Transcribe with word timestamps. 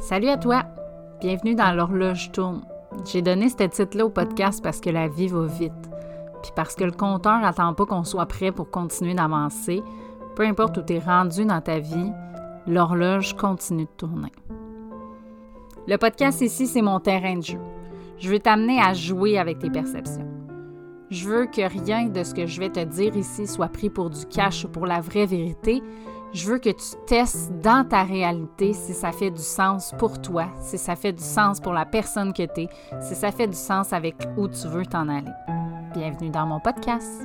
Salut 0.00 0.28
à 0.28 0.36
toi! 0.36 0.62
Bienvenue 1.20 1.56
dans 1.56 1.72
l'horloge 1.72 2.30
tourne. 2.30 2.62
J'ai 3.04 3.20
donné 3.20 3.48
ce 3.48 3.64
titre-là 3.64 4.06
au 4.06 4.10
podcast 4.10 4.62
parce 4.62 4.80
que 4.80 4.90
la 4.90 5.08
vie 5.08 5.26
va 5.26 5.44
vite. 5.46 5.72
Puis 6.40 6.52
parce 6.54 6.76
que 6.76 6.84
le 6.84 6.92
compteur 6.92 7.40
n'attend 7.40 7.74
pas 7.74 7.84
qu'on 7.84 8.04
soit 8.04 8.26
prêt 8.26 8.52
pour 8.52 8.70
continuer 8.70 9.14
d'avancer. 9.14 9.82
Peu 10.36 10.44
importe 10.44 10.78
où 10.78 10.82
tu 10.82 10.94
es 10.94 10.98
rendu 11.00 11.44
dans 11.44 11.60
ta 11.60 11.80
vie, 11.80 12.12
l'horloge 12.68 13.34
continue 13.34 13.86
de 13.86 13.90
tourner. 13.96 14.30
Le 15.88 15.96
podcast 15.96 16.42
ici, 16.42 16.68
c'est 16.68 16.80
mon 16.80 17.00
terrain 17.00 17.36
de 17.36 17.42
jeu. 17.42 17.58
Je 18.18 18.30
veux 18.30 18.38
t'amener 18.38 18.80
à 18.80 18.94
jouer 18.94 19.36
avec 19.36 19.58
tes 19.58 19.70
perceptions. 19.70 20.28
Je 21.10 21.28
veux 21.28 21.46
que 21.46 21.68
rien 21.68 22.06
de 22.06 22.22
ce 22.22 22.34
que 22.34 22.46
je 22.46 22.60
vais 22.60 22.70
te 22.70 22.84
dire 22.84 23.16
ici 23.16 23.48
soit 23.48 23.68
pris 23.68 23.90
pour 23.90 24.10
du 24.10 24.26
cash 24.26 24.64
ou 24.64 24.68
pour 24.68 24.86
la 24.86 25.00
vraie 25.00 25.26
vérité. 25.26 25.82
Je 26.34 26.46
veux 26.46 26.58
que 26.58 26.68
tu 26.68 27.06
testes 27.06 27.50
dans 27.62 27.88
ta 27.88 28.02
réalité 28.02 28.74
si 28.74 28.92
ça 28.92 29.12
fait 29.12 29.30
du 29.30 29.40
sens 29.40 29.94
pour 29.98 30.20
toi, 30.20 30.50
si 30.60 30.76
ça 30.76 30.94
fait 30.94 31.14
du 31.14 31.22
sens 31.22 31.58
pour 31.58 31.72
la 31.72 31.86
personne 31.86 32.34
que 32.34 32.42
tu 32.42 32.62
es, 32.62 32.68
si 33.00 33.14
ça 33.14 33.32
fait 33.32 33.46
du 33.46 33.56
sens 33.56 33.94
avec 33.94 34.14
où 34.36 34.46
tu 34.46 34.68
veux 34.68 34.84
t'en 34.84 35.08
aller. 35.08 35.32
Bienvenue 35.94 36.28
dans 36.28 36.44
mon 36.44 36.60
podcast. 36.60 37.22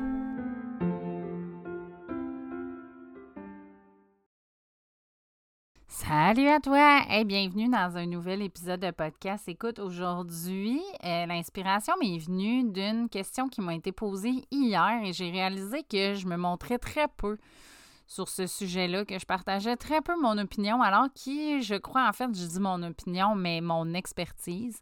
Salut 5.90 6.48
à 6.48 6.62
toi 6.62 7.02
et 7.12 7.26
bienvenue 7.26 7.68
dans 7.68 7.98
un 7.98 8.06
nouvel 8.06 8.42
épisode 8.42 8.80
de 8.80 8.92
podcast. 8.92 9.50
Écoute, 9.50 9.80
aujourd'hui, 9.80 10.82
euh, 11.04 11.26
l'inspiration 11.26 11.94
m'est 12.02 12.20
venue 12.20 12.64
d'une 12.72 13.10
question 13.10 13.50
qui 13.50 13.60
m'a 13.60 13.76
été 13.76 13.92
posée 13.92 14.46
hier 14.50 15.02
et 15.04 15.12
j'ai 15.12 15.30
réalisé 15.30 15.84
que 15.84 16.14
je 16.14 16.26
me 16.26 16.38
montrais 16.38 16.78
très 16.78 17.10
peu 17.18 17.38
sur 18.14 18.30
ce 18.30 18.46
sujet-là, 18.46 19.06
que 19.06 19.18
je 19.18 19.26
partageais 19.26 19.76
très 19.76 20.02
peu 20.02 20.14
mon 20.22 20.38
opinion, 20.38 20.82
alors 20.82 21.08
qui, 21.16 21.64
je 21.64 21.76
crois, 21.76 22.08
en 22.08 22.14
fait, 22.14 22.28
je 22.34 22.46
dis 22.46 22.60
mon 22.60 22.82
opinion, 22.84 23.34
mais 23.34 23.60
mon 23.60 23.94
expertise, 23.94 24.80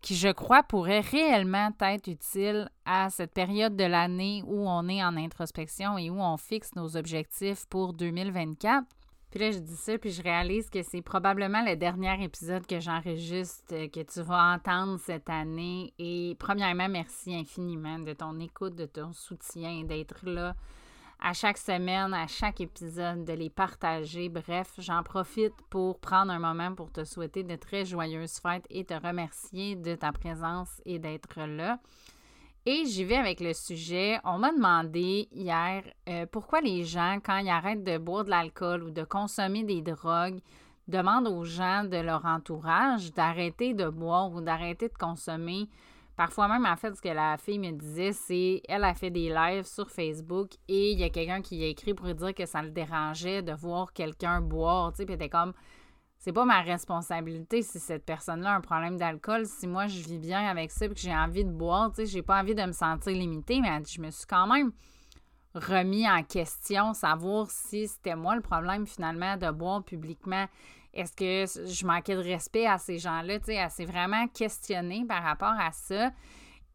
qui, 0.00 0.14
je 0.14 0.28
crois, 0.28 0.62
pourrait 0.62 1.00
réellement 1.00 1.70
être 1.80 2.06
utile 2.06 2.70
à 2.84 3.10
cette 3.10 3.32
période 3.32 3.74
de 3.74 3.84
l'année 3.84 4.44
où 4.46 4.68
on 4.68 4.88
est 4.88 5.02
en 5.02 5.16
introspection 5.16 5.98
et 5.98 6.08
où 6.08 6.20
on 6.20 6.36
fixe 6.36 6.76
nos 6.76 6.96
objectifs 6.96 7.66
pour 7.66 7.94
2024. 7.94 8.86
Puis 9.30 9.40
là, 9.40 9.50
je 9.50 9.58
dis 9.58 9.76
ça, 9.76 9.98
puis 9.98 10.10
je 10.10 10.22
réalise 10.22 10.70
que 10.70 10.82
c'est 10.82 11.02
probablement 11.02 11.62
le 11.62 11.74
dernier 11.74 12.22
épisode 12.22 12.64
que 12.66 12.80
j'enregistre, 12.80 13.74
euh, 13.74 13.88
que 13.88 14.00
tu 14.00 14.22
vas 14.22 14.54
entendre 14.54 14.98
cette 15.00 15.28
année. 15.28 15.92
Et 15.98 16.34
premièrement, 16.38 16.88
merci 16.88 17.34
infiniment 17.34 17.98
de 17.98 18.14
ton 18.14 18.38
écoute, 18.40 18.74
de 18.74 18.86
ton 18.86 19.12
soutien, 19.12 19.82
d'être 19.84 20.24
là 20.24 20.54
à 21.20 21.32
chaque 21.32 21.58
semaine, 21.58 22.14
à 22.14 22.26
chaque 22.26 22.60
épisode, 22.60 23.24
de 23.24 23.32
les 23.32 23.50
partager. 23.50 24.28
Bref, 24.28 24.72
j'en 24.78 25.02
profite 25.02 25.54
pour 25.68 25.98
prendre 25.98 26.32
un 26.32 26.38
moment 26.38 26.74
pour 26.74 26.92
te 26.92 27.04
souhaiter 27.04 27.42
de 27.42 27.56
très 27.56 27.84
joyeuses 27.84 28.38
fêtes 28.38 28.66
et 28.70 28.84
te 28.84 28.94
remercier 28.94 29.74
de 29.74 29.94
ta 29.94 30.12
présence 30.12 30.80
et 30.84 30.98
d'être 30.98 31.40
là. 31.40 31.78
Et 32.66 32.84
j'y 32.84 33.04
vais 33.04 33.16
avec 33.16 33.40
le 33.40 33.54
sujet. 33.54 34.20
On 34.24 34.38
m'a 34.38 34.52
demandé 34.52 35.28
hier 35.32 35.82
euh, 36.08 36.26
pourquoi 36.30 36.60
les 36.60 36.84
gens, 36.84 37.18
quand 37.24 37.38
ils 37.38 37.48
arrêtent 37.48 37.84
de 37.84 37.98
boire 37.98 38.24
de 38.24 38.30
l'alcool 38.30 38.82
ou 38.82 38.90
de 38.90 39.04
consommer 39.04 39.64
des 39.64 39.80
drogues, 39.80 40.40
demandent 40.86 41.28
aux 41.28 41.44
gens 41.44 41.84
de 41.84 41.96
leur 41.96 42.24
entourage 42.24 43.12
d'arrêter 43.12 43.74
de 43.74 43.88
boire 43.88 44.32
ou 44.32 44.40
d'arrêter 44.40 44.88
de 44.88 44.98
consommer 44.98 45.68
Parfois 46.18 46.48
même, 46.48 46.66
en 46.66 46.74
fait, 46.74 46.96
ce 46.96 47.00
que 47.00 47.10
la 47.10 47.36
fille 47.38 47.60
me 47.60 47.70
disait, 47.70 48.12
c'est 48.12 48.60
elle 48.68 48.82
a 48.82 48.92
fait 48.92 49.08
des 49.08 49.28
lives 49.28 49.66
sur 49.66 49.88
Facebook 49.88 50.50
et 50.66 50.90
il 50.90 50.98
y 50.98 51.04
a 51.04 51.10
quelqu'un 51.10 51.40
qui 51.40 51.62
a 51.62 51.68
écrit 51.68 51.94
pour 51.94 52.12
dire 52.12 52.34
que 52.34 52.44
ça 52.44 52.60
le 52.60 52.70
dérangeait 52.70 53.40
de 53.40 53.52
voir 53.52 53.92
quelqu'un 53.92 54.40
boire, 54.40 54.90
tu 54.90 54.96
sais, 54.96 55.06
puis 55.06 55.14
était 55.14 55.28
comme 55.28 55.52
c'est 56.18 56.32
pas 56.32 56.44
ma 56.44 56.60
responsabilité 56.62 57.62
si 57.62 57.78
cette 57.78 58.04
personne-là 58.04 58.50
a 58.50 58.56
un 58.56 58.60
problème 58.60 58.96
d'alcool. 58.96 59.46
Si 59.46 59.68
moi 59.68 59.86
je 59.86 60.02
vis 60.02 60.18
bien 60.18 60.44
avec 60.44 60.72
ça 60.72 60.86
et 60.86 60.88
que 60.88 60.98
j'ai 60.98 61.14
envie 61.14 61.44
de 61.44 61.52
boire, 61.52 61.90
tu 61.90 62.00
sais, 62.00 62.06
j'ai 62.06 62.22
pas 62.22 62.40
envie 62.40 62.56
de 62.56 62.64
me 62.64 62.72
sentir 62.72 63.12
limitée, 63.12 63.60
mais 63.60 63.80
je 63.88 64.00
me 64.00 64.10
suis 64.10 64.26
quand 64.26 64.48
même 64.48 64.72
remis 65.54 66.10
en 66.10 66.24
question, 66.24 66.94
savoir 66.94 67.48
si 67.48 67.86
c'était 67.86 68.16
moi 68.16 68.34
le 68.34 68.42
problème 68.42 68.88
finalement 68.88 69.36
de 69.36 69.52
boire 69.52 69.84
publiquement. 69.84 70.46
Est-ce 70.94 71.12
que 71.12 71.70
je 71.70 71.86
manquais 71.86 72.16
de 72.16 72.22
respect 72.22 72.66
à 72.66 72.78
ces 72.78 72.98
gens-là? 72.98 73.38
Tu 73.38 73.46
sais, 73.46 73.54
elle 73.54 73.70
s'est 73.70 73.84
vraiment 73.84 74.26
questionnée 74.28 75.04
par 75.06 75.22
rapport 75.22 75.54
à 75.58 75.70
ça. 75.72 76.10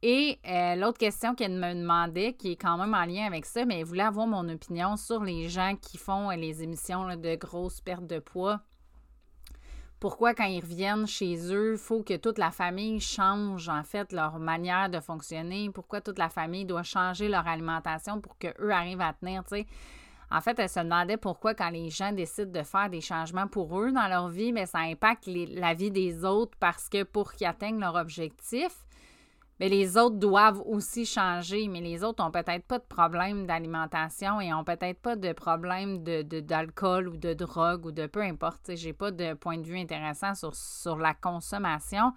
Et 0.05 0.37
euh, 0.45 0.75
l'autre 0.75 0.97
question 0.97 1.33
qu'elle 1.33 1.53
me 1.53 1.73
demandait, 1.73 2.33
qui 2.33 2.51
est 2.51 2.55
quand 2.57 2.77
même 2.77 2.93
en 2.93 3.05
lien 3.05 3.25
avec 3.25 3.45
ça, 3.45 3.63
mais 3.63 3.79
elle 3.79 3.85
voulait 3.85 4.03
avoir 4.03 4.27
mon 4.27 4.47
opinion 4.49 4.97
sur 4.97 5.23
les 5.23 5.47
gens 5.47 5.75
qui 5.81 5.97
font 5.97 6.29
euh, 6.29 6.35
les 6.35 6.61
émissions 6.61 7.15
de 7.15 7.35
grosses 7.35 7.79
pertes 7.79 8.05
de 8.05 8.19
poids. 8.19 8.59
Pourquoi, 10.01 10.33
quand 10.33 10.43
ils 10.43 10.59
reviennent 10.59 11.07
chez 11.07 11.37
eux, 11.53 11.75
il 11.75 11.77
faut 11.77 12.03
que 12.03 12.17
toute 12.17 12.37
la 12.37 12.51
famille 12.51 12.99
change, 12.99 13.69
en 13.69 13.83
fait, 13.83 14.11
leur 14.11 14.37
manière 14.39 14.89
de 14.89 14.99
fonctionner? 14.99 15.69
Pourquoi 15.69 16.01
toute 16.01 16.19
la 16.19 16.27
famille 16.27 16.65
doit 16.65 16.83
changer 16.83 17.29
leur 17.29 17.47
alimentation 17.47 18.19
pour 18.19 18.37
qu'eux 18.37 18.71
arrivent 18.71 18.99
à 18.99 19.13
tenir, 19.13 19.45
tu 19.45 19.55
sais? 19.55 19.67
En 20.33 20.41
fait, 20.41 20.57
elle 20.57 20.67
se 20.67 20.79
demandait 20.79 21.17
pourquoi 21.17 21.53
quand 21.53 21.69
les 21.69 21.91
gens 21.91 22.11
décident 22.11 22.59
de 22.59 22.65
faire 22.65 22.89
des 22.89 23.01
changements 23.01 23.47
pour 23.47 23.79
eux 23.79 23.91
dans 23.91 24.07
leur 24.07 24.29
vie, 24.29 24.51
mais 24.51 24.65
ça 24.65 24.79
impacte 24.79 25.27
la 25.27 25.75
vie 25.75 25.91
des 25.91 26.25
autres 26.25 26.57
parce 26.59 26.89
que 26.89 27.03
pour 27.03 27.33
qu'ils 27.33 27.45
atteignent 27.45 27.79
leur 27.79 27.93
objectif, 27.93 28.71
mais 29.59 29.69
les 29.69 29.95
autres 29.95 30.15
doivent 30.15 30.63
aussi 30.65 31.05
changer, 31.05 31.67
mais 31.67 31.81
les 31.81 32.03
autres 32.03 32.23
ont 32.25 32.31
peut-être 32.31 32.65
pas 32.65 32.79
de 32.79 32.83
problème 32.83 33.45
d'alimentation 33.45 34.41
et 34.41 34.51
ont 34.51 34.63
peut-être 34.63 34.99
pas 34.99 35.15
de 35.15 35.33
problème 35.33 36.03
d'alcool 36.03 37.05
de, 37.05 37.09
ou 37.11 37.17
de 37.17 37.33
drogue 37.33 37.85
ou 37.85 37.91
de 37.91 38.07
peu 38.07 38.21
importe. 38.23 38.71
J'ai 38.75 38.93
pas 38.93 39.11
de 39.11 39.35
point 39.35 39.59
de 39.59 39.67
vue 39.67 39.77
intéressant 39.77 40.33
sur, 40.33 40.55
sur 40.55 40.97
la 40.97 41.13
consommation. 41.13 42.11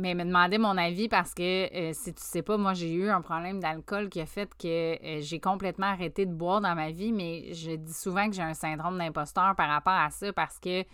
Mais 0.00 0.14
me 0.14 0.24
demandait 0.24 0.56
mon 0.56 0.78
avis 0.78 1.08
parce 1.08 1.34
que 1.34 1.42
euh, 1.74 1.92
si 1.92 2.14
tu 2.14 2.22
sais 2.22 2.40
pas, 2.40 2.56
moi 2.56 2.72
j'ai 2.72 2.90
eu 2.90 3.10
un 3.10 3.20
problème 3.20 3.60
d'alcool 3.60 4.08
qui 4.08 4.20
a 4.20 4.26
fait 4.26 4.50
que 4.56 4.66
euh, 4.66 5.20
j'ai 5.20 5.40
complètement 5.40 5.88
arrêté 5.88 6.24
de 6.24 6.32
boire 6.32 6.62
dans 6.62 6.74
ma 6.74 6.90
vie, 6.90 7.12
mais 7.12 7.52
je 7.52 7.72
dis 7.72 7.92
souvent 7.92 8.26
que 8.28 8.34
j'ai 8.34 8.42
un 8.42 8.54
syndrome 8.54 8.96
d'imposteur 8.96 9.54
par 9.56 9.68
rapport 9.68 9.92
à 9.92 10.08
ça 10.08 10.32
parce 10.32 10.58
que 10.58 10.84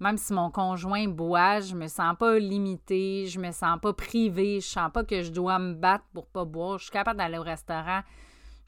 même 0.00 0.16
si 0.16 0.32
mon 0.32 0.50
conjoint 0.50 1.06
boit, 1.06 1.60
je 1.60 1.74
me 1.74 1.86
sens 1.86 2.16
pas 2.18 2.38
limitée, 2.38 3.26
je 3.26 3.38
me 3.38 3.52
sens 3.52 3.78
pas 3.80 3.92
privée, 3.92 4.60
je 4.60 4.66
sens 4.66 4.90
pas 4.92 5.04
que 5.04 5.22
je 5.22 5.30
dois 5.30 5.58
me 5.58 5.74
battre 5.74 6.04
pour 6.12 6.26
pas 6.26 6.44
boire. 6.44 6.78
Je 6.78 6.84
suis 6.84 6.92
capable 6.92 7.18
d'aller 7.18 7.38
au 7.38 7.42
restaurant 7.42 8.00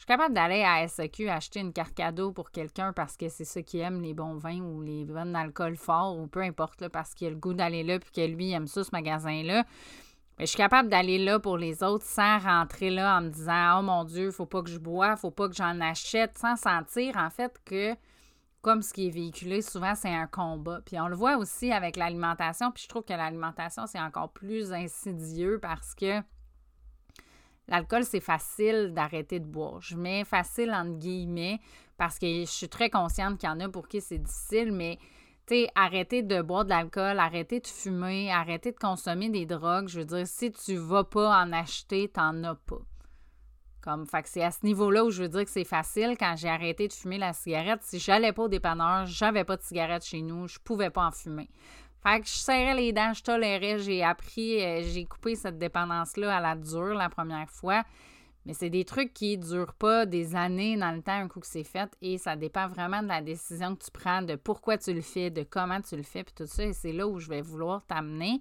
je 0.00 0.04
suis 0.04 0.16
capable 0.16 0.34
d'aller 0.34 0.62
à 0.62 0.88
SEQ 0.88 1.28
acheter 1.28 1.60
une 1.60 1.74
carte 1.74 1.92
cadeau 1.92 2.32
pour 2.32 2.50
quelqu'un 2.50 2.94
parce 2.94 3.18
que 3.18 3.28
c'est 3.28 3.44
ça 3.44 3.60
qui 3.60 3.80
aime, 3.80 4.00
les 4.00 4.14
bons 4.14 4.38
vins 4.38 4.62
ou 4.62 4.80
les 4.80 5.04
vins 5.04 5.26
d'alcool 5.26 5.76
fort 5.76 6.16
ou 6.16 6.26
peu 6.26 6.40
importe, 6.40 6.88
parce 6.88 7.12
qu'il 7.12 7.26
a 7.26 7.30
le 7.30 7.36
goût 7.36 7.52
d'aller 7.52 7.82
là 7.82 7.98
puis 7.98 8.10
que 8.10 8.22
lui 8.22 8.50
aime 8.52 8.66
ça, 8.66 8.82
ce 8.82 8.88
magasin-là. 8.92 9.62
Mais 10.38 10.46
je 10.46 10.52
suis 10.52 10.56
capable 10.56 10.88
d'aller 10.88 11.18
là 11.18 11.38
pour 11.38 11.58
les 11.58 11.82
autres 11.82 12.06
sans 12.06 12.38
rentrer 12.38 12.88
là 12.88 13.18
en 13.18 13.20
me 13.20 13.28
disant 13.28 13.80
Oh 13.80 13.82
mon 13.82 14.04
Dieu, 14.04 14.30
faut 14.30 14.46
pas 14.46 14.62
que 14.62 14.70
je 14.70 14.78
bois, 14.78 15.16
faut 15.16 15.30
pas 15.30 15.50
que 15.50 15.54
j'en 15.54 15.78
achète, 15.82 16.38
sans 16.38 16.56
sentir 16.56 17.18
en 17.18 17.28
fait 17.28 17.60
que, 17.66 17.94
comme 18.62 18.80
ce 18.80 18.94
qui 18.94 19.08
est 19.08 19.10
véhiculé, 19.10 19.60
souvent 19.60 19.94
c'est 19.94 20.14
un 20.14 20.26
combat. 20.26 20.80
Puis 20.86 20.98
on 20.98 21.08
le 21.08 21.16
voit 21.16 21.36
aussi 21.36 21.72
avec 21.72 21.96
l'alimentation, 21.96 22.70
puis 22.70 22.84
je 22.84 22.88
trouve 22.88 23.04
que 23.04 23.12
l'alimentation, 23.12 23.84
c'est 23.86 24.00
encore 24.00 24.32
plus 24.32 24.72
insidieux 24.72 25.58
parce 25.60 25.94
que 25.94 26.22
L'alcool, 27.70 28.04
c'est 28.04 28.20
facile 28.20 28.92
d'arrêter 28.92 29.38
de 29.38 29.46
boire. 29.46 29.80
Je 29.80 29.96
mets 29.96 30.24
facile 30.24 30.72
entre 30.72 30.98
guillemets 30.98 31.60
parce 31.96 32.18
que 32.18 32.26
je 32.26 32.50
suis 32.50 32.68
très 32.68 32.90
consciente 32.90 33.38
qu'il 33.38 33.48
y 33.48 33.52
en 33.52 33.60
a 33.60 33.68
pour 33.68 33.86
qui 33.86 34.00
c'est 34.00 34.18
difficile, 34.18 34.72
mais 34.72 34.98
tu 35.46 35.66
arrêter 35.74 36.22
de 36.22 36.42
boire 36.42 36.64
de 36.64 36.70
l'alcool, 36.70 37.18
arrêter 37.18 37.60
de 37.60 37.66
fumer, 37.66 38.32
arrêter 38.32 38.72
de 38.72 38.76
consommer 38.76 39.30
des 39.30 39.46
drogues, 39.46 39.88
je 39.88 40.00
veux 40.00 40.04
dire, 40.04 40.26
si 40.26 40.50
tu 40.52 40.76
vas 40.76 41.04
pas 41.04 41.42
en 41.42 41.52
acheter, 41.52 42.08
t'en 42.08 42.42
as 42.44 42.54
pas. 42.54 42.82
Comme, 43.80 44.04
c'est 44.24 44.42
à 44.42 44.50
ce 44.50 44.64
niveau-là 44.66 45.04
où 45.04 45.10
je 45.10 45.22
veux 45.22 45.28
dire 45.28 45.44
que 45.44 45.50
c'est 45.50 45.64
facile 45.64 46.16
quand 46.18 46.34
j'ai 46.36 46.50
arrêté 46.50 46.86
de 46.86 46.92
fumer 46.92 47.16
la 47.16 47.32
cigarette. 47.32 47.80
Si 47.82 47.98
j'allais 47.98 48.32
pas 48.32 48.42
au 48.42 48.48
dépanneur, 48.48 49.06
j'avais 49.06 49.44
pas 49.44 49.56
de 49.56 49.62
cigarette 49.62 50.04
chez 50.04 50.20
nous, 50.20 50.46
je 50.48 50.58
pouvais 50.58 50.90
pas 50.90 51.06
en 51.06 51.10
fumer. 51.10 51.48
Fait 52.02 52.20
que 52.20 52.26
je 52.26 52.32
serrais 52.32 52.74
les 52.74 52.92
dents, 52.92 53.12
je 53.12 53.22
tolérais, 53.22 53.78
j'ai 53.78 54.02
appris, 54.02 54.64
euh, 54.64 54.82
j'ai 54.82 55.04
coupé 55.04 55.34
cette 55.36 55.58
dépendance-là 55.58 56.36
à 56.36 56.40
la 56.40 56.56
dure 56.56 56.94
la 56.94 57.10
première 57.10 57.50
fois. 57.50 57.84
Mais 58.46 58.54
c'est 58.54 58.70
des 58.70 58.86
trucs 58.86 59.12
qui 59.12 59.36
ne 59.36 59.44
durent 59.44 59.74
pas 59.74 60.06
des 60.06 60.34
années 60.34 60.76
dans 60.76 60.92
le 60.92 61.02
temps, 61.02 61.12
un 61.12 61.28
coup 61.28 61.40
que 61.40 61.46
c'est 61.46 61.64
fait, 61.64 61.90
et 62.00 62.16
ça 62.16 62.36
dépend 62.36 62.68
vraiment 62.68 63.02
de 63.02 63.08
la 63.08 63.20
décision 63.20 63.76
que 63.76 63.84
tu 63.84 63.90
prends, 63.90 64.22
de 64.22 64.34
pourquoi 64.34 64.78
tu 64.78 64.94
le 64.94 65.02
fais, 65.02 65.28
de 65.28 65.42
comment 65.42 65.80
tu 65.82 65.94
le 65.94 66.02
fais, 66.02 66.24
puis 66.24 66.32
tout 66.34 66.46
ça, 66.46 66.64
et 66.64 66.72
c'est 66.72 66.92
là 66.92 67.06
où 67.06 67.18
je 67.18 67.28
vais 67.28 67.42
vouloir 67.42 67.84
t'amener. 67.84 68.40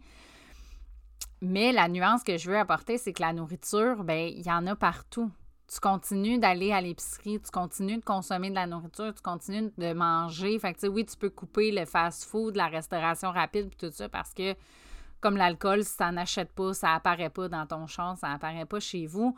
Mais 1.41 1.73
la 1.73 1.89
nuance 1.89 2.23
que 2.23 2.37
je 2.37 2.49
veux 2.49 2.57
apporter, 2.57 2.97
c'est 2.97 3.11
que 3.11 3.21
la 3.21 3.33
nourriture, 3.33 4.05
ben 4.05 4.29
il 4.33 4.45
y 4.45 4.51
en 4.51 4.67
a 4.67 4.75
partout 4.75 5.31
tu 5.71 5.79
continues 5.79 6.39
d'aller 6.39 6.71
à 6.71 6.81
l'épicerie, 6.81 7.39
tu 7.39 7.51
continues 7.51 7.97
de 7.97 8.03
consommer 8.03 8.49
de 8.49 8.55
la 8.55 8.65
nourriture, 8.65 9.13
tu 9.13 9.21
continues 9.21 9.71
de 9.77 9.93
manger. 9.93 10.57
Fait 10.57 10.73
que, 10.73 10.87
oui, 10.87 11.05
tu 11.05 11.15
peux 11.15 11.29
couper 11.29 11.71
le 11.71 11.85
fast-food, 11.85 12.55
la 12.55 12.67
restauration 12.67 13.31
rapide, 13.31 13.69
tout 13.77 13.91
ça, 13.91 14.09
parce 14.09 14.33
que, 14.33 14.55
comme 15.21 15.37
l'alcool, 15.37 15.83
si 15.83 15.95
tu 15.95 16.03
n'en 16.03 16.17
achètes 16.17 16.51
pas, 16.53 16.73
ça 16.73 16.95
apparaît 16.95 17.29
pas 17.29 17.47
dans 17.47 17.67
ton 17.67 17.85
champ, 17.85 18.15
ça 18.15 18.31
apparaît 18.31 18.65
pas 18.65 18.79
chez 18.79 19.05
vous. 19.05 19.35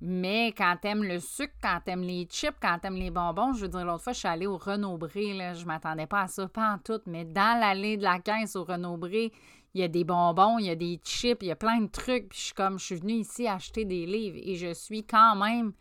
Mais 0.00 0.48
quand 0.56 0.76
t'aimes 0.80 1.04
le 1.04 1.18
sucre, 1.20 1.54
quand 1.62 1.78
t'aimes 1.84 2.02
les 2.02 2.26
chips, 2.28 2.56
quand 2.60 2.78
t'aimes 2.80 2.96
les 2.96 3.10
bonbons, 3.10 3.52
je 3.52 3.62
veux 3.62 3.68
dire, 3.68 3.84
l'autre 3.84 4.02
fois, 4.02 4.12
je 4.12 4.18
suis 4.18 4.28
allée 4.28 4.46
au 4.46 4.58
Renaud-Bré, 4.58 5.32
là, 5.34 5.54
je 5.54 5.64
m'attendais 5.64 6.06
pas 6.06 6.22
à 6.22 6.26
ça, 6.28 6.46
pas 6.48 6.72
en 6.72 6.78
tout, 6.78 7.00
mais 7.06 7.24
dans 7.24 7.58
l'allée 7.58 7.96
de 7.96 8.02
la 8.02 8.18
caisse 8.18 8.56
au 8.56 8.64
Renaud-Bré, 8.64 9.32
il 9.74 9.80
y 9.80 9.84
a 9.84 9.88
des 9.88 10.04
bonbons, 10.04 10.58
il 10.58 10.66
y 10.66 10.70
a 10.70 10.76
des 10.76 11.00
chips, 11.04 11.38
il 11.42 11.48
y 11.48 11.50
a 11.50 11.56
plein 11.56 11.80
de 11.80 11.90
trucs, 11.90 12.28
puis 12.28 12.38
je 12.38 12.44
suis 12.44 12.54
comme, 12.54 12.78
je 12.78 12.84
suis 12.84 12.96
venue 12.96 13.14
ici 13.14 13.48
acheter 13.48 13.84
des 13.84 14.06
livres 14.06 14.38
et 14.42 14.56
je 14.56 14.74
suis 14.74 15.04
quand 15.04 15.36
même 15.36 15.72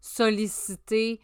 sollicitée 0.00 1.20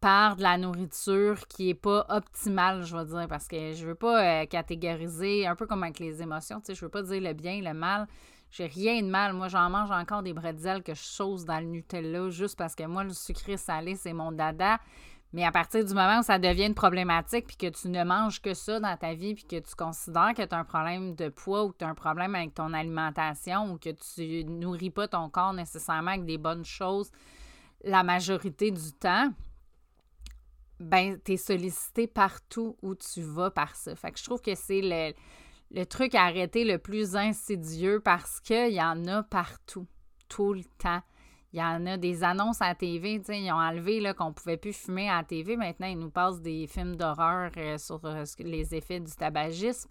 par 0.00 0.36
de 0.36 0.42
la 0.42 0.58
nourriture 0.58 1.46
qui 1.48 1.70
est 1.70 1.74
pas 1.74 2.06
optimale, 2.08 2.84
je 2.84 2.96
veux 2.96 3.04
dire, 3.04 3.26
parce 3.28 3.46
que 3.46 3.72
je 3.72 3.86
veux 3.86 3.94
pas 3.94 4.42
euh, 4.42 4.46
catégoriser, 4.46 5.46
un 5.46 5.54
peu 5.54 5.66
comme 5.66 5.82
avec 5.82 5.98
les 5.98 6.22
émotions, 6.22 6.60
tu 6.60 6.66
sais, 6.66 6.74
je 6.74 6.84
veux 6.84 6.90
pas 6.90 7.02
dire 7.02 7.20
le 7.20 7.32
bien, 7.32 7.60
le 7.60 7.74
mal. 7.74 8.06
J'ai 8.52 8.66
rien 8.66 9.00
de 9.02 9.08
mal. 9.08 9.32
Moi, 9.32 9.48
j'en 9.48 9.70
mange 9.70 9.90
encore 9.90 10.22
des 10.22 10.34
bretzels 10.34 10.82
que 10.82 10.94
je 10.94 11.00
sauce 11.00 11.46
dans 11.46 11.58
le 11.58 11.64
Nutella 11.64 12.28
juste 12.28 12.58
parce 12.58 12.74
que 12.74 12.84
moi, 12.84 13.02
le 13.02 13.14
sucré 13.14 13.56
salé, 13.56 13.96
c'est 13.96 14.12
mon 14.12 14.30
dada. 14.30 14.78
Mais 15.32 15.44
à 15.44 15.52
partir 15.52 15.84
du 15.84 15.94
moment 15.94 16.20
où 16.20 16.22
ça 16.22 16.38
devient 16.38 16.66
une 16.66 16.74
problématique, 16.74 17.46
puis 17.46 17.56
que 17.56 17.68
tu 17.68 17.88
ne 17.88 18.04
manges 18.04 18.42
que 18.42 18.52
ça 18.52 18.80
dans 18.80 18.96
ta 18.96 19.14
vie, 19.14 19.34
puis 19.34 19.44
que 19.44 19.60
tu 19.60 19.74
considères 19.74 20.34
que 20.36 20.42
tu 20.42 20.54
as 20.54 20.58
un 20.58 20.64
problème 20.64 21.14
de 21.14 21.30
poids 21.30 21.64
ou 21.64 21.70
que 21.70 21.78
tu 21.78 21.84
as 21.84 21.88
un 21.88 21.94
problème 21.94 22.34
avec 22.34 22.54
ton 22.54 22.74
alimentation 22.74 23.72
ou 23.72 23.78
que 23.78 23.90
tu 23.90 24.44
nourris 24.44 24.90
pas 24.90 25.08
ton 25.08 25.30
corps 25.30 25.54
nécessairement 25.54 26.10
avec 26.10 26.26
des 26.26 26.38
bonnes 26.38 26.64
choses 26.64 27.10
la 27.84 28.02
majorité 28.02 28.70
du 28.70 28.92
temps, 28.92 29.32
ben, 30.80 31.18
tu 31.24 31.32
es 31.32 31.36
sollicité 31.36 32.06
partout 32.06 32.76
où 32.82 32.94
tu 32.94 33.22
vas 33.22 33.50
par 33.50 33.76
ça. 33.76 33.94
Fait 33.94 34.10
que 34.10 34.18
je 34.18 34.24
trouve 34.24 34.40
que 34.40 34.54
c'est 34.54 34.80
le, 34.82 35.12
le 35.70 35.84
truc 35.86 36.14
à 36.14 36.24
arrêter 36.24 36.64
le 36.64 36.78
plus 36.78 37.16
insidieux 37.16 38.00
parce 38.00 38.40
qu'il 38.40 38.72
y 38.72 38.82
en 38.82 39.06
a 39.06 39.22
partout, 39.22 39.86
tout 40.28 40.52
le 40.52 40.64
temps. 40.78 41.02
Il 41.52 41.58
y 41.58 41.62
en 41.62 41.84
a 41.84 41.98
des 41.98 42.24
annonces 42.24 42.62
à 42.62 42.68
la 42.68 42.74
TV, 42.74 43.20
ils 43.28 43.52
ont 43.52 43.56
enlevé 43.56 44.02
qu'on 44.16 44.28
ne 44.28 44.32
pouvait 44.32 44.56
plus 44.56 44.72
fumer 44.72 45.10
à 45.10 45.18
la 45.18 45.24
TV. 45.24 45.56
Maintenant, 45.56 45.86
ils 45.86 45.98
nous 45.98 46.10
passent 46.10 46.40
des 46.40 46.66
films 46.66 46.96
d'horreur 46.96 47.50
euh, 47.58 47.76
sur 47.76 48.00
euh, 48.04 48.24
les 48.38 48.74
effets 48.74 49.00
du 49.00 49.12
tabagisme. 49.12 49.90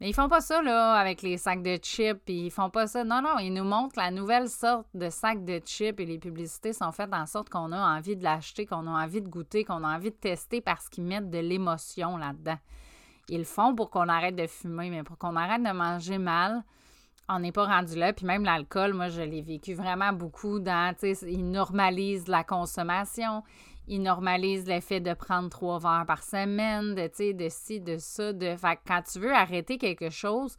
Mais 0.00 0.10
ils 0.10 0.14
font 0.14 0.28
pas 0.28 0.40
ça, 0.40 0.62
là, 0.62 0.92
avec 0.92 1.22
les 1.22 1.36
sacs 1.36 1.62
de 1.62 1.76
chips, 1.82 2.22
ils 2.28 2.52
font 2.52 2.70
pas 2.70 2.86
ça. 2.86 3.02
Non, 3.02 3.20
non, 3.20 3.38
ils 3.40 3.52
nous 3.52 3.64
montrent 3.64 3.98
la 3.98 4.12
nouvelle 4.12 4.48
sorte 4.48 4.86
de 4.94 5.10
sac 5.10 5.44
de 5.44 5.60
chips 5.64 5.98
et 5.98 6.06
les 6.06 6.18
publicités 6.18 6.72
sont 6.72 6.92
faites 6.92 7.12
en 7.12 7.26
sorte 7.26 7.48
qu'on 7.48 7.72
a 7.72 7.96
envie 7.96 8.14
de 8.14 8.22
l'acheter, 8.22 8.64
qu'on 8.64 8.86
a 8.86 9.04
envie 9.04 9.20
de 9.20 9.28
goûter, 9.28 9.64
qu'on 9.64 9.82
a 9.82 9.96
envie 9.96 10.10
de 10.10 10.16
tester 10.16 10.60
parce 10.60 10.88
qu'ils 10.88 11.02
mettent 11.02 11.30
de 11.30 11.38
l'émotion 11.38 12.16
là-dedans. 12.16 12.58
Ils 13.28 13.38
le 13.38 13.44
font 13.44 13.74
pour 13.74 13.90
qu'on 13.90 14.08
arrête 14.08 14.36
de 14.36 14.46
fumer, 14.46 14.90
mais 14.90 15.02
pour 15.02 15.18
qu'on 15.18 15.34
arrête 15.34 15.64
de 15.64 15.72
manger 15.72 16.18
mal, 16.18 16.62
on 17.28 17.40
n'est 17.40 17.52
pas 17.52 17.66
rendu 17.66 17.94
là. 17.96 18.12
Puis 18.12 18.26
même 18.26 18.44
l'alcool, 18.44 18.94
moi, 18.94 19.08
je 19.08 19.22
l'ai 19.22 19.42
vécu 19.42 19.74
vraiment 19.74 20.12
beaucoup 20.12 20.58
dans, 20.58 20.94
tu 20.94 21.14
sais, 21.14 21.30
ils 21.30 21.50
normalisent 21.50 22.28
la 22.28 22.44
consommation, 22.44 23.42
ils 23.86 24.02
normalisent 24.02 24.66
l'effet 24.66 25.00
de 25.00 25.14
prendre 25.14 25.48
trois 25.48 25.78
verres 25.78 26.06
par 26.06 26.22
semaine, 26.22 26.94
de, 26.94 27.32
de 27.32 27.48
ci, 27.48 27.80
de 27.80 27.96
ça. 27.98 28.32
De... 28.32 28.56
Fait 28.56 28.78
quand 28.86 29.02
tu 29.02 29.18
veux 29.18 29.32
arrêter 29.32 29.78
quelque 29.78 30.10
chose, 30.10 30.56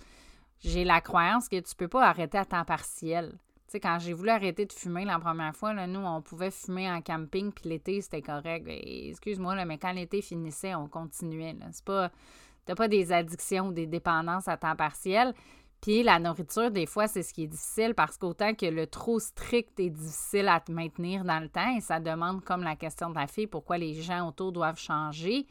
j'ai 0.60 0.84
la 0.84 1.02
croyance 1.02 1.50
que 1.50 1.60
tu 1.60 1.76
peux 1.76 1.88
pas 1.88 2.08
arrêter 2.08 2.38
à 2.38 2.46
temps 2.46 2.66
partiel. 2.66 3.38
Quand 3.72 4.00
j'ai 4.00 4.14
voulu 4.14 4.30
arrêter 4.30 4.66
de 4.66 4.74
fumer 4.74 5.06
la 5.06 5.20
première 5.20 5.56
fois, 5.56 5.74
là, 5.74 5.86
nous, 5.86 6.00
on 6.00 6.22
pouvait 6.22 6.50
fumer 6.50 6.90
en 6.92 7.02
camping, 7.02 7.52
puis 7.52 7.70
l'été, 7.70 8.02
c'était 8.02 8.24
correct. 8.24 8.66
Excuse-moi, 8.68 9.64
mais 9.66 9.78
quand 9.78 9.92
l'été 9.92 10.22
finissait, 10.22 10.74
on 10.76 10.88
continuait. 10.88 11.56
C'est 11.72 11.86
pas... 11.86 12.12
Pas 12.78 12.88
des 12.88 13.12
addictions 13.12 13.70
ou 13.70 13.72
des 13.72 13.88
dépendances 13.88 14.48
à 14.48 14.56
temps 14.56 14.76
partiel. 14.76 15.34
Puis 15.82 16.04
la 16.04 16.20
nourriture, 16.20 16.72
des 16.72 16.86
fois, 16.86 17.08
c'est 17.08 17.24
ce 17.24 17.34
qui 17.34 17.44
est 17.44 17.48
difficile 17.48 17.94
parce 17.96 18.18
qu'autant 18.18 18.54
que 18.54 18.66
le 18.66 18.86
trop 18.86 19.20
strict 19.20 19.80
est 19.80 19.90
difficile 19.90 20.50
à 20.50 20.60
te 20.60 20.72
maintenir 20.72 21.24
dans 21.24 21.40
le 21.40 21.48
temps 21.48 21.76
et 21.76 21.82
ça 21.82 22.00
demande, 22.00 22.44
comme 22.44 22.64
la 22.64 22.76
question 22.76 23.10
de 23.10 23.16
la 23.16 23.28
fille, 23.28 23.48
pourquoi 23.48 23.78
les 23.78 23.94
gens 23.94 24.28
autour 24.28 24.52
doivent 24.52 24.80
changer. 24.80 25.48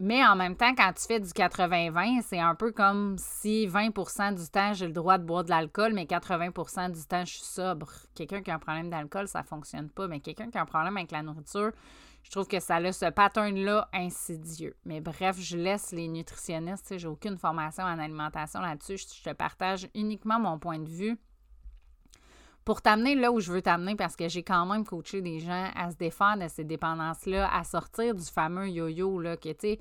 Mais 0.00 0.24
en 0.26 0.34
même 0.34 0.56
temps, 0.56 0.74
quand 0.74 0.92
tu 0.92 1.06
fais 1.06 1.20
du 1.20 1.28
80-20, 1.28 2.22
c'est 2.22 2.40
un 2.40 2.54
peu 2.54 2.72
comme 2.72 3.16
si 3.16 3.66
20% 3.68 4.34
du 4.34 4.50
temps, 4.50 4.72
j'ai 4.74 4.86
le 4.86 4.92
droit 4.92 5.18
de 5.18 5.24
boire 5.24 5.44
de 5.44 5.50
l'alcool, 5.50 5.92
mais 5.94 6.04
80% 6.04 6.90
du 6.90 7.04
temps, 7.06 7.24
je 7.24 7.34
suis 7.34 7.44
sobre. 7.44 7.88
Quelqu'un 8.14 8.42
qui 8.42 8.50
a 8.50 8.56
un 8.56 8.58
problème 8.58 8.90
d'alcool, 8.90 9.28
ça 9.28 9.44
fonctionne 9.44 9.88
pas. 9.88 10.08
Mais 10.08 10.18
quelqu'un 10.18 10.50
qui 10.50 10.58
a 10.58 10.62
un 10.62 10.66
problème 10.66 10.96
avec 10.96 11.12
la 11.12 11.22
nourriture, 11.22 11.70
je 12.24 12.30
trouve 12.30 12.48
que 12.48 12.58
ça 12.58 12.76
a 12.76 12.92
ce 12.92 13.10
pattern-là 13.10 13.88
insidieux. 13.92 14.74
Mais 14.84 15.00
bref, 15.00 15.38
je 15.38 15.56
laisse 15.56 15.92
les 15.92 16.08
nutritionnistes. 16.08 16.96
J'ai 16.96 17.06
aucune 17.06 17.36
formation 17.36 17.84
en 17.84 17.98
alimentation 17.98 18.60
là-dessus. 18.60 18.96
Je 18.98 19.30
te 19.30 19.34
partage 19.34 19.88
uniquement 19.94 20.40
mon 20.40 20.58
point 20.58 20.78
de 20.78 20.88
vue 20.88 21.18
pour 22.64 22.80
t'amener 22.80 23.14
là 23.14 23.30
où 23.30 23.40
je 23.40 23.52
veux 23.52 23.60
t'amener 23.60 23.94
parce 23.94 24.16
que 24.16 24.26
j'ai 24.26 24.42
quand 24.42 24.64
même 24.64 24.86
coaché 24.86 25.20
des 25.20 25.38
gens 25.38 25.70
à 25.76 25.90
se 25.90 25.96
défaire 25.96 26.38
de 26.38 26.48
ces 26.48 26.64
dépendances-là, 26.64 27.54
à 27.54 27.62
sortir 27.62 28.14
du 28.14 28.24
fameux 28.24 28.70
yo-yo, 28.70 29.20
là, 29.20 29.36
que 29.36 29.52
tu 29.52 29.78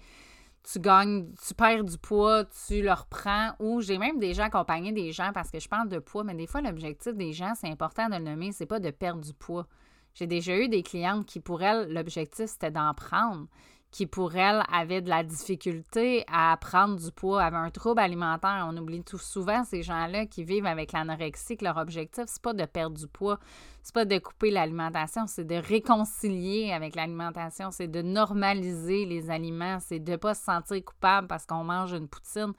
tu 0.63 0.79
gagnes, 0.79 1.29
tu 1.45 1.53
perds 1.53 1.83
du 1.83 1.97
poids, 1.97 2.45
tu 2.45 2.81
le 2.81 2.93
reprends, 2.93 3.51
ou 3.59 3.81
j'ai 3.81 3.97
même 3.97 4.17
déjà 4.17 4.45
accompagné 4.45 4.93
des 4.93 5.11
gens 5.11 5.31
parce 5.33 5.51
que 5.51 5.59
je 5.59 5.67
parle 5.67 5.89
de 5.89 5.99
poids, 5.99 6.23
mais 6.23 6.35
des 6.35 6.47
fois, 6.47 6.61
l'objectif 6.61 7.13
des 7.15 7.33
gens, 7.33 7.53
c'est 7.55 7.67
important 7.67 8.07
de 8.07 8.15
le 8.15 8.21
nommer, 8.21 8.53
c'est 8.53 8.65
pas 8.65 8.79
de 8.79 8.89
perdre 8.89 9.21
du 9.21 9.33
poids. 9.33 9.67
J'ai 10.13 10.27
déjà 10.27 10.57
eu 10.57 10.67
des 10.69 10.83
clientes 10.83 11.25
qui, 11.25 11.39
pour 11.39 11.63
elles, 11.63 11.91
l'objectif, 11.91 12.45
c'était 12.45 12.71
d'en 12.71 12.93
prendre, 12.93 13.47
qui, 13.89 14.07
pour 14.07 14.35
elles, 14.35 14.63
avaient 14.71 15.01
de 15.01 15.09
la 15.09 15.23
difficulté 15.23 16.23
à 16.27 16.57
prendre 16.57 16.95
du 16.99 17.11
poids, 17.11 17.43
avaient 17.43 17.57
un 17.57 17.69
trouble 17.69 17.99
alimentaire. 17.99 18.65
On 18.67 18.75
oublie 18.77 19.03
tout 19.03 19.19
souvent 19.19 19.63
ces 19.63 19.83
gens-là 19.83 20.25
qui 20.25 20.43
vivent 20.43 20.65
avec 20.65 20.91
l'anorexie, 20.91 21.57
que 21.57 21.65
leur 21.65 21.77
objectif, 21.77 22.25
c'est 22.27 22.41
pas 22.41 22.53
de 22.53 22.65
perdre 22.65 22.97
du 22.97 23.07
poids, 23.07 23.39
c'est 23.83 23.93
pas 23.93 24.05
de 24.05 24.17
couper 24.17 24.49
l'alimentation, 24.49 25.27
c'est 25.27 25.45
de 25.45 25.55
réconcilier 25.55 26.71
avec 26.73 26.95
l'alimentation, 26.95 27.69
c'est 27.71 27.87
de 27.87 28.01
normaliser 28.01 29.05
les 29.05 29.29
aliments, 29.29 29.79
c'est 29.79 29.99
de 29.99 30.15
pas 30.15 30.33
se 30.33 30.43
sentir 30.43 30.83
coupable 30.83 31.27
parce 31.27 31.45
qu'on 31.45 31.63
mange 31.63 31.93
une 31.93 32.07
poutine. 32.07 32.53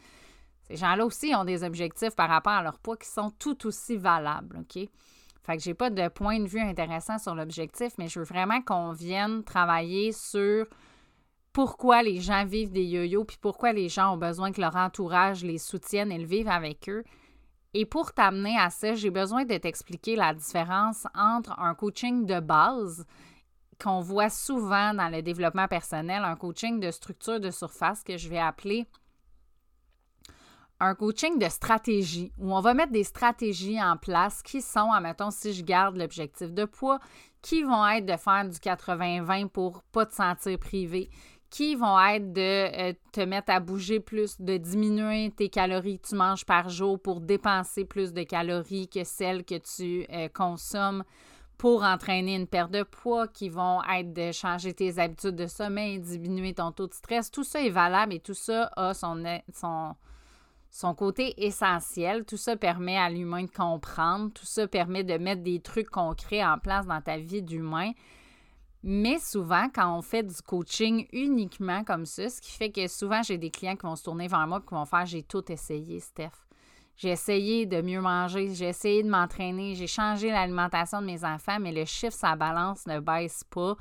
Ces 0.69 0.77
gens-là 0.77 1.05
aussi 1.05 1.35
ont 1.35 1.45
des 1.45 1.63
objectifs 1.63 2.15
par 2.15 2.29
rapport 2.29 2.53
à 2.53 2.63
leur 2.63 2.79
poids 2.79 2.97
qui 2.97 3.09
sont 3.09 3.31
tout 3.31 3.67
aussi 3.67 3.97
valables, 3.97 4.59
OK? 4.61 4.89
Fait 5.45 5.57
que 5.57 5.63
j'ai 5.63 5.75
pas 5.75 5.91
de 5.91 6.09
point 6.09 6.41
de 6.41 6.47
vue 6.47 6.61
intéressant 6.61 7.19
sur 7.19 7.35
l'objectif, 7.35 7.93
mais 7.99 8.09
je 8.09 8.19
veux 8.19 8.25
vraiment 8.25 8.63
qu'on 8.63 8.93
vienne 8.93 9.45
travailler 9.45 10.13
sur 10.13 10.67
pourquoi 11.53 12.03
les 12.03 12.21
gens 12.21 12.45
vivent 12.45 12.73
des 12.73 12.85
yo-yo, 12.85 13.25
puis 13.25 13.37
pourquoi 13.41 13.73
les 13.73 13.89
gens 13.89 14.15
ont 14.15 14.17
besoin 14.17 14.53
que 14.53 14.61
leur 14.61 14.75
entourage 14.75 15.45
les 15.45 15.59
soutienne 15.59 16.11
et 16.11 16.19
le 16.19 16.25
vive 16.25 16.49
avec 16.49 16.89
eux. 16.89 17.05
Et 17.75 17.85
pour 17.85 18.13
t'amener 18.13 18.57
à 18.59 18.71
ça, 18.71 18.95
j'ai 18.95 19.11
besoin 19.11 19.45
de 19.45 19.57
t'expliquer 19.57 20.17
la 20.17 20.33
différence 20.33 21.07
entre 21.15 21.59
un 21.59 21.75
coaching 21.75 22.25
de 22.25 22.41
base 22.41 23.05
qu'on 23.83 24.01
voit 24.01 24.31
souvent 24.31 24.95
dans 24.95 25.09
le 25.09 25.23
développement 25.23 25.69
personnel, 25.69 26.25
un 26.25 26.37
coaching 26.37 26.81
de 26.81 26.91
structure 26.91 27.41
de 27.41 27.51
surface 27.51 28.03
que 28.03 28.17
je 28.17 28.29
vais 28.29 28.39
appeler 28.39 28.87
un 30.85 30.95
coaching 30.95 31.39
de 31.39 31.49
stratégie 31.49 32.33
où 32.39 32.55
on 32.55 32.61
va 32.61 32.75
mettre 32.75 32.93
des 32.93 33.05
stratégies 33.05 33.83
en 33.83 33.97
place 33.97 34.43
qui 34.43 34.61
sont, 34.61 34.93
admettons, 34.93 35.31
si 35.31 35.53
je 35.53 35.63
garde 35.63 35.97
l'objectif 35.97 36.53
de 36.53 36.65
poids, 36.65 36.99
qui 37.43 37.63
vont 37.63 37.87
être 37.89 38.07
de 38.07 38.17
faire 38.17 38.45
du 38.45 38.57
80-20 38.57 39.49
pour 39.49 39.83
pas 39.85 40.07
te 40.07 40.15
sentir 40.15 40.59
privé, 40.59 41.11
qui 41.51 41.77
vont 41.77 42.01
être 42.01 42.33
de 42.33 42.91
euh, 42.91 42.93
te 43.13 43.21
mettre 43.21 43.53
à 43.53 43.61
bouger 43.61 44.01
plus, 44.01 44.41
de 44.41 44.57
diminuer 44.57 45.31
tes 45.31 45.49
calories 45.49 46.01
que 46.01 46.09
tu 46.09 46.15
manges 46.17 46.45
par 46.45 46.69
jour 46.69 47.01
pour 47.01 47.21
dépenser 47.21 47.85
plus 47.85 48.13
de 48.13 48.23
calories 48.23 48.89
que 48.89 49.05
celles 49.05 49.45
que 49.45 49.59
tu 49.59 50.07
euh, 50.11 50.29
consommes 50.29 51.05
pour 51.57 51.85
entraîner 51.85 52.35
une 52.35 52.47
perte 52.47 52.73
de 52.73 52.83
poids, 52.83 53.29
qui 53.29 53.49
vont 53.49 53.81
être 53.85 54.13
de 54.13 54.33
changer 54.33 54.75
tes 54.75 54.99
habitudes 54.99 55.37
de 55.37 55.47
sommeil, 55.47 56.01
diminuer 56.01 56.55
ton 56.55 56.73
taux 56.73 56.89
de 56.89 56.95
stress. 56.95 57.31
Tout 57.31 57.45
ça 57.45 57.63
est 57.63 57.71
valable 57.71 58.15
et 58.15 58.21
tout 58.21 58.35
ça 58.35 58.71
a 58.77 58.93
son, 58.93 59.23
son, 59.53 59.95
son 60.75 60.93
côté 60.93 61.47
essentiel. 61.47 62.25
Tout 62.25 62.37
ça 62.37 62.57
permet 62.57 62.99
à 62.99 63.09
l'humain 63.09 63.45
de 63.45 63.51
comprendre. 63.51 64.33
Tout 64.33 64.45
ça 64.45 64.67
permet 64.67 65.05
de 65.05 65.17
mettre 65.19 65.45
des 65.45 65.61
trucs 65.61 65.89
concrets 65.89 66.45
en 66.45 66.59
place 66.59 66.85
dans 66.87 67.01
ta 67.01 67.17
vie 67.17 67.43
d'humain. 67.43 67.93
Mais 68.83 69.21
souvent, 69.21 69.69
quand 69.73 69.97
on 69.97 70.03
fait 70.03 70.25
du 70.25 70.35
coaching 70.43 71.07
uniquement 71.13 71.85
comme 71.85 72.07
ça, 72.07 72.29
ce 72.29 72.41
qui 72.41 72.51
fait 72.51 72.73
que 72.73 72.89
souvent, 72.89 73.23
j'ai 73.23 73.39
des 73.39 73.51
clients 73.51 73.77
qui 73.77 73.87
vont 73.87 73.95
se 73.95 74.03
tourner 74.03 74.27
vers 74.27 74.49
moi 74.49 74.59
et 74.59 74.69
qui 74.69 74.75
vont 74.75 74.85
faire 74.85 75.07
J'ai 75.07 75.23
tout 75.23 75.51
essayé, 75.51 76.01
Steph. 76.01 76.45
J'ai 76.97 77.11
essayé 77.11 77.67
de 77.67 77.81
mieux 77.81 78.01
manger, 78.01 78.53
j'ai 78.53 78.69
essayé 78.69 79.05
de 79.05 79.09
m'entraîner, 79.09 79.77
j'ai 79.77 79.87
changé 79.87 80.31
l'alimentation 80.31 81.01
de 81.01 81.07
mes 81.07 81.25
enfants, 81.25 81.59
mais 81.61 81.73
le 81.73 81.85
chiffre, 81.85 82.17
sa 82.17 82.35
balance 82.35 82.87
ne 82.87 82.99
baisse 82.99 83.45
pas. 83.45 83.77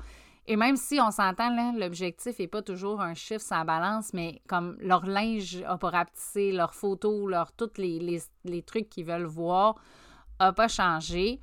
Et 0.46 0.56
même 0.56 0.76
si 0.76 1.00
on 1.00 1.10
s'entend, 1.10 1.50
l'objectif 1.74 2.38
n'est 2.38 2.48
pas 2.48 2.60
toujours 2.60 3.00
un 3.00 3.14
chiffre 3.14 3.40
sans 3.40 3.64
balance, 3.64 4.12
mais 4.12 4.42
comme 4.46 4.76
leur 4.80 5.06
linge 5.06 5.56
n'a 5.62 5.78
pas 5.78 5.90
rapetissé, 5.90 6.52
leurs 6.52 6.74
photos, 6.74 7.30
leur, 7.30 7.52
tous 7.52 7.70
les, 7.78 8.20
les, 8.44 8.62
trucs 8.62 8.90
qu'ils 8.90 9.06
veulent 9.06 9.24
voir 9.24 9.76
n'a 10.38 10.52
pas 10.52 10.68
changé, 10.68 11.40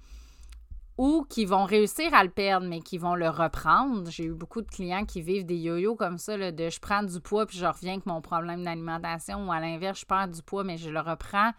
ou 0.99 1.25
qui 1.27 1.45
vont 1.45 1.65
réussir 1.65 2.13
à 2.13 2.23
le 2.23 2.29
perdre, 2.29 2.67
mais 2.67 2.79
qui 2.79 2.99
vont 2.99 3.15
le 3.15 3.27
reprendre. 3.27 4.11
J'ai 4.11 4.25
eu 4.25 4.33
beaucoup 4.33 4.61
de 4.61 4.69
clients 4.69 5.05
qui 5.05 5.23
vivent 5.23 5.47
des 5.47 5.57
yo-yo 5.57 5.95
comme 5.95 6.19
ça, 6.19 6.37
de 6.37 6.69
je 6.69 6.79
prends 6.79 7.01
du 7.01 7.19
poids 7.19 7.47
puis 7.47 7.57
je 7.57 7.65
reviens 7.65 7.93
avec 7.93 8.05
mon 8.05 8.21
problème 8.21 8.63
d'alimentation, 8.63 9.47
ou 9.47 9.51
à 9.51 9.59
l'inverse, 9.59 10.01
je 10.01 10.05
perds 10.05 10.27
du 10.27 10.43
poids, 10.43 10.63
mais 10.63 10.77
je 10.77 10.91
le 10.91 10.99
reprends 10.99 11.53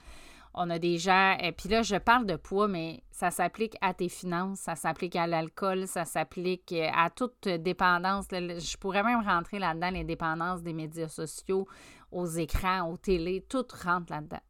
On 0.54 0.68
a 0.68 0.78
des 0.78 0.98
gens, 0.98 1.36
et 1.40 1.52
puis 1.52 1.70
là, 1.70 1.82
je 1.82 1.96
parle 1.96 2.26
de 2.26 2.36
poids, 2.36 2.68
mais 2.68 3.02
ça 3.10 3.30
s'applique 3.30 3.74
à 3.80 3.94
tes 3.94 4.10
finances, 4.10 4.60
ça 4.60 4.74
s'applique 4.74 5.16
à 5.16 5.26
l'alcool, 5.26 5.86
ça 5.86 6.04
s'applique 6.04 6.74
à 6.92 7.08
toute 7.08 7.48
dépendance. 7.48 8.26
Je 8.30 8.76
pourrais 8.76 9.02
même 9.02 9.22
rentrer 9.26 9.58
là-dedans 9.58 9.90
les 9.90 10.04
dépendances 10.04 10.62
des 10.62 10.74
médias 10.74 11.08
sociaux, 11.08 11.66
aux 12.10 12.26
écrans, 12.26 12.90
aux 12.90 12.98
télés, 12.98 13.46
tout 13.48 13.64
rentre 13.82 14.12
là-dedans. 14.12 14.42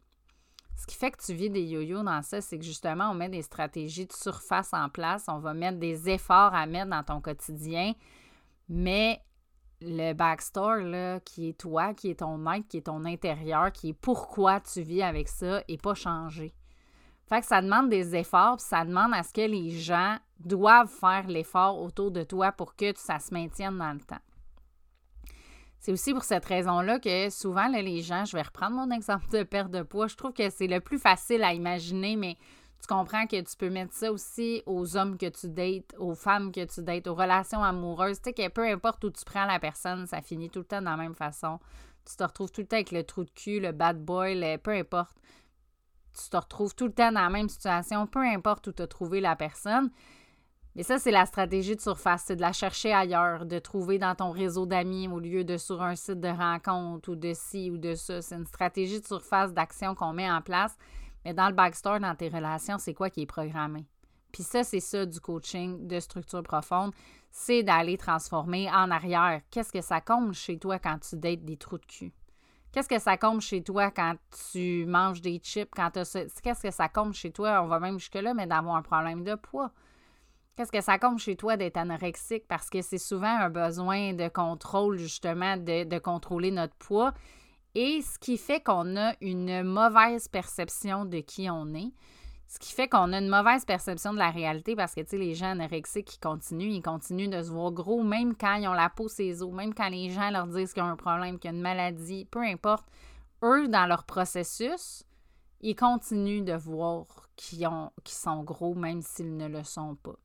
Ce 0.75 0.87
qui 0.87 0.97
fait 0.97 1.13
que 1.13 1.23
tu 1.23 1.35
vis 1.35 1.51
des 1.51 1.63
yo-yo 1.63 2.03
dans 2.03 2.23
ça, 2.23 2.41
c'est 2.41 2.59
que 2.59 2.65
justement, 2.65 3.11
on 3.11 3.15
met 3.15 3.29
des 3.29 3.43
stratégies 3.43 4.07
de 4.07 4.13
surface 4.13 4.73
en 4.73 4.89
place, 4.89 5.27
on 5.29 5.39
va 5.39 5.55
mettre 5.55 5.79
des 5.79 6.09
efforts 6.09 6.53
à 6.55 6.67
mettre 6.67 6.91
dans 6.91 7.05
ton 7.05 7.21
quotidien, 7.21 7.93
mais 8.69 9.21
le 9.85 10.13
backstore, 10.13 10.77
là, 10.77 11.21
qui 11.21 11.49
est 11.49 11.59
toi, 11.59 11.95
qui 11.95 12.11
est 12.11 12.21
ton 12.21 12.51
être, 12.53 12.69
qui 12.69 12.79
est 12.79 12.87
ton 12.87 13.05
intérieur, 13.05 13.73
qui 13.73 13.91
est 13.91 13.93
pourquoi 13.95 14.61
tu 14.61 14.83
vis 14.83 15.03
avec 15.03 15.29
ça, 15.29 15.63
et 15.69 15.79
pas 15.79 15.95
changé. 15.95 16.55
Fait 17.29 17.41
que 17.41 17.47
ça 17.47 17.63
demande 17.63 17.89
des 17.89 18.15
efforts, 18.15 18.57
puis 18.57 18.67
ça 18.67 18.85
demande 18.85 19.15
à 19.15 19.23
ce 19.23 19.33
que 19.33 19.41
les 19.41 19.71
gens 19.71 20.17
doivent 20.41 20.91
faire 20.91 21.27
l'effort 21.29 21.81
autour 21.81 22.11
de 22.11 22.25
toi 22.25 22.53
pour 22.53 22.75
que 22.77 22.93
ça 22.97 23.19
se 23.19 23.33
maintienne 23.33 23.79
dans 23.79 23.93
le 23.93 24.01
temps. 24.01 24.21
C'est 25.79 25.93
aussi 25.93 26.13
pour 26.13 26.23
cette 26.23 26.45
raison-là 26.45 27.01
que 27.01 27.29
souvent, 27.31 27.67
les 27.67 28.03
gens, 28.03 28.25
je 28.25 28.37
vais 28.37 28.43
reprendre 28.43 28.77
mon 28.77 28.91
exemple 28.95 29.29
de 29.31 29.43
perte 29.43 29.71
de 29.71 29.83
poids, 29.83 30.07
je 30.07 30.17
trouve 30.17 30.33
que 30.33 30.49
c'est 30.51 30.67
le 30.67 30.81
plus 30.81 30.99
facile 30.99 31.43
à 31.43 31.55
imaginer, 31.55 32.17
mais 32.17 32.37
tu 32.83 32.89
comprends 32.89 33.29
que 33.29 33.41
tu 33.41 33.57
peux 33.57 33.71
mettre 33.71 33.95
ça 33.95 34.11
aussi 34.11 34.61
aux 34.67 34.97
hommes 34.97 35.17
que 35.17 35.29
tu 35.29 35.49
dates, 35.49 35.95
aux 35.99 36.17
femmes 36.17 36.51
que 36.51 36.65
tu 36.65 36.83
dates, 36.83 37.07
aux 37.07 37.15
relations 37.15 37.63
amoureuses. 37.63 38.21
Tu 38.21 38.31
sais 38.31 38.33
que 38.33 38.49
peu 38.49 38.67
importe 38.67 39.05
où 39.05 39.11
tu 39.11 39.25
prends 39.25 39.45
la 39.45 39.61
personne, 39.61 40.05
ça 40.07 40.21
finit 40.21 40.51
tout 40.51 40.59
le 40.59 40.65
temps 40.65 40.81
de 40.81 40.87
la 40.87 40.97
même 40.97 41.15
façon. 41.15 41.61
Tu 42.05 42.17
te 42.17 42.25
retrouves 42.25 42.51
tout 42.51 42.63
le 42.63 42.67
temps 42.67 42.77
avec 42.77 42.91
le 42.91 43.05
trou 43.05 43.23
de 43.23 43.31
cul, 43.31 43.61
le 43.61 43.71
bad 43.71 44.05
boy, 44.05 44.59
peu 44.59 44.73
importe. 44.73 45.17
Tu 46.13 46.29
te 46.29 46.37
retrouves 46.37 46.75
tout 46.75 46.87
le 46.87 46.93
temps 46.93 47.13
dans 47.13 47.21
la 47.21 47.31
même 47.31 47.49
situation, 47.49 48.09
peu 48.09 48.19
importe 48.19 48.67
où 48.67 48.73
tu 48.73 48.83
as 48.83 48.89
trouvé 48.89 49.21
la 49.21 49.37
personne. 49.37 49.93
Mais 50.75 50.83
ça, 50.83 50.99
c'est 50.99 51.13
la 51.13 51.27
stratégie 51.27 51.77
de 51.77 51.81
surface, 51.81 52.25
c'est 52.27 52.37
de 52.37 52.41
la 52.41 52.53
chercher 52.53 52.93
ailleurs, 52.93 53.47
de 53.47 53.61
trouver 53.61 53.99
dans 53.99 54.17
ton 54.17 54.33
réseau 54.33 54.67
d'amis 54.67 55.07
au 55.07 55.21
lieu 55.21 55.45
de 55.45 55.57
sur 55.57 55.83
un 55.83 55.95
site 55.95 56.19
de 56.19 56.29
rencontre 56.29 57.13
ou 57.13 57.15
de 57.15 57.33
ci 57.33 57.71
ou 57.71 57.79
de 57.79 57.95
ça. 57.95 58.23
C'est 58.23 58.35
une 58.35 58.47
stratégie 58.47 59.01
de 59.01 59.07
surface 59.07 59.53
d'action 59.53 59.95
qu'on 59.95 60.15
met 60.15 60.29
en 60.29 60.41
place 60.41 60.77
mais 61.25 61.35
dans 61.35 61.49
le 61.49 61.55
backstore, 61.55 62.01
dans 62.01 62.15
tes 62.15 62.29
relations, 62.29 62.79
c'est 62.79 62.95
quoi 62.95 63.11
qui 63.11 63.23
est 63.23 63.27
programmé? 63.27 63.87
Puis 64.33 64.43
ça, 64.43 64.65
c'est 64.65 64.81
ça 64.81 65.05
du 65.05 65.21
coaching 65.21 65.87
de 65.87 66.01
structure 66.01 66.43
profonde, 66.43 66.93
c'est 67.31 67.63
d'aller 67.63 67.99
transformer 67.99 68.71
en 68.71 68.91
arrière. 68.91 69.43
Qu'est-ce 69.51 69.73
que 69.73 69.83
ça 69.83 70.01
compte 70.01 70.33
chez 70.33 70.59
toi 70.59 70.79
quand 70.79 70.99
tu 70.99 71.17
dates 71.17 71.45
des 71.45 71.57
trous 71.57 71.79
de 71.79 71.87
cul? 71.87 72.13
Qu'est-ce 72.73 72.89
que 72.89 72.99
ça 72.99 73.19
compte 73.19 73.43
chez 73.43 73.63
toi 73.63 73.91
quand 73.91 74.15
tu 74.51 74.87
manges 74.87 75.21
des 75.21 75.39
chips? 75.39 75.71
Quand 75.77 75.91
Qu'est-ce 75.93 76.63
que 76.63 76.71
ça 76.71 76.89
compte 76.89 77.13
chez 77.13 77.31
toi? 77.31 77.63
On 77.63 77.67
va 77.67 77.79
même 77.79 77.99
jusque-là, 77.99 78.33
mais 78.33 78.47
d'avoir 78.47 78.77
un 78.77 78.83
problème 78.83 79.25
de 79.25 79.35
poids. 79.35 79.71
Qu'est-ce 80.57 80.73
que 80.73 80.81
ça 80.81 80.99
compte 80.99 81.19
chez 81.19 81.37
toi 81.37 81.59
d'être 81.59 81.77
anorexique? 81.77 82.49
Parce 82.49 82.71
que 82.71 82.81
c'est 82.81 82.97
souvent 82.97 83.39
un 83.39 83.51
besoin 83.51 84.15
de 84.15 84.29
contrôle, 84.29 84.97
justement, 84.97 85.59
de 85.59 85.99
contrôler 85.99 86.51
notre 86.51 86.75
poids 86.77 87.13
et 87.75 88.03
ce 88.03 88.19
qui 88.19 88.37
fait 88.37 88.61
qu'on 88.61 88.97
a 88.97 89.15
une 89.21 89.63
mauvaise 89.63 90.29
perception 90.29 91.05
de 91.05 91.21
qui 91.21 91.49
on 91.51 91.75
est. 91.75 91.93
Ce 92.47 92.59
qui 92.59 92.75
fait 92.75 92.87
qu'on 92.87 93.15
a 93.15 93.19
une 93.19 93.31
mauvaise 93.31 93.65
perception 93.65 94.13
de 94.13 94.19
la 94.19 94.31
réalité 94.31 94.77
parce 94.77 94.95
que, 94.95 95.01
tu 95.01 95.09
sais, 95.09 95.17
les 95.17 95.35
gens 95.35 95.53
anorexiques 95.53 96.07
qui 96.07 96.19
continuent, 96.19 96.71
ils 96.71 96.83
continuent 96.83 97.31
de 97.31 97.43
se 97.43 97.51
voir 97.51 97.73
gros, 97.73 98.03
même 98.03 98.37
quand 98.37 98.57
ils 98.57 98.69
ont 98.69 98.75
la 98.75 98.91
peau 98.91 99.09
ses 99.09 99.43
os, 99.43 99.51
même 99.53 99.73
quand 99.73 99.89
les 99.89 100.11
gens 100.11 100.31
leur 100.31 100.47
disent 100.47 100.75
qu'ils 100.75 100.83
ont 100.83 100.87
un 100.87 100.97
problème, 100.97 101.39
qu'il 101.39 101.51
y 101.51 101.55
a 101.55 101.57
une 101.57 101.63
maladie, 101.63 102.27
peu 102.27 102.41
importe. 102.41 102.85
Eux, 103.43 103.69
dans 103.69 103.87
leur 103.87 104.05
processus, 104.05 105.03
ils 105.63 105.75
continuent 105.75 106.45
de 106.45 106.53
voir 106.53 107.07
qu'ils 107.37 107.67
sont 108.05 108.43
gros, 108.43 108.75
même 108.75 109.01
s'ils 109.01 109.35
ne 109.35 109.49
le 109.49 109.65
sont 109.65 109.95
pas. 109.95 110.19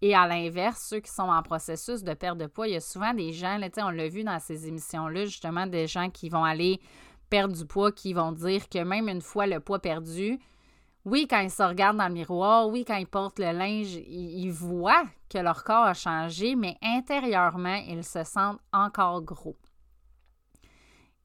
Et 0.00 0.14
à 0.14 0.26
l'inverse, 0.26 0.86
ceux 0.88 1.00
qui 1.00 1.10
sont 1.10 1.22
en 1.22 1.42
processus 1.42 2.04
de 2.04 2.14
perte 2.14 2.38
de 2.38 2.46
poids, 2.46 2.68
il 2.68 2.74
y 2.74 2.76
a 2.76 2.80
souvent 2.80 3.12
des 3.12 3.32
gens, 3.32 3.58
on 3.78 3.90
l'a 3.90 4.08
vu 4.08 4.22
dans 4.22 4.38
ces 4.38 4.68
émissions-là, 4.68 5.24
justement, 5.24 5.66
des 5.66 5.88
gens 5.88 6.08
qui 6.08 6.28
vont 6.28 6.44
aller 6.44 6.80
perdre 7.28 7.54
du 7.54 7.66
poids, 7.66 7.90
qui 7.90 8.12
vont 8.12 8.32
dire 8.32 8.68
que 8.68 8.82
même 8.82 9.08
une 9.08 9.20
fois 9.20 9.46
le 9.46 9.58
poids 9.60 9.80
perdu, 9.80 10.38
oui, 11.04 11.26
quand 11.28 11.40
ils 11.40 11.50
se 11.50 11.62
regardent 11.62 11.98
dans 11.98 12.08
le 12.08 12.14
miroir, 12.14 12.68
oui, 12.68 12.84
quand 12.84 12.96
ils 12.96 13.06
portent 13.06 13.38
le 13.38 13.50
linge, 13.52 13.94
ils, 13.94 14.50
voient 14.50 15.04
que 15.28 15.38
leur 15.38 15.64
corps 15.64 15.86
a 15.86 15.94
changé, 15.94 16.54
mais 16.54 16.76
intérieurement, 16.82 17.82
ils 17.88 18.04
se 18.04 18.24
sentent 18.24 18.60
encore 18.72 19.22
gros. 19.22 19.56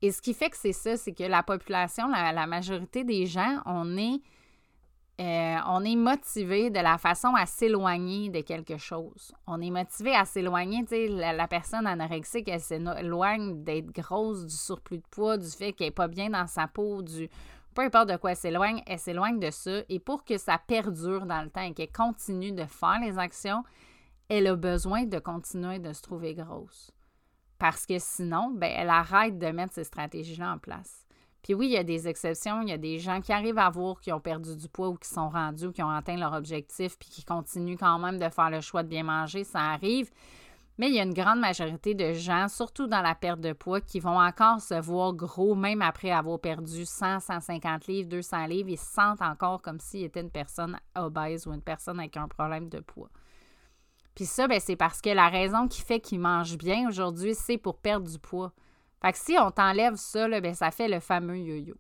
Et 0.02 0.12
ce 0.12 0.22
qui 0.22 0.34
fait 0.34 0.50
que 0.50 0.58
c'est 0.58 0.74
ça, 0.74 0.98
c'est 0.98 1.14
que 1.14 1.24
la 1.24 1.44
population, 1.44 2.08
la 2.08 2.48
majorité 2.48 3.04
des 3.04 3.26
gens, 3.26 3.62
on 3.66 3.98
est 3.98 4.22
euh, 5.22 5.58
on 5.68 5.84
est 5.86 5.96
motivé 5.96 6.72
de 6.72 6.80
la 6.80 6.98
façon 6.98 7.36
à 7.36 7.46
s'éloigner 7.46 8.30
de 8.30 8.42
quelque 8.42 8.78
chose. 8.78 9.32
On 9.46 9.62
est 9.62 9.70
motivé 9.70 10.16
à 10.16 10.26
s'éloigner, 10.26 10.84
tu 10.86 11.08
la, 11.08 11.48
personne 11.48 11.86
anorexique, 11.86 12.48
elle 12.48 12.60
s'éloigne 12.60 13.64
d'être 13.64 13.92
grosse, 13.92 14.46
du 14.46 14.56
surplus 14.56 14.98
de 14.98 15.08
poids, 15.12 15.38
du 15.38 15.50
fait 15.50 15.72
qu'elle 15.74 15.88
n'est 15.88 15.92
pas 15.92 16.08
bien 16.08 16.32
dans 16.32 16.48
sa 16.48 16.68
peau, 16.68 17.04
du 17.04 17.30
peu 17.76 17.84
importe 17.84 18.10
de 18.10 18.18
quoi 18.18 18.32
elle 18.32 18.38
s'éloigne, 18.38 18.82
elle 18.88 19.00
s'éloigne 19.00 19.40
de 19.40 19.52
ça. 19.52 19.82
Et 19.90 20.00
pour 20.00 20.24
que 20.24 20.38
ça 20.38 20.58
perdure 20.58 21.26
dans 21.26 21.42
le 21.42 21.50
temps 21.50 21.62
et 21.62 21.74
qu'elle 21.74 21.92
continue 21.92 22.52
de 22.52 22.66
faire 22.66 23.00
les 23.00 23.18
actions, 23.18 23.64
elle 24.30 24.48
a 24.48 24.56
besoin 24.56 25.04
de 25.06 25.20
continuer 25.20 25.80
de 25.80 25.94
se 25.94 26.02
trouver 26.02 26.34
grosse. 26.34 26.92
Parce 27.60 27.86
que 27.86 28.00
sinon, 28.00 28.52
ben, 28.56 28.72
elle 28.76 28.90
arrête 28.90 29.38
de 29.38 29.48
mettre 29.48 29.74
ces 29.74 29.84
stratégies-là 29.84 30.54
en 30.54 30.58
place. 30.58 31.03
Puis 31.44 31.54
oui, 31.54 31.68
il 31.68 31.74
y 31.74 31.78
a 31.78 31.84
des 31.84 32.08
exceptions. 32.08 32.62
Il 32.62 32.70
y 32.70 32.74
a 32.74 32.78
des 32.78 33.00
gens 33.00 33.20
qui 33.20 33.34
arrivent 33.34 33.60
à 33.60 33.70
voir 33.70 34.00
qui 34.00 34.12
ont 34.14 34.22
perdu 34.22 34.56
du 34.56 34.70
poids 34.70 34.90
ou 34.90 34.96
qui 34.96 35.10
sont 35.10 35.30
rendus 35.30 35.68
ou 35.68 35.72
qui 35.74 35.84
ont 35.84 35.90
atteint 35.90 36.16
leur 36.16 36.34
objectif 36.34 36.98
puis 36.98 37.10
qui 37.10 37.24
continuent 37.26 37.78
quand 37.78 38.00
même 38.00 38.18
de 38.18 38.30
faire 38.30 38.50
le 38.50 38.62
choix 38.62 38.82
de 38.82 38.88
bien 38.88 39.04
manger. 39.04 39.44
Ça 39.44 39.60
arrive. 39.60 40.10
Mais 40.80 40.88
il 40.88 40.96
y 40.96 41.00
a 41.00 41.04
une 41.04 41.14
grande 41.14 41.40
majorité 41.40 41.94
de 41.94 42.14
gens, 42.14 42.48
surtout 42.48 42.88
dans 42.88 43.02
la 43.02 43.14
perte 43.14 43.42
de 43.42 43.54
poids, 43.54 43.80
qui 43.80 44.00
vont 44.00 44.20
encore 44.20 44.60
se 44.60 44.74
voir 44.74 45.14
gros, 45.14 45.54
même 45.54 45.84
après 45.84 46.10
avoir 46.10 46.40
perdu 46.40 46.86
100, 46.86 47.20
150 47.20 47.86
livres, 47.88 48.10
200 48.10 48.48
livres. 48.48 48.70
Ils 48.70 48.80
se 48.80 48.92
sentent 48.92 49.22
encore 49.22 49.62
comme 49.62 49.80
s'ils 49.80 50.06
étaient 50.06 50.22
une 50.22 50.32
personne 50.32 50.80
obèse 50.96 51.46
ou 51.46 51.54
une 51.54 51.62
personne 51.62 52.00
avec 52.00 52.18
un 52.18 52.28
problème 52.28 52.70
de 52.70 52.80
poids. 52.80 53.10
Puis 54.16 54.26
ça, 54.26 54.48
ben, 54.48 54.60
c'est 54.60 54.76
parce 54.76 55.02
que 55.02 55.10
la 55.10 55.30
raison 55.30 55.68
qui 55.68 55.82
fait 55.82 56.00
qu'ils 56.00 56.20
mangent 56.20 56.58
bien 56.58 56.88
aujourd'hui, 56.88 57.36
c'est 57.36 57.58
pour 57.58 57.78
perdre 57.78 58.10
du 58.10 58.18
poids. 58.18 58.52
Fait 59.04 59.12
que 59.12 59.18
si 59.18 59.36
on 59.38 59.52
t'enlève 59.52 59.96
ça, 59.96 60.30
ben, 60.30 60.54
ça 60.54 60.72
fait 60.72 60.88
le 60.88 61.02
fameux 61.02 61.38
yo-yo. 61.38 61.76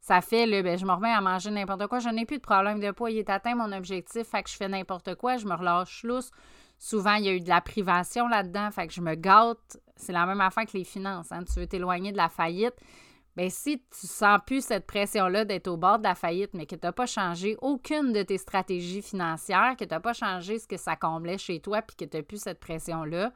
Ça 0.00 0.20
fait 0.20 0.46
le 0.46 0.62
ben, 0.62 0.78
je 0.78 0.86
me 0.86 0.92
remets 0.92 1.12
à 1.12 1.20
manger 1.20 1.50
n'importe 1.50 1.88
quoi, 1.88 1.98
je 1.98 2.08
n'ai 2.08 2.24
plus 2.24 2.36
de 2.36 2.42
problème 2.42 2.78
de 2.78 2.92
poids, 2.92 3.10
il 3.10 3.18
est 3.18 3.28
atteint 3.28 3.56
mon 3.56 3.72
objectif, 3.72 4.28
fait 4.28 4.42
que 4.44 4.48
je 4.48 4.56
fais 4.56 4.68
n'importe 4.68 5.16
quoi, 5.16 5.36
je 5.36 5.46
me 5.46 5.54
relâche 5.54 6.04
lousse. 6.04 6.30
Souvent, 6.78 7.14
il 7.14 7.24
y 7.24 7.28
a 7.28 7.32
eu 7.32 7.40
de 7.40 7.48
la 7.48 7.60
privation 7.60 8.28
là-dedans, 8.28 8.70
fait 8.70 8.86
que 8.86 8.94
je 8.94 9.00
me 9.00 9.14
gâte. 9.14 9.78
C'est 9.96 10.12
la 10.12 10.24
même 10.26 10.40
affaire 10.40 10.64
que 10.64 10.78
les 10.78 10.84
finances. 10.84 11.30
Hein. 11.32 11.42
Tu 11.44 11.58
veux 11.58 11.66
t'éloigner 11.66 12.12
de 12.12 12.16
la 12.16 12.28
faillite. 12.28 12.74
Bien, 13.36 13.50
si 13.50 13.78
tu 13.78 14.06
sens 14.06 14.38
plus 14.46 14.64
cette 14.64 14.86
pression-là 14.86 15.44
d'être 15.44 15.68
au 15.68 15.76
bord 15.76 15.98
de 15.98 16.04
la 16.04 16.14
faillite, 16.14 16.54
mais 16.54 16.66
que 16.66 16.76
tu 16.76 16.86
n'as 16.86 16.92
pas 16.92 17.06
changé 17.06 17.56
aucune 17.60 18.12
de 18.12 18.22
tes 18.22 18.38
stratégies 18.38 19.02
financières, 19.02 19.74
que 19.76 19.84
tu 19.84 19.90
n'as 19.90 20.00
pas 20.00 20.14
changé 20.14 20.58
ce 20.58 20.66
que 20.66 20.78
ça 20.78 20.96
comblait 20.96 21.36
chez 21.36 21.60
toi, 21.60 21.82
puis 21.82 21.96
que 21.96 22.04
tu 22.04 22.16
n'as 22.16 22.22
plus 22.22 22.40
cette 22.40 22.60
pression-là, 22.60 23.32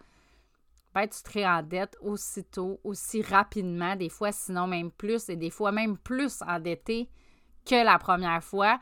tu 1.03 1.23
te 1.23 1.45
en 1.45 1.63
dette 1.63 1.97
aussitôt, 2.01 2.81
aussi 2.85 3.23
rapidement, 3.23 3.97
des 3.97 4.09
fois 4.09 4.33
sinon 4.33 4.67
même 4.67 4.91
plus, 4.91 5.29
et 5.29 5.37
des 5.37 5.51
fois 5.51 5.73
même 5.73 5.99
plus 5.99 6.43
endetté 6.47 7.09
que 7.67 7.85
la 7.85 7.99
première 7.99 8.43
fois, 8.43 8.79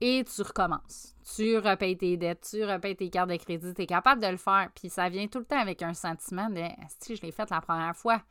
et 0.00 0.24
tu 0.24 0.42
recommences. 0.42 1.14
Tu 1.34 1.58
repayes 1.58 1.96
tes 1.96 2.16
dettes, 2.16 2.48
tu 2.50 2.64
repayes 2.64 2.96
tes 2.96 3.10
cartes 3.10 3.30
de 3.30 3.36
crédit, 3.36 3.74
tu 3.74 3.82
es 3.82 3.86
capable 3.86 4.22
de 4.22 4.28
le 4.28 4.36
faire, 4.36 4.70
puis 4.74 4.88
ça 4.88 5.08
vient 5.08 5.26
tout 5.28 5.40
le 5.40 5.44
temps 5.44 5.60
avec 5.60 5.82
un 5.82 5.94
sentiment 5.94 6.48
de 6.48 6.62
si 7.00 7.16
je 7.16 7.22
l'ai 7.22 7.32
fait 7.32 7.48
la 7.50 7.60
première 7.60 7.94
fois. 7.94 8.22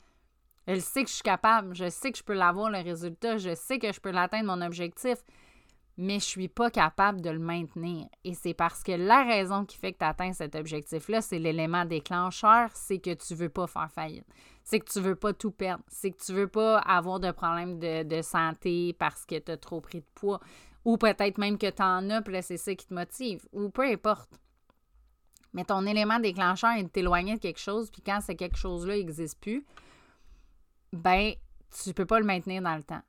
Je 0.67 0.79
sais 0.79 1.03
que 1.03 1.09
je 1.09 1.15
suis 1.15 1.23
capable, 1.23 1.75
je 1.75 1.89
sais 1.89 2.11
que 2.11 2.17
je 2.17 2.23
peux 2.23 2.33
l'avoir 2.33 2.69
le 2.69 2.79
résultat, 2.79 3.37
je 3.37 3.55
sais 3.55 3.79
que 3.79 3.91
je 3.91 3.99
peux 3.99 4.11
l'atteindre 4.11 4.55
mon 4.55 4.65
objectif 4.65 5.17
mais 6.01 6.21
je 6.21 6.25
suis 6.25 6.47
pas 6.47 6.71
capable 6.71 7.19
de 7.19 7.29
le 7.29 7.39
maintenir. 7.39 8.07
Et 8.23 8.33
c'est 8.33 8.53
parce 8.53 8.83
que 8.83 8.93
la 8.93 9.25
raison 9.25 9.65
qui 9.65 9.75
fait 9.75 9.91
que 9.91 9.97
tu 9.97 10.05
atteins 10.05 10.31
cet 10.31 10.55
objectif-là, 10.55 11.19
c'est 11.19 11.39
l'élément 11.39 11.83
déclencheur, 11.83 12.69
c'est 12.73 12.99
que 12.99 13.13
tu 13.13 13.35
veux 13.35 13.49
pas 13.49 13.67
faire 13.67 13.91
faillite. 13.91 14.25
C'est 14.63 14.79
que 14.79 14.89
tu 14.89 15.01
veux 15.01 15.17
pas 15.17 15.33
tout 15.33 15.51
perdre. 15.51 15.83
C'est 15.89 16.11
que 16.11 16.23
tu 16.23 16.31
veux 16.31 16.47
pas 16.47 16.79
avoir 16.79 17.19
de 17.19 17.31
problème 17.31 17.79
de, 17.79 18.21
santé 18.21 18.95
parce 18.97 19.25
que 19.25 19.39
tu 19.39 19.51
as 19.51 19.57
trop 19.57 19.81
pris 19.81 19.99
de 19.99 20.05
poids. 20.15 20.39
Ou 20.85 20.95
peut-être 20.95 21.37
même 21.37 21.57
que 21.57 21.69
tu 21.69 21.83
en 21.83 22.09
as, 22.09 22.21
puis 22.21 22.33
là, 22.33 22.41
c'est 22.41 22.55
ça 22.55 22.73
qui 22.73 22.87
te 22.87 22.93
motive. 22.93 23.45
Ou 23.51 23.69
peu 23.69 23.83
importe. 23.83 24.29
Mais 25.51 25.65
ton 25.65 25.85
élément 25.85 26.19
déclencheur 26.19 26.77
est 26.77 26.83
de 26.83 26.87
t'éloigner 26.87 27.35
de 27.35 27.41
quelque 27.41 27.59
chose, 27.59 27.91
puis 27.91 28.01
quand 28.01 28.21
ce 28.21 28.31
quelque 28.31 28.57
chose-là 28.57 28.95
n'existe 28.95 29.41
plus, 29.41 29.65
ben, 30.93 31.33
tu 31.83 31.93
peux 31.93 32.05
pas 32.05 32.21
le 32.21 32.25
maintenir 32.25 32.61
dans 32.61 32.77
le 32.77 32.83
temps. 32.83 33.01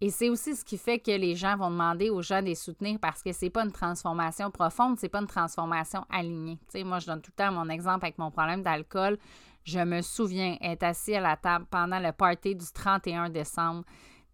Et 0.00 0.10
c'est 0.10 0.30
aussi 0.30 0.54
ce 0.54 0.64
qui 0.64 0.78
fait 0.78 1.00
que 1.00 1.10
les 1.10 1.34
gens 1.34 1.56
vont 1.56 1.70
demander 1.70 2.08
aux 2.08 2.22
gens 2.22 2.40
de 2.40 2.46
les 2.46 2.54
soutenir 2.54 2.98
parce 3.00 3.20
que 3.20 3.32
c'est 3.32 3.50
pas 3.50 3.64
une 3.64 3.72
transformation 3.72 4.50
profonde, 4.50 4.96
c'est 4.98 5.08
pas 5.08 5.20
une 5.20 5.26
transformation 5.26 6.04
alignée. 6.08 6.58
Moi, 6.84 7.00
je 7.00 7.06
donne 7.06 7.20
tout 7.20 7.32
le 7.36 7.44
temps 7.44 7.52
mon 7.52 7.68
exemple 7.68 8.04
avec 8.04 8.16
mon 8.16 8.30
problème 8.30 8.62
d'alcool. 8.62 9.18
Je 9.64 9.80
me 9.80 10.00
souviens 10.00 10.56
être 10.60 10.84
assis 10.84 11.16
à 11.16 11.20
la 11.20 11.36
table 11.36 11.66
pendant 11.68 11.98
le 11.98 12.12
party 12.12 12.54
du 12.54 12.64
31 12.72 13.28
décembre, 13.28 13.84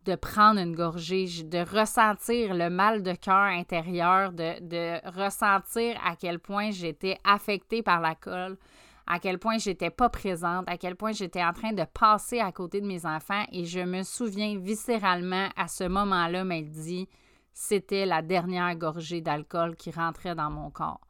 de 0.04 0.14
prendre 0.16 0.60
une 0.60 0.76
gorgée, 0.76 1.24
de 1.44 1.64
ressentir 1.76 2.54
le 2.54 2.68
mal 2.68 3.02
de 3.02 3.14
cœur 3.14 3.34
intérieur, 3.34 4.32
de, 4.32 4.60
de 4.60 5.18
ressentir 5.18 5.98
à 6.04 6.14
quel 6.14 6.40
point 6.40 6.72
j'étais 6.72 7.18
affectée 7.24 7.82
par 7.82 8.02
l'alcool, 8.02 8.58
à 9.06 9.18
quel 9.18 9.38
point 9.38 9.58
j'étais 9.58 9.90
pas 9.90 10.08
présente, 10.08 10.68
à 10.68 10.78
quel 10.78 10.96
point 10.96 11.12
j'étais 11.12 11.44
en 11.44 11.52
train 11.52 11.72
de 11.72 11.84
passer 11.84 12.40
à 12.40 12.52
côté 12.52 12.80
de 12.80 12.86
mes 12.86 13.06
enfants. 13.06 13.44
Et 13.52 13.64
je 13.64 13.80
me 13.80 14.02
souviens 14.02 14.58
viscéralement 14.58 15.48
à 15.56 15.68
ce 15.68 15.84
moment-là, 15.84 16.44
mais 16.44 16.62
dit, 16.62 17.08
c'était 17.52 18.06
la 18.06 18.22
dernière 18.22 18.74
gorgée 18.76 19.20
d'alcool 19.20 19.76
qui 19.76 19.90
rentrait 19.90 20.34
dans 20.34 20.50
mon 20.50 20.70
corps. 20.70 21.00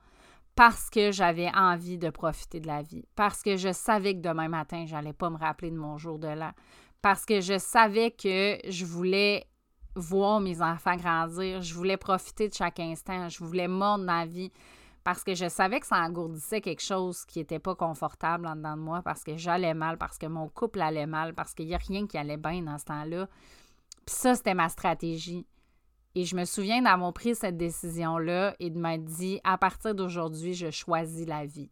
Parce 0.56 0.88
que 0.88 1.10
j'avais 1.10 1.50
envie 1.54 1.98
de 1.98 2.10
profiter 2.10 2.60
de 2.60 2.68
la 2.68 2.82
vie. 2.82 3.04
Parce 3.16 3.42
que 3.42 3.56
je 3.56 3.72
savais 3.72 4.14
que 4.14 4.20
demain 4.20 4.48
matin, 4.48 4.84
j'allais 4.86 5.12
pas 5.12 5.30
me 5.30 5.36
rappeler 5.36 5.70
de 5.70 5.76
mon 5.76 5.98
jour 5.98 6.18
de 6.18 6.28
l'an 6.28 6.52
parce 7.04 7.26
que 7.26 7.42
je 7.42 7.58
savais 7.58 8.12
que 8.12 8.56
je 8.66 8.86
voulais 8.86 9.46
voir 9.94 10.40
mes 10.40 10.62
enfants 10.62 10.96
grandir, 10.96 11.60
je 11.60 11.74
voulais 11.74 11.98
profiter 11.98 12.48
de 12.48 12.54
chaque 12.54 12.80
instant, 12.80 13.28
je 13.28 13.44
voulais 13.44 13.68
mordre 13.68 14.06
la 14.06 14.24
vie 14.24 14.50
parce 15.04 15.22
que 15.22 15.34
je 15.34 15.48
savais 15.48 15.80
que 15.80 15.86
ça 15.86 15.98
engourdissait 15.98 16.62
quelque 16.62 16.82
chose 16.82 17.26
qui 17.26 17.38
n'était 17.38 17.58
pas 17.58 17.74
confortable 17.74 18.46
en 18.46 18.56
dedans 18.56 18.76
de 18.76 18.82
moi, 18.82 19.02
parce 19.02 19.22
que 19.22 19.36
j'allais 19.36 19.74
mal, 19.74 19.98
parce 19.98 20.16
que 20.16 20.26
mon 20.26 20.48
couple 20.48 20.80
allait 20.80 21.06
mal, 21.06 21.34
parce 21.34 21.52
qu'il 21.52 21.66
n'y 21.66 21.74
a 21.74 21.78
rien 21.78 22.06
qui 22.06 22.16
allait 22.16 22.38
bien 22.38 22.62
dans 22.62 22.78
ce 22.78 22.86
temps-là. 22.86 23.28
Puis 24.06 24.16
ça, 24.16 24.34
c'était 24.34 24.54
ma 24.54 24.70
stratégie. 24.70 25.46
Et 26.14 26.24
je 26.24 26.34
me 26.36 26.44
souviens 26.46 26.80
d'avoir 26.80 27.12
pris 27.12 27.34
cette 27.34 27.58
décision-là 27.58 28.54
et 28.60 28.70
de 28.70 28.78
m'être 28.78 29.04
dit, 29.04 29.40
à 29.44 29.58
partir 29.58 29.94
d'aujourd'hui, 29.94 30.54
je 30.54 30.70
choisis 30.70 31.26
la 31.26 31.44
vie. 31.44 31.70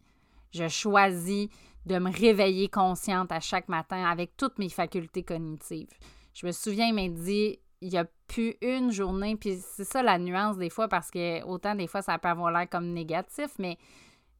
Je 0.50 0.68
choisis 0.68 1.48
de 1.86 1.98
me 1.98 2.10
réveiller 2.10 2.68
consciente 2.68 3.32
à 3.32 3.40
chaque 3.40 3.68
matin 3.68 4.04
avec 4.04 4.36
toutes 4.36 4.58
mes 4.58 4.68
facultés 4.68 5.22
cognitives. 5.22 5.88
Je 6.34 6.46
me 6.46 6.52
souviens, 6.52 6.92
m'a 6.92 7.08
dit, 7.08 7.58
il 7.80 7.88
n'y 7.88 7.98
a 7.98 8.06
plus 8.32 8.54
une 8.62 8.90
journée, 8.90 9.36
puis 9.36 9.58
c'est 9.60 9.84
ça 9.84 10.02
la 10.02 10.18
nuance 10.18 10.56
des 10.56 10.70
fois, 10.70 10.88
parce 10.88 11.10
que 11.10 11.42
autant 11.44 11.74
des 11.74 11.86
fois 11.86 12.02
ça 12.02 12.18
peut 12.18 12.28
avoir 12.28 12.50
l'air 12.50 12.68
comme 12.68 12.88
négatif, 12.92 13.50
mais 13.58 13.76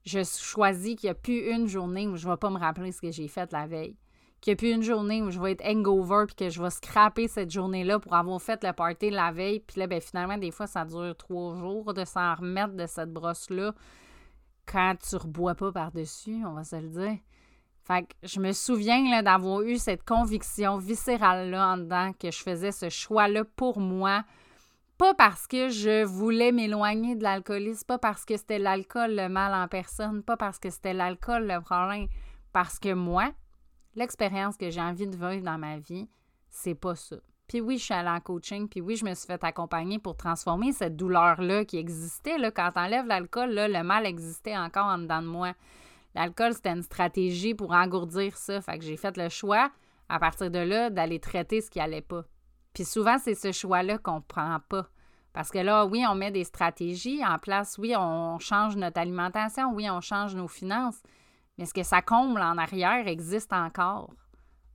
je 0.05 0.25
choisis 0.25 0.97
qu'il 0.97 1.09
n'y 1.09 1.11
a 1.11 1.15
plus 1.15 1.51
une 1.51 1.69
journée 1.69 2.09
où 2.09 2.17
je 2.17 2.27
ne 2.27 2.33
vais 2.33 2.39
pas 2.39 2.51
me 2.51 2.59
rappeler 2.59 2.91
ce 2.91 3.01
que 3.01 3.11
j'ai 3.11 3.29
fait 3.29 3.53
la 3.53 3.67
veille. 3.67 3.97
Qu'il 4.41 4.51
n'y 4.51 4.55
a 4.55 4.57
plus 4.57 4.73
une 4.73 4.83
journée 4.83 5.23
où 5.23 5.31
je 5.31 5.39
vais 5.39 5.53
être 5.53 5.65
hangover 5.65 6.25
puis 6.27 6.35
que 6.35 6.51
je 6.51 6.61
vais 6.61 6.71
scraper 6.71 7.29
cette 7.29 7.51
journée-là 7.53 8.01
pour 8.01 8.15
avoir 8.15 8.43
fait 8.43 8.65
le 8.65 8.73
party 8.73 9.11
la 9.11 9.31
veille. 9.31 9.61
Puis 9.61 9.79
là, 9.79 9.87
ben, 9.87 10.01
finalement, 10.01 10.37
des 10.37 10.51
fois, 10.51 10.67
ça 10.67 10.85
dure 10.85 11.15
trois 11.17 11.55
jours 11.55 11.95
de 11.95 12.05
s'en 12.05 12.35
remettre 12.35 12.75
de 12.75 12.87
cette 12.89 13.13
brosse-là 13.13 13.73
quand 14.67 14.95
tu 15.09 15.17
rebois 15.17 15.55
pas 15.55 15.73
par-dessus, 15.73 16.43
on 16.45 16.55
va 16.55 16.65
se 16.65 16.77
le 16.77 16.89
dire. 16.89 17.19
Fait 17.85 18.03
que 18.03 18.13
je 18.23 18.39
me 18.39 18.53
souviens 18.53 19.23
d'avoir 19.23 19.63
eu 19.63 19.77
cette 19.77 20.05
conviction 20.05 20.77
viscérale-là 20.77 21.73
en 21.73 21.77
dedans 21.79 22.13
que 22.13 22.31
je 22.31 22.39
faisais 22.39 22.71
ce 22.71 22.89
choix-là 22.89 23.45
pour 23.57 23.81
moi. 23.81 24.25
Pas 24.99 25.15
parce 25.15 25.49
que 25.49 25.69
je 25.69 26.05
voulais 26.05 26.53
m'éloigner 26.53 27.17
de 27.17 27.25
l'alcoolisme, 27.25 27.85
pas 27.87 27.99
parce 27.99 28.25
que 28.25 28.37
c'était 28.37 28.61
l'alcool 28.61 29.17
le 29.17 29.29
mal 29.29 29.53
en 29.53 29.67
personne, 29.67 30.23
pas 30.23 30.37
parce 30.37 30.61
que 30.61 30.71
c'était 30.71 30.95
l'alcool 30.95 31.49
le 31.49 31.61
problème, 31.61 32.07
parce 32.53 32.79
que 32.79 32.93
moi, 32.93 33.33
l'expérience 33.97 34.57
que 34.57 34.71
j'ai 34.71 34.81
envie 34.81 35.09
de 35.09 35.17
vivre 35.17 35.43
dans 35.45 35.59
ma 35.59 35.79
vie, 35.79 36.09
c'est 36.51 36.77
pas 36.77 36.95
ça. 36.95 37.17
Puis 37.49 37.61
oui, 37.61 37.79
je 37.79 37.85
suis 37.85 37.95
allée 37.95 38.11
en 38.11 38.21
coaching, 38.21 38.69
puis 38.69 38.81
oui, 38.81 38.95
je 38.95 39.05
me 39.05 39.15
suis 39.15 39.27
fait 39.27 39.43
accompagner 39.43 39.99
pour 39.99 40.17
transformer 40.17 40.73
cette 40.73 40.97
douleur-là 40.97 41.65
qui 41.65 41.79
existait. 41.79 42.39
Là, 42.39 42.53
quand 42.53 42.71
t'enlèves 42.73 43.07
l'alcool, 43.07 43.51
le 43.53 43.83
mal 43.83 44.07
existait 44.07 44.57
encore 44.57 44.87
en 44.87 44.99
dedans 44.99 45.23
de 45.23 45.27
moi. 45.27 45.53
L'alcool, 46.15 46.55
c'était 46.55 46.71
une 46.71 46.83
stratégie 46.83 47.55
pour 47.55 47.73
engourdir 47.73 48.37
ça. 48.37 48.61
Fait 48.61 48.79
que 48.79 48.85
j'ai 48.85 48.97
fait 48.97 49.17
le 49.17 49.29
choix, 49.29 49.71
à 50.09 50.19
partir 50.19 50.51
de 50.51 50.59
là, 50.59 50.91
d'aller 50.91 51.21
traiter 51.21 51.61
ce 51.61 51.71
qui 51.71 51.81
allait 51.81 52.03
pas. 52.03 52.25
Puis 52.75 52.85
souvent, 52.85 53.19
c'est 53.19 53.35
ce 53.35 53.53
choix-là 53.53 53.99
qu'on 53.99 54.21
prend 54.21 54.59
pas. 54.69 54.89
Parce 55.33 55.51
que 55.51 55.59
là, 55.59 55.87
oui, 55.87 56.05
on 56.07 56.15
met 56.15 56.31
des 56.31 56.45
stratégies 56.45 57.25
en 57.25 57.39
place, 57.39 57.79
oui, 57.79 57.95
on 57.97 58.39
change 58.39 58.77
notre 58.77 59.01
alimentation, 59.01 59.73
oui, 59.73 59.89
on 59.89 60.01
change 60.01 60.35
nos 60.35 60.49
finances, 60.49 61.03
mais 61.57 61.65
ce 61.65 61.73
que 61.73 61.83
ça 61.83 62.03
comble 62.03 62.41
en 62.41 62.59
arrière 62.59 63.09
existe 63.09 63.53
encore. 63.53 64.13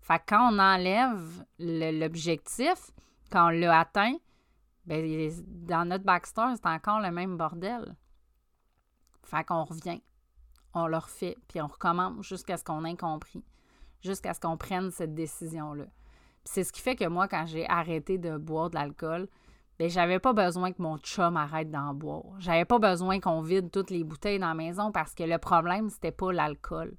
Fait 0.01 0.17
que 0.19 0.23
quand 0.29 0.51
on 0.51 0.57
enlève 0.57 1.45
l'objectif, 1.59 2.91
quand 3.31 3.47
on 3.47 3.49
l'a 3.49 3.81
atteint, 3.81 4.15
bien, 4.85 5.29
dans 5.45 5.85
notre 5.87 6.05
backstore, 6.05 6.55
c'est 6.55 6.65
encore 6.65 7.01
le 7.01 7.11
même 7.11 7.37
bordel. 7.37 7.95
Fait 9.23 9.43
qu'on 9.43 9.65
revient 9.65 10.01
on 10.77 10.87
le 10.87 10.97
refait, 10.97 11.37
puis 11.47 11.61
on 11.61 11.67
recommence 11.67 12.25
jusqu'à 12.25 12.57
ce 12.57 12.63
qu'on 12.63 12.85
ait 12.85 12.95
compris, 12.95 13.43
jusqu'à 14.01 14.33
ce 14.33 14.39
qu'on 14.39 14.57
prenne 14.57 14.91
cette 14.91 15.13
décision-là. 15.13 15.85
C'est 16.43 16.63
ce 16.63 16.71
qui 16.71 16.81
fait 16.81 16.95
que 16.95 17.07
moi, 17.07 17.27
quand 17.27 17.45
j'ai 17.45 17.67
arrêté 17.69 18.17
de 18.17 18.37
boire 18.37 18.69
de 18.69 18.75
l'alcool, 18.75 19.27
ben 19.79 19.89
j'avais 19.89 20.19
pas 20.19 20.33
besoin 20.33 20.71
que 20.71 20.81
mon 20.81 20.97
chum 20.97 21.37
arrête 21.37 21.69
d'en 21.69 21.93
boire. 21.93 22.39
J'avais 22.39 22.65
pas 22.65 22.79
besoin 22.79 23.19
qu'on 23.19 23.41
vide 23.41 23.69
toutes 23.71 23.91
les 23.91 24.03
bouteilles 24.03 24.39
dans 24.39 24.47
la 24.47 24.53
maison 24.55 24.91
parce 24.91 25.13
que 25.13 25.23
le 25.23 25.37
problème, 25.37 25.89
c'était 25.89 26.11
pas 26.11 26.31
l'alcool. 26.31 26.95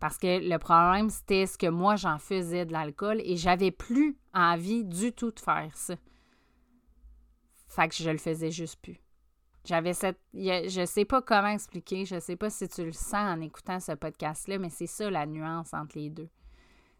Parce 0.00 0.18
que 0.18 0.48
le 0.48 0.58
problème, 0.58 1.10
c'était 1.10 1.46
ce 1.46 1.58
que 1.58 1.68
moi, 1.68 1.96
j'en 1.96 2.18
faisais 2.18 2.64
de 2.64 2.72
l'alcool 2.72 3.20
et 3.22 3.36
j'avais 3.36 3.70
plus 3.70 4.16
envie 4.34 4.84
du 4.84 5.12
tout 5.12 5.30
de 5.30 5.40
faire 5.40 5.76
ça. 5.76 5.94
Fait 7.68 7.88
que 7.88 7.94
je 7.94 8.10
le 8.10 8.18
faisais 8.18 8.50
juste 8.50 8.80
plus. 8.80 9.00
J'avais 9.64 9.92
cette. 9.92 10.18
Je 10.34 10.84
sais 10.86 11.04
pas 11.04 11.22
comment 11.22 11.48
expliquer, 11.48 12.04
je 12.04 12.18
sais 12.18 12.36
pas 12.36 12.50
si 12.50 12.68
tu 12.68 12.84
le 12.84 12.92
sens 12.92 13.14
en 13.14 13.40
écoutant 13.40 13.78
ce 13.78 13.92
podcast-là, 13.92 14.58
mais 14.58 14.70
c'est 14.70 14.86
ça 14.86 15.08
la 15.10 15.26
nuance 15.26 15.72
entre 15.72 15.98
les 15.98 16.10
deux. 16.10 16.28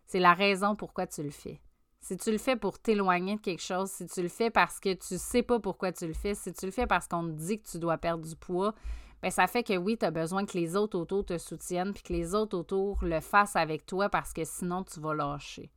C'est 0.06 0.20
la 0.20 0.34
raison 0.34 0.76
pourquoi 0.76 1.06
tu 1.06 1.22
le 1.22 1.30
fais. 1.30 1.60
Si 2.00 2.16
tu 2.16 2.30
le 2.32 2.38
fais 2.38 2.56
pour 2.56 2.78
t'éloigner 2.78 3.36
de 3.36 3.40
quelque 3.40 3.62
chose, 3.62 3.90
si 3.90 4.06
tu 4.06 4.22
le 4.22 4.28
fais 4.28 4.50
parce 4.50 4.80
que 4.80 4.92
tu 4.94 5.18
sais 5.18 5.42
pas 5.42 5.60
pourquoi 5.60 5.92
tu 5.92 6.06
le 6.06 6.14
fais, 6.14 6.34
si 6.34 6.52
tu 6.52 6.66
le 6.66 6.72
fais 6.72 6.86
parce 6.86 7.06
qu'on 7.06 7.24
te 7.24 7.32
dit 7.32 7.60
que 7.60 7.68
tu 7.68 7.78
dois 7.78 7.96
perdre 7.96 8.26
du 8.26 8.36
poids, 8.36 8.74
bien, 9.22 9.30
ça 9.30 9.46
fait 9.46 9.62
que 9.62 9.76
oui, 9.76 9.96
tu 9.96 10.04
as 10.04 10.10
besoin 10.10 10.44
que 10.44 10.58
les 10.58 10.76
autres 10.76 10.98
autour 10.98 11.24
te 11.24 11.38
soutiennent 11.38 11.92
puis 11.92 12.02
que 12.02 12.12
les 12.12 12.34
autres 12.34 12.58
autour 12.58 12.98
le 13.04 13.20
fassent 13.20 13.56
avec 13.56 13.86
toi 13.86 14.08
parce 14.08 14.32
que 14.32 14.44
sinon 14.44 14.82
tu 14.82 15.00
vas 15.00 15.14
lâcher. 15.14 15.70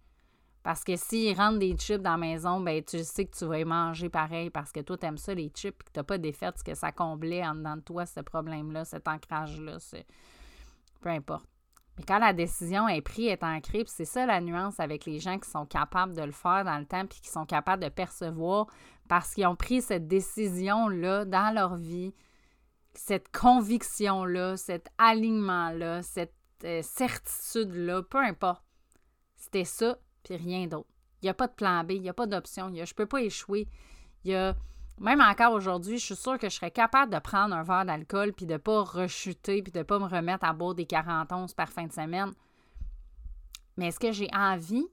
Parce 0.65 0.84
que 0.84 0.95
s'ils 0.95 1.38
rentrent 1.38 1.60
des 1.60 1.78
chips 1.78 2.01
dans 2.01 2.13
la 2.13 2.17
maison, 2.17 2.60
ben 2.60 2.84
tu 2.84 3.04
sais 3.04 3.25
que 3.25 3.38
tu 3.38 3.45
vas 3.45 3.60
y 3.60 3.63
manger 3.63 4.10
pareil 4.10 4.49
parce 4.49 4.71
que 4.71 4.80
toi, 4.80 4.97
tu 4.97 5.06
aimes 5.06 5.19
ça, 5.19 5.36
les 5.36 5.51
chips, 5.54 5.80
et 5.80 5.84
que 5.84 5.91
tu 5.93 5.99
n'as 5.99 6.04
pas 6.04 6.17
défait 6.17 6.49
ce 6.56 6.63
que 6.63 6.73
ça 6.73 6.91
comblait 6.91 7.45
en 7.45 7.54
dedans 7.54 7.75
de 7.75 7.82
toi, 7.82 8.08
ce 8.08 8.19
problème-là, 8.19 8.84
cet 8.84 9.08
ancrage-là. 9.08 9.78
Peu 11.01 11.10
importe. 11.10 11.45
Mais 11.99 12.04
quand 12.04 12.17
la 12.17 12.34
décision 12.34 12.88
est 12.88 13.04
prise, 13.04 13.28
est 13.28 13.43
ancrée, 13.43 13.84
puis 13.84 13.93
c'est 13.95 14.06
ça 14.06 14.25
la 14.25 14.41
nuance 14.41 14.80
avec 14.80 15.06
les 15.06 15.19
gens 15.19 15.38
qui 15.38 15.47
sont 15.47 15.67
capables 15.67 16.15
de 16.15 16.23
le 16.23 16.32
faire 16.32 16.65
dans 16.65 16.80
le 16.80 16.88
temps, 16.88 17.06
puis 17.06 17.21
qui 17.21 17.30
sont 17.30 17.45
capables 17.45 17.84
de 17.84 17.89
percevoir 17.89 18.65
parce 19.08 19.36
qu'ils 19.36 19.45
ont 19.45 19.56
pris 19.56 19.84
cette 19.84 20.08
décision-là 20.08 21.25
dans 21.25 21.54
leur 21.54 21.75
vie, 21.75 22.15
cette 22.95 23.32
conviction-là, 23.32 24.58
cet 24.58 24.89
alignement-là, 24.97 26.01
cette 26.01 26.34
euh, 26.63 26.82
certitude-là, 26.82 28.01
peu 28.01 28.17
importe. 28.17 28.63
C'était 29.36 29.63
ça, 29.63 29.99
puis 30.25 30.35
rien 30.35 30.67
d'autre. 30.67 30.89
Il 31.21 31.25
n'y 31.25 31.29
a 31.29 31.33
pas 31.33 31.47
de 31.47 31.53
plan 31.53 31.83
B, 31.83 31.91
il 31.91 32.01
n'y 32.01 32.09
a 32.09 32.13
pas 32.13 32.27
d'option. 32.27 32.71
Je 32.73 32.81
ne 32.81 32.95
peux 32.95 33.05
pas 33.05 33.21
échouer. 33.21 33.67
Il 34.23 34.31
y 34.31 34.35
a, 34.35 34.55
même 34.99 35.21
encore 35.21 35.53
aujourd'hui, 35.53 35.97
je 35.97 36.05
suis 36.05 36.15
sûre 36.15 36.38
que 36.38 36.49
je 36.49 36.55
serais 36.55 36.71
capable 36.71 37.13
de 37.13 37.19
prendre 37.19 37.55
un 37.55 37.63
verre 37.63 37.85
d'alcool 37.85 38.33
puis 38.33 38.45
de 38.45 38.53
ne 38.53 38.57
pas 38.57 38.83
rechuter 38.83 39.61
puis 39.61 39.71
de 39.71 39.79
ne 39.79 39.83
pas 39.83 39.99
me 39.99 40.05
remettre 40.05 40.45
à 40.45 40.53
boire 40.53 40.75
des 40.75 40.85
41 40.85 41.47
par 41.55 41.69
fin 41.69 41.85
de 41.85 41.93
semaine. 41.93 42.31
Mais 43.77 43.88
est-ce 43.88 43.99
que 43.99 44.11
j'ai 44.11 44.29
envie? 44.33 44.88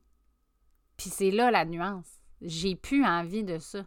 Puis 0.96 1.10
c'est 1.10 1.30
là 1.30 1.50
la 1.50 1.64
nuance. 1.64 2.20
J'ai 2.40 2.76
plus 2.76 3.04
envie 3.04 3.44
de 3.44 3.58
ça. 3.58 3.84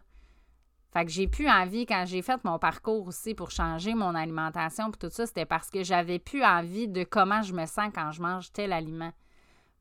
Fait 0.92 1.04
que 1.04 1.10
j'ai 1.10 1.28
plus 1.28 1.48
envie, 1.48 1.84
quand 1.84 2.04
j'ai 2.06 2.22
fait 2.22 2.42
mon 2.44 2.58
parcours 2.58 3.06
aussi 3.06 3.34
pour 3.34 3.50
changer 3.50 3.94
mon 3.94 4.14
alimentation, 4.14 4.90
puis 4.90 4.98
tout 4.98 5.14
ça, 5.14 5.26
c'était 5.26 5.44
parce 5.44 5.68
que 5.68 5.82
j'avais 5.82 6.18
plus 6.18 6.42
envie 6.42 6.88
de 6.88 7.04
comment 7.04 7.42
je 7.42 7.52
me 7.52 7.66
sens 7.66 7.90
quand 7.94 8.12
je 8.12 8.22
mange 8.22 8.50
tel 8.52 8.72
aliment. 8.72 9.12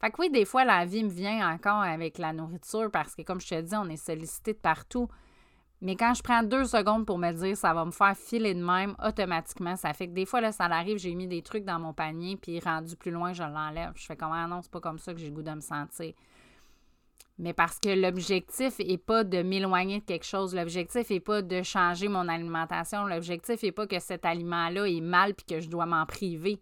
Fait 0.01 0.12
que 0.12 0.15
oui, 0.19 0.29
des 0.29 0.45
fois, 0.45 0.65
la 0.65 0.86
vie 0.86 1.03
me 1.03 1.10
vient 1.10 1.53
encore 1.53 1.81
avec 1.81 2.17
la 2.17 2.34
nourriture 2.34 2.89
parce 2.91 3.15
que, 3.15 3.21
comme 3.21 3.39
je 3.39 3.47
te 3.47 3.62
dis, 3.62 3.75
on 3.75 3.89
est 3.89 3.97
sollicité 3.97 4.53
de 4.53 4.60
partout. 4.60 5.08
Mais 5.81 5.95
quand 5.95 6.13
je 6.13 6.23
prends 6.23 6.43
deux 6.43 6.65
secondes 6.65 7.05
pour 7.05 7.17
me 7.17 7.31
dire 7.31 7.55
ça 7.55 7.73
va 7.73 7.86
me 7.86 7.91
faire 7.91 8.15
filer 8.15 8.53
de 8.53 8.63
même, 8.63 8.95
automatiquement, 9.05 9.75
ça 9.75 9.93
fait 9.93 10.08
que 10.08 10.13
des 10.13 10.25
fois, 10.25 10.41
là, 10.41 10.51
ça 10.51 10.65
arrive, 10.65 10.97
j'ai 10.97 11.13
mis 11.13 11.27
des 11.27 11.41
trucs 11.41 11.65
dans 11.65 11.79
mon 11.79 11.93
panier, 11.93 12.38
puis 12.38 12.60
rendu 12.60 12.95
plus 12.95 13.12
loin, 13.12 13.34
je 13.34 13.43
l'enlève. 13.43 13.91
Je 13.95 14.05
fais 14.05 14.15
comme, 14.15 14.31
ah 14.31 14.47
non, 14.47 14.62
c'est 14.62 14.71
pas 14.71 14.79
comme 14.79 14.99
ça 14.99 15.13
que 15.13 15.19
j'ai 15.19 15.27
le 15.27 15.34
goût 15.34 15.43
de 15.43 15.51
me 15.51 15.62
sentir. 15.62 16.13
Mais 17.38 17.53
parce 17.53 17.79
que 17.79 17.89
l'objectif 17.89 18.79
n'est 18.79 18.97
pas 18.97 19.23
de 19.25 19.43
m'éloigner 19.43 19.99
de 19.99 20.05
quelque 20.05 20.25
chose. 20.25 20.55
L'objectif 20.55 21.10
n'est 21.10 21.19
pas 21.19 21.41
de 21.41 21.62
changer 21.63 22.08
mon 22.08 22.29
alimentation. 22.29 23.05
L'objectif 23.05 23.62
n'est 23.62 23.73
pas 23.73 23.88
que 23.88 23.99
cet 23.99 24.25
aliment-là 24.25 24.88
est 24.88 25.01
mal 25.01 25.34
puis 25.34 25.45
que 25.45 25.60
je 25.60 25.69
dois 25.69 25.86
m'en 25.86 26.05
priver. 26.05 26.62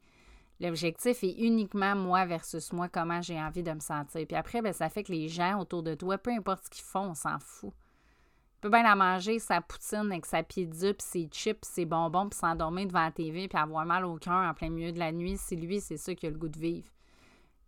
L'objectif 0.63 1.25
est 1.25 1.35
uniquement 1.39 1.93
moi 1.93 2.25
versus 2.25 2.71
moi, 2.71 2.87
comment 2.87 3.21
j'ai 3.21 3.37
envie 3.37 3.63
de 3.63 3.73
me 3.73 3.81
sentir. 3.81 4.25
Puis 4.25 4.37
après, 4.37 4.61
ben, 4.61 4.71
ça 4.71 4.87
fait 4.87 5.03
que 5.03 5.11
les 5.11 5.27
gens 5.27 5.59
autour 5.59 5.83
de 5.83 5.93
toi, 5.93 6.17
peu 6.17 6.31
importe 6.31 6.63
ce 6.63 6.69
qu'ils 6.69 6.85
font, 6.85 7.09
on 7.09 7.15
s'en 7.15 7.37
fout. 7.37 7.73
Il 7.73 8.61
peut 8.61 8.69
bien 8.69 8.83
la 8.83 8.95
manger, 8.95 9.39
sa 9.39 9.59
poutine 9.59 10.09
avec 10.09 10.25
sa 10.25 10.41
pizza, 10.41 10.93
puis 10.93 11.05
ses 11.05 11.27
chips, 11.29 11.65
ses 11.65 11.83
bonbons, 11.83 12.29
puis 12.29 12.39
s'endormir 12.39 12.87
devant 12.87 13.03
la 13.03 13.11
TV, 13.11 13.49
puis 13.49 13.57
avoir 13.57 13.85
mal 13.85 14.05
au 14.05 14.15
cœur 14.15 14.35
en 14.35 14.53
plein 14.53 14.69
milieu 14.69 14.93
de 14.93 14.99
la 14.99 15.11
nuit, 15.11 15.35
si 15.37 15.57
lui, 15.57 15.81
c'est 15.81 15.97
ça 15.97 16.15
qu'il 16.15 16.29
a 16.29 16.31
le 16.31 16.37
goût 16.37 16.47
de 16.47 16.57
vivre. 16.59 16.87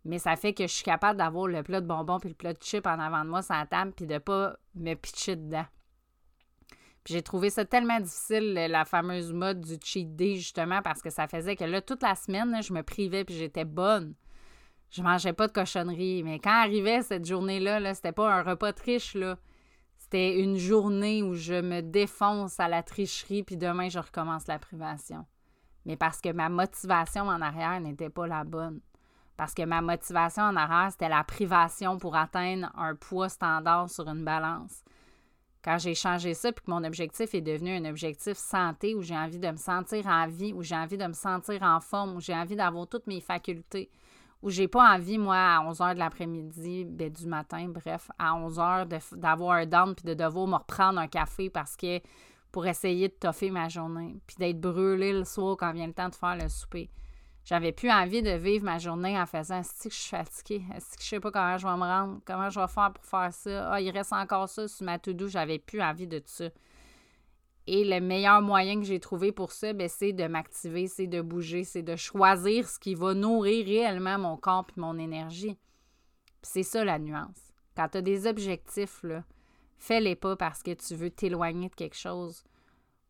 Mais 0.06 0.18
ça 0.18 0.34
fait 0.36 0.54
que 0.54 0.66
je 0.66 0.72
suis 0.72 0.84
capable 0.84 1.18
d'avoir 1.18 1.48
le 1.48 1.62
plat 1.62 1.82
de 1.82 1.86
bonbons 1.86 2.18
puis 2.18 2.30
le 2.30 2.34
plat 2.34 2.54
de 2.54 2.62
chips 2.62 2.86
en 2.86 2.98
avant 2.98 3.24
de 3.24 3.28
moi 3.28 3.42
sur 3.42 3.56
table 3.68 3.92
puis 3.94 4.06
de 4.06 4.16
pas 4.16 4.56
me 4.74 4.94
pitcher 4.94 5.36
dedans. 5.36 5.66
J'ai 7.06 7.22
trouvé 7.22 7.50
ça 7.50 7.64
tellement 7.64 8.00
difficile, 8.00 8.54
la 8.54 8.84
fameuse 8.84 9.32
mode 9.32 9.60
du 9.60 9.76
cheat 9.82 10.16
day, 10.16 10.34
justement, 10.36 10.82
parce 10.82 11.02
que 11.02 11.10
ça 11.10 11.28
faisait 11.28 11.54
que 11.54 11.64
là, 11.64 11.80
toute 11.80 12.02
la 12.02 12.16
semaine, 12.16 12.62
je 12.62 12.72
me 12.72 12.82
privais 12.82 13.24
puis 13.24 13.36
j'étais 13.36 13.64
bonne. 13.64 14.14
Je 14.90 15.02
mangeais 15.02 15.32
pas 15.32 15.46
de 15.46 15.52
cochonnerie. 15.52 16.22
Mais 16.22 16.38
quand 16.38 16.50
arrivait 16.50 17.02
cette 17.02 17.26
journée-là, 17.26 17.80
-là, 17.80 17.94
c'était 17.94 18.12
pas 18.12 18.32
un 18.32 18.42
repas 18.42 18.72
triche, 18.72 19.14
là. 19.14 19.36
C'était 19.98 20.40
une 20.40 20.56
journée 20.56 21.22
où 21.22 21.34
je 21.34 21.60
me 21.60 21.80
défonce 21.80 22.60
à 22.60 22.68
la 22.68 22.82
tricherie, 22.82 23.42
puis 23.42 23.56
demain, 23.56 23.88
je 23.88 23.98
recommence 23.98 24.46
la 24.46 24.58
privation. 24.58 25.26
Mais 25.84 25.96
parce 25.96 26.20
que 26.20 26.32
ma 26.32 26.48
motivation 26.48 27.28
en 27.28 27.40
arrière 27.40 27.80
n'était 27.80 28.10
pas 28.10 28.26
la 28.26 28.44
bonne. 28.44 28.80
Parce 29.36 29.54
que 29.54 29.64
ma 29.64 29.82
motivation 29.82 30.42
en 30.42 30.56
arrière, 30.56 30.90
c'était 30.90 31.08
la 31.08 31.24
privation 31.24 31.98
pour 31.98 32.16
atteindre 32.16 32.70
un 32.76 32.94
poids 32.94 33.28
standard 33.28 33.90
sur 33.90 34.08
une 34.08 34.24
balance. 34.24 34.82
Quand 35.66 35.78
j'ai 35.78 35.96
changé 35.96 36.32
ça, 36.32 36.52
puis 36.52 36.64
que 36.64 36.70
mon 36.70 36.84
objectif 36.84 37.34
est 37.34 37.40
devenu 37.40 37.72
un 37.76 37.90
objectif 37.90 38.36
santé, 38.36 38.94
où 38.94 39.02
j'ai 39.02 39.16
envie 39.16 39.40
de 39.40 39.50
me 39.50 39.56
sentir 39.56 40.06
en 40.06 40.28
vie, 40.28 40.52
où 40.52 40.62
j'ai 40.62 40.76
envie 40.76 40.96
de 40.96 41.04
me 41.04 41.12
sentir 41.12 41.60
en 41.64 41.80
forme, 41.80 42.14
où 42.14 42.20
j'ai 42.20 42.34
envie 42.34 42.54
d'avoir 42.54 42.86
toutes 42.86 43.08
mes 43.08 43.20
facultés, 43.20 43.90
où 44.42 44.50
j'ai 44.50 44.68
pas 44.68 44.94
envie, 44.94 45.18
moi, 45.18 45.34
à 45.34 45.60
11 45.62 45.78
h 45.80 45.94
de 45.94 45.98
l'après-midi, 45.98 46.84
ben, 46.84 47.10
du 47.10 47.26
matin, 47.26 47.66
bref, 47.68 48.12
à 48.16 48.36
11 48.36 48.58
h 48.58 49.16
d'avoir 49.16 49.56
un 49.56 49.66
down 49.66 49.92
puis 49.96 50.04
de 50.04 50.14
devoir 50.14 50.46
me 50.46 50.54
reprendre 50.54 51.00
un 51.00 51.08
café 51.08 51.50
parce 51.50 51.76
que 51.76 52.00
pour 52.52 52.64
essayer 52.68 53.08
de 53.08 53.14
toffer 53.14 53.50
ma 53.50 53.68
journée, 53.68 54.20
puis 54.24 54.36
d'être 54.38 54.60
brûlé 54.60 55.12
le 55.12 55.24
soir 55.24 55.56
quand 55.56 55.72
vient 55.72 55.88
le 55.88 55.94
temps 55.94 56.08
de 56.08 56.14
faire 56.14 56.36
le 56.36 56.48
souper. 56.48 56.90
J'avais 57.46 57.70
plus 57.70 57.92
envie 57.92 58.22
de 58.22 58.32
vivre 58.32 58.64
ma 58.64 58.78
journée 58.78 59.16
en 59.16 59.24
faisant 59.24 59.60
est 59.60 59.82
que 59.84 59.88
je 59.88 59.94
suis 59.94 60.10
fatiguée, 60.10 60.64
est-ce 60.74 60.96
que 60.96 61.02
je 61.02 61.08
sais 61.08 61.20
pas 61.20 61.30
comment 61.30 61.56
je 61.56 61.64
vais 61.64 61.76
me 61.76 61.82
rendre, 61.82 62.20
comment 62.24 62.50
je 62.50 62.58
vais 62.58 62.66
faire 62.66 62.92
pour 62.92 63.04
faire 63.04 63.32
ça, 63.32 63.70
ah, 63.70 63.80
il 63.80 63.88
reste 63.90 64.12
encore 64.12 64.48
ça 64.48 64.66
sur 64.66 64.84
ma 64.84 64.98
to-do, 64.98 65.28
j'avais 65.28 65.60
plus 65.60 65.80
envie 65.80 66.08
de 66.08 66.20
ça. 66.26 66.46
Et 67.68 67.84
le 67.84 68.00
meilleur 68.00 68.42
moyen 68.42 68.80
que 68.80 68.86
j'ai 68.86 68.98
trouvé 68.98 69.30
pour 69.30 69.52
ça, 69.52 69.72
ben, 69.72 69.88
c'est 69.88 70.12
de 70.12 70.26
m'activer, 70.26 70.88
c'est 70.88 71.06
de 71.06 71.20
bouger, 71.20 71.62
c'est 71.62 71.84
de 71.84 71.94
choisir 71.94 72.68
ce 72.68 72.80
qui 72.80 72.96
va 72.96 73.14
nourrir 73.14 73.64
réellement 73.64 74.18
mon 74.18 74.36
corps 74.36 74.66
et 74.76 74.80
mon 74.80 74.98
énergie. 74.98 75.56
C'est 76.42 76.64
ça 76.64 76.84
la 76.84 76.98
nuance. 76.98 77.52
Quand 77.76 77.88
tu 77.90 77.98
as 77.98 78.02
des 78.02 78.26
objectifs, 78.26 79.04
fais-les 79.78 80.16
pas 80.16 80.34
parce 80.34 80.64
que 80.64 80.74
tu 80.74 80.96
veux 80.96 81.10
t'éloigner 81.10 81.68
de 81.68 81.74
quelque 81.76 81.96
chose. 81.96 82.42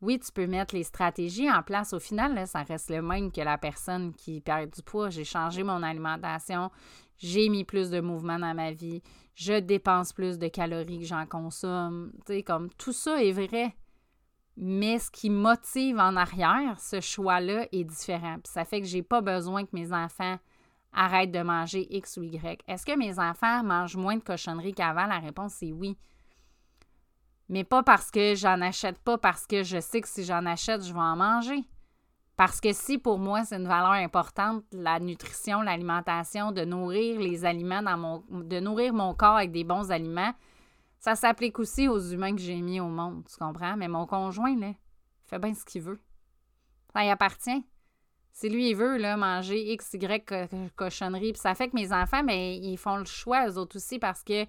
Oui, 0.03 0.19
tu 0.19 0.31
peux 0.31 0.47
mettre 0.47 0.75
les 0.75 0.85
stratégies 0.85 1.51
en 1.51 1.63
place. 1.63 1.93
Au 1.93 1.99
final, 1.99 2.47
ça 2.47 2.63
reste 2.63 2.91
le 2.91 3.01
même 3.01 3.33
que 3.33 3.41
la 3.41 3.57
personne 3.57 4.13
qui 4.15 4.41
perd 4.41 4.71
du 4.71 4.83
poids. 4.83 5.09
J'ai 5.11 5.25
changé 5.25 5.63
mon 5.63 5.83
alimentation, 5.83 6.71
j'ai 7.17 7.49
mis 7.49 7.65
plus 7.65 7.91
de 7.91 8.01
mouvement 8.01 8.39
dans 8.39 8.55
ma 8.55 8.73
vie, 8.73 9.03
je 9.35 9.59
dépense 9.59 10.13
plus 10.13 10.39
de 10.39 10.49
calories 10.49 11.01
que 11.01 11.07
j'en 11.07 11.27
consomme. 11.27 12.13
Tu 12.27 12.43
comme 12.43 12.71
tout 12.75 12.93
ça 12.93 13.23
est 13.23 13.33
vrai. 13.33 13.75
Mais 14.59 14.99
ce 14.99 15.11
qui 15.11 15.29
motive 15.29 15.99
en 15.99 16.17
arrière, 16.17 16.81
ce 16.81 17.01
choix-là 17.01 17.67
est 17.73 17.85
différent. 17.85 18.37
ça 18.45 18.65
fait 18.65 18.81
que 18.81 18.87
j'ai 18.87 19.03
pas 19.03 19.21
besoin 19.21 19.65
que 19.65 19.75
mes 19.75 19.93
enfants 19.93 20.39
arrêtent 20.95 21.33
de 21.33 21.43
manger 21.43 21.87
X 21.95 22.17
ou 22.17 22.23
Y. 22.23 22.63
Est-ce 22.67 22.87
que 22.87 22.97
mes 22.97 23.19
enfants 23.19 23.63
mangent 23.63 23.97
moins 23.97 24.17
de 24.17 24.23
cochonneries 24.23 24.73
qu'avant? 24.73 25.07
La 25.07 25.19
réponse 25.19 25.63
est 25.63 25.73
oui. 25.73 25.99
Mais 27.49 27.65
pas 27.65 27.83
parce 27.83 28.11
que 28.11 28.35
j'en 28.35 28.61
achète 28.61 28.99
pas, 28.99 29.19
parce 29.19 29.47
que 29.47 29.63
je 29.63 29.81
sais 29.81 30.01
que 30.01 30.09
si 30.09 30.25
j'en 30.25 30.47
achète, 30.47 30.85
je 30.85 30.93
vais 30.93 30.99
en 30.99 31.17
manger. 31.17 31.65
Parce 32.37 32.61
que 32.61 32.73
si 32.73 32.99
pour 32.99 33.19
moi, 33.19 33.45
c'est 33.45 33.57
une 33.57 33.69
valeur 33.69 33.93
importante, 33.93 34.65
la 34.73 35.01
nutrition, 35.01 35.63
l'alimentation, 35.63 36.53
de 36.53 36.65
nourrir 36.65 37.19
les 37.19 37.45
aliments 37.45 37.83
dans 37.83 37.97
mon. 37.97 38.25
de 38.29 38.61
nourrir 38.61 38.93
mon 38.93 39.15
corps 39.15 39.37
avec 39.37 39.53
des 39.53 39.65
bons 39.65 39.91
aliments, 39.91 40.35
ça 40.99 41.15
s'applique 41.15 41.59
aussi 41.59 41.89
aux 41.89 42.01
humains 42.01 42.35
que 42.35 42.43
j'ai 42.43 42.61
mis 42.61 42.81
au 42.81 42.89
monde, 42.89 43.25
tu 43.31 43.37
comprends? 43.37 43.77
Mais 43.77 43.89
mon 43.89 44.07
conjoint, 44.07 44.59
là, 44.59 44.73
fait 45.25 45.39
bien 45.39 45.55
ce 45.55 45.65
qu'il 45.65 45.83
veut. 45.83 46.01
Ça 46.93 47.05
y 47.05 47.11
appartient. 47.11 47.65
Si 48.33 48.51
lui, 48.51 48.71
il 48.71 48.77
veut 48.77 48.99
là, 48.99 49.17
manger 49.17 49.73
X, 49.73 49.95
Y 49.95 50.27
cochonnerie, 50.77 51.33
puis 51.33 51.41
ça 51.41 51.55
fait 51.55 51.69
que 51.69 51.75
mes 51.75 51.91
enfants, 51.93 52.23
mais 52.23 52.59
ils 52.59 52.77
font 52.77 52.97
le 52.97 53.07
choix, 53.07 53.49
eux 53.49 53.57
autres 53.57 53.77
aussi, 53.77 53.99
parce 53.99 54.23
que 54.23 54.45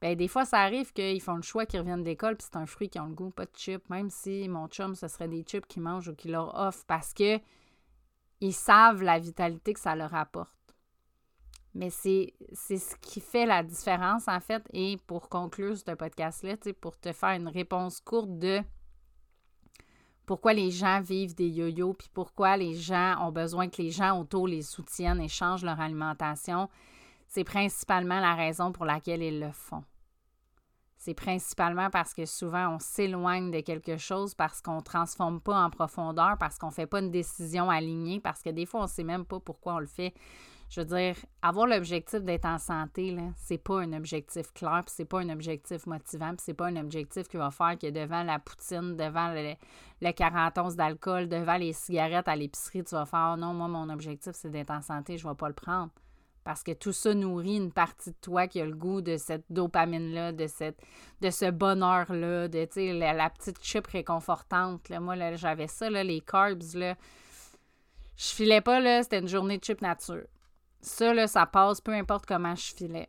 ben, 0.00 0.16
des 0.16 0.28
fois, 0.28 0.44
ça 0.44 0.58
arrive 0.60 0.92
qu'ils 0.92 1.20
font 1.20 1.36
le 1.36 1.42
choix 1.42 1.66
qu'ils 1.66 1.80
reviennent 1.80 2.02
d'école, 2.02 2.36
puis 2.36 2.46
c'est 2.50 2.58
un 2.58 2.66
fruit 2.66 2.88
qui 2.88 2.98
ont 2.98 3.06
le 3.06 3.14
goût, 3.14 3.30
pas 3.30 3.44
de 3.44 3.54
chips, 3.54 3.88
même 3.90 4.08
si 4.08 4.48
mon 4.48 4.66
chum, 4.68 4.94
ce 4.94 5.08
serait 5.08 5.28
des 5.28 5.42
chips 5.42 5.66
qu'ils 5.66 5.82
mangent 5.82 6.08
ou 6.08 6.14
qu'ils 6.14 6.32
leur 6.32 6.58
offrent, 6.58 6.84
parce 6.86 7.12
que 7.12 7.38
ils 8.40 8.54
savent 8.54 9.02
la 9.02 9.18
vitalité 9.18 9.74
que 9.74 9.80
ça 9.80 9.94
leur 9.94 10.14
apporte. 10.14 10.50
Mais 11.74 11.90
c'est 11.90 12.32
ce 12.52 12.96
qui 12.96 13.20
fait 13.20 13.46
la 13.46 13.62
différence, 13.62 14.26
en 14.26 14.40
fait. 14.40 14.66
Et 14.72 14.96
pour 15.06 15.28
conclure 15.28 15.76
ce 15.76 15.92
podcast-là, 15.92 16.56
pour 16.80 16.98
te 16.98 17.12
faire 17.12 17.30
une 17.30 17.48
réponse 17.48 18.00
courte 18.00 18.38
de 18.38 18.60
pourquoi 20.26 20.52
les 20.52 20.70
gens 20.70 21.00
vivent 21.00 21.34
des 21.34 21.48
yo-yo, 21.48 21.92
puis 21.92 22.08
pourquoi 22.12 22.56
les 22.56 22.74
gens 22.74 23.16
ont 23.20 23.32
besoin 23.32 23.68
que 23.68 23.82
les 23.82 23.90
gens 23.90 24.18
autour 24.18 24.48
les 24.48 24.62
soutiennent 24.62 25.20
et 25.20 25.28
changent 25.28 25.64
leur 25.64 25.80
alimentation, 25.80 26.68
c'est 27.28 27.44
principalement 27.44 28.20
la 28.20 28.34
raison 28.34 28.72
pour 28.72 28.84
laquelle 28.84 29.22
ils 29.22 29.38
le 29.38 29.52
font. 29.52 29.84
C'est 31.00 31.14
principalement 31.14 31.88
parce 31.88 32.12
que 32.12 32.26
souvent 32.26 32.74
on 32.74 32.78
s'éloigne 32.78 33.50
de 33.50 33.60
quelque 33.60 33.96
chose 33.96 34.34
parce 34.34 34.60
qu'on 34.60 34.76
ne 34.76 34.82
transforme 34.82 35.40
pas 35.40 35.56
en 35.56 35.70
profondeur, 35.70 36.36
parce 36.38 36.58
qu'on 36.58 36.66
ne 36.66 36.72
fait 36.72 36.86
pas 36.86 37.00
une 37.00 37.10
décision 37.10 37.70
alignée, 37.70 38.20
parce 38.20 38.42
que 38.42 38.50
des 38.50 38.66
fois 38.66 38.80
on 38.80 38.84
ne 38.84 38.88
sait 38.88 39.02
même 39.02 39.24
pas 39.24 39.40
pourquoi 39.40 39.76
on 39.76 39.78
le 39.78 39.86
fait 39.86 40.12
je 40.70 40.80
veux 40.80 40.86
dire, 40.86 41.16
avoir 41.42 41.66
l'objectif 41.66 42.20
d'être 42.20 42.44
en 42.44 42.58
santé, 42.58 43.10
là, 43.10 43.22
c'est 43.36 43.58
pas 43.58 43.80
un 43.80 43.92
objectif 43.92 44.52
clair, 44.52 44.82
puis 44.86 44.94
c'est 44.96 45.04
pas 45.04 45.18
un 45.18 45.28
objectif 45.30 45.84
motivant, 45.86 46.28
puis 46.28 46.42
c'est 46.44 46.54
pas 46.54 46.66
un 46.66 46.76
objectif 46.76 47.26
qui 47.26 47.36
va 47.36 47.50
faire 47.50 47.76
que 47.76 47.90
devant 47.90 48.22
la 48.22 48.38
poutine, 48.38 48.94
devant 48.96 49.32
le, 49.32 49.54
le 50.00 50.12
40 50.12 50.76
d'alcool, 50.76 51.28
devant 51.28 51.56
les 51.56 51.72
cigarettes 51.72 52.28
à 52.28 52.36
l'épicerie, 52.36 52.84
tu 52.84 52.94
vas 52.94 53.04
faire 53.04 53.32
oh 53.34 53.36
non, 53.36 53.52
moi, 53.52 53.66
mon 53.66 53.88
objectif, 53.88 54.32
c'est 54.34 54.50
d'être 54.50 54.70
en 54.70 54.80
santé, 54.80 55.18
je 55.18 55.26
vais 55.26 55.34
pas 55.34 55.48
le 55.48 55.54
prendre. 55.54 55.90
Parce 56.44 56.62
que 56.62 56.72
tout 56.72 56.92
ça 56.92 57.14
nourrit 57.14 57.56
une 57.56 57.72
partie 57.72 58.10
de 58.10 58.16
toi 58.20 58.46
qui 58.46 58.60
a 58.60 58.64
le 58.64 58.74
goût 58.74 59.02
de 59.02 59.16
cette 59.16 59.44
dopamine-là, 59.50 60.32
de, 60.32 60.46
de 61.20 61.30
ce 61.30 61.50
bonheur-là, 61.50 62.48
de 62.48 62.98
la, 62.98 63.12
la 63.12 63.30
petite 63.30 63.62
chip 63.62 63.86
réconfortante. 63.86 64.88
Là. 64.88 65.00
Moi, 65.00 65.16
là, 65.16 65.36
j'avais 65.36 65.68
ça, 65.68 65.90
là, 65.90 66.02
les 66.02 66.20
carbs. 66.20 66.74
Là. 66.74 66.96
Je 68.16 68.26
filais 68.26 68.60
pas, 68.60 69.02
c'était 69.02 69.18
une 69.18 69.28
journée 69.28 69.58
de 69.58 69.64
chip 69.64 69.82
nature. 69.82 70.24
Ça, 70.80 71.12
là, 71.12 71.26
ça 71.26 71.44
passe, 71.46 71.80
peu 71.80 71.92
importe 71.92 72.24
comment 72.26 72.54
je 72.54 72.74
filais. 72.74 73.08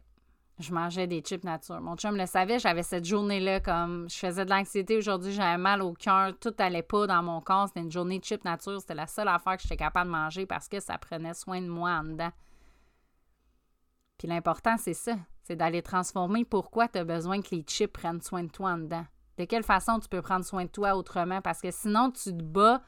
Je 0.61 0.73
mangeais 0.73 1.07
des 1.07 1.21
chips 1.21 1.43
nature. 1.43 1.81
Mon 1.81 1.95
chum 1.95 2.15
le 2.15 2.25
savait, 2.27 2.59
j'avais 2.59 2.83
cette 2.83 3.05
journée-là 3.05 3.61
comme 3.61 4.07
je 4.09 4.15
faisais 4.15 4.45
de 4.45 4.49
l'anxiété 4.51 4.95
aujourd'hui, 4.95 5.31
j'avais 5.31 5.57
mal 5.57 5.81
au 5.81 5.93
cœur, 5.93 6.37
tout 6.39 6.53
allait 6.59 6.83
pas 6.83 7.07
dans 7.07 7.23
mon 7.23 7.41
corps. 7.41 7.67
C'était 7.67 7.79
une 7.79 7.91
journée 7.91 8.19
de 8.19 8.23
chips 8.23 8.43
nature. 8.43 8.79
C'était 8.79 8.93
la 8.93 9.07
seule 9.07 9.27
affaire 9.27 9.57
que 9.57 9.63
j'étais 9.63 9.77
capable 9.77 10.11
de 10.11 10.15
manger 10.15 10.45
parce 10.45 10.67
que 10.67 10.79
ça 10.79 10.97
prenait 10.99 11.33
soin 11.33 11.61
de 11.61 11.67
moi 11.67 11.91
en 11.91 12.03
dedans. 12.03 12.31
Puis 14.21 14.27
l'important, 14.27 14.77
c'est 14.77 14.93
ça. 14.93 15.15
C'est 15.41 15.55
d'aller 15.55 15.81
transformer 15.81 16.45
pourquoi 16.45 16.87
tu 16.87 16.99
as 16.99 17.03
besoin 17.03 17.41
que 17.41 17.55
les 17.55 17.63
chips 17.63 17.91
prennent 17.91 18.21
soin 18.21 18.43
de 18.43 18.51
toi 18.51 18.73
en 18.73 18.77
dedans. 18.77 19.03
De 19.39 19.45
quelle 19.45 19.63
façon 19.63 19.99
tu 19.99 20.07
peux 20.07 20.21
prendre 20.21 20.45
soin 20.45 20.65
de 20.65 20.69
toi 20.69 20.95
autrement? 20.95 21.41
Parce 21.41 21.59
que 21.59 21.71
sinon, 21.71 22.11
tu 22.11 22.29
te 22.29 22.43
bats, 22.43 22.83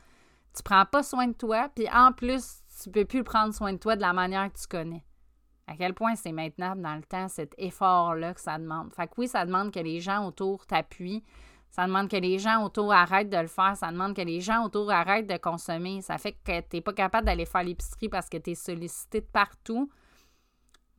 tu 0.55 0.61
prends 0.61 0.85
pas 0.85 1.01
soin 1.01 1.25
de 1.25 1.33
toi, 1.33 1.69
puis 1.73 1.89
en 1.91 2.11
plus, 2.11 2.57
tu 2.83 2.91
peux 2.91 3.05
plus 3.05 3.23
prendre 3.23 3.51
soin 3.51 3.73
de 3.73 3.79
toi 3.79 3.95
de 3.95 4.01
la 4.01 4.13
manière 4.13 4.53
que 4.53 4.59
tu 4.59 4.67
connais. 4.67 5.03
À 5.65 5.75
quel 5.75 5.95
point 5.95 6.13
c'est 6.13 6.33
maintenant 6.33 6.75
dans 6.75 6.93
le 6.97 7.01
temps 7.01 7.27
cet 7.29 7.55
effort-là 7.57 8.35
que 8.35 8.41
ça 8.41 8.59
demande? 8.59 8.93
Fait 8.93 9.07
que 9.07 9.13
oui, 9.17 9.27
ça 9.27 9.43
demande 9.43 9.71
que 9.71 9.79
les 9.79 10.01
gens 10.01 10.27
autour 10.27 10.67
t'appuient. 10.67 11.23
Ça 11.71 11.87
demande 11.87 12.11
que 12.11 12.17
les 12.17 12.37
gens 12.37 12.63
autour 12.63 12.93
arrêtent 12.93 13.31
de 13.31 13.37
le 13.37 13.47
faire. 13.47 13.75
Ça 13.75 13.91
demande 13.91 14.15
que 14.15 14.21
les 14.21 14.39
gens 14.39 14.65
autour 14.65 14.91
arrêtent 14.91 15.25
de 15.25 15.37
consommer. 15.37 16.03
Ça 16.03 16.19
fait 16.19 16.33
que 16.33 16.59
tu 16.59 16.75
n'es 16.75 16.81
pas 16.81 16.93
capable 16.93 17.25
d'aller 17.25 17.47
faire 17.47 17.63
l'épicerie 17.63 18.09
parce 18.09 18.29
que 18.29 18.37
tu 18.37 18.51
es 18.51 18.55
sollicité 18.55 19.21
de 19.21 19.25
partout. 19.25 19.89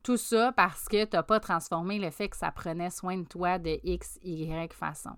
Tout 0.05 0.17
ça 0.17 0.51
parce 0.51 0.85
que 0.87 1.03
tu 1.03 1.15
n'as 1.15 1.23
pas 1.23 1.39
transformé 1.39 1.97
le 1.97 2.11
fait 2.11 2.29
que 2.29 2.37
ça 2.37 2.51
prenait 2.51 2.91
soin 2.91 3.17
de 3.17 3.23
toi 3.23 3.57
de 3.57 3.79
X, 3.83 4.19
Y 4.21 4.71
façon. 4.71 5.17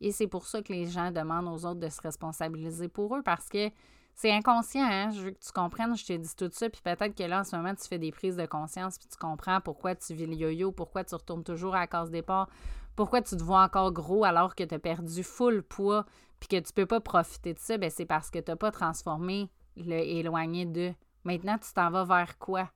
Et 0.00 0.10
c'est 0.10 0.26
pour 0.26 0.44
ça 0.44 0.60
que 0.60 0.72
les 0.72 0.86
gens 0.86 1.12
demandent 1.12 1.46
aux 1.46 1.64
autres 1.64 1.78
de 1.78 1.88
se 1.88 2.00
responsabiliser 2.00 2.88
pour 2.88 3.14
eux 3.14 3.22
parce 3.22 3.48
que 3.48 3.70
c'est 4.16 4.32
inconscient, 4.32 4.82
hein? 4.90 5.10
Je 5.10 5.20
veux 5.20 5.30
que 5.30 5.38
tu 5.38 5.52
comprennes, 5.52 5.96
je 5.96 6.04
te 6.04 6.12
dis 6.14 6.34
tout 6.34 6.50
ça, 6.50 6.68
puis 6.68 6.80
peut-être 6.82 7.14
que 7.14 7.22
là, 7.22 7.42
en 7.42 7.44
ce 7.44 7.54
moment, 7.54 7.72
tu 7.76 7.86
fais 7.86 8.00
des 8.00 8.10
prises 8.10 8.34
de 8.34 8.44
conscience, 8.44 8.98
puis 8.98 9.06
tu 9.06 9.16
comprends 9.16 9.60
pourquoi 9.60 9.94
tu 9.94 10.14
vis 10.14 10.26
le 10.26 10.34
yo-yo, 10.34 10.72
pourquoi 10.72 11.04
tu 11.04 11.14
retournes 11.14 11.44
toujours 11.44 11.76
à 11.76 11.80
la 11.82 11.86
case 11.86 12.10
départ, 12.10 12.48
pourquoi 12.96 13.22
tu 13.22 13.36
te 13.36 13.44
vois 13.44 13.62
encore 13.62 13.92
gros 13.92 14.24
alors 14.24 14.56
que 14.56 14.64
tu 14.64 14.74
as 14.74 14.80
perdu 14.80 15.22
full 15.22 15.62
poids, 15.62 16.04
puis 16.40 16.48
que 16.48 16.58
tu 16.58 16.72
peux 16.72 16.86
pas 16.86 16.98
profiter 16.98 17.54
de 17.54 17.60
ça, 17.60 17.78
ben 17.78 17.88
c'est 17.88 18.04
parce 18.04 18.32
que 18.32 18.40
tu 18.40 18.50
n'as 18.50 18.56
pas 18.56 18.72
transformé 18.72 19.48
le 19.76 19.94
éloigné 19.94 20.66
de. 20.66 20.92
Maintenant, 21.22 21.56
tu 21.58 21.72
t'en 21.72 21.92
vas 21.92 22.02
vers 22.02 22.36
quoi? 22.38 22.68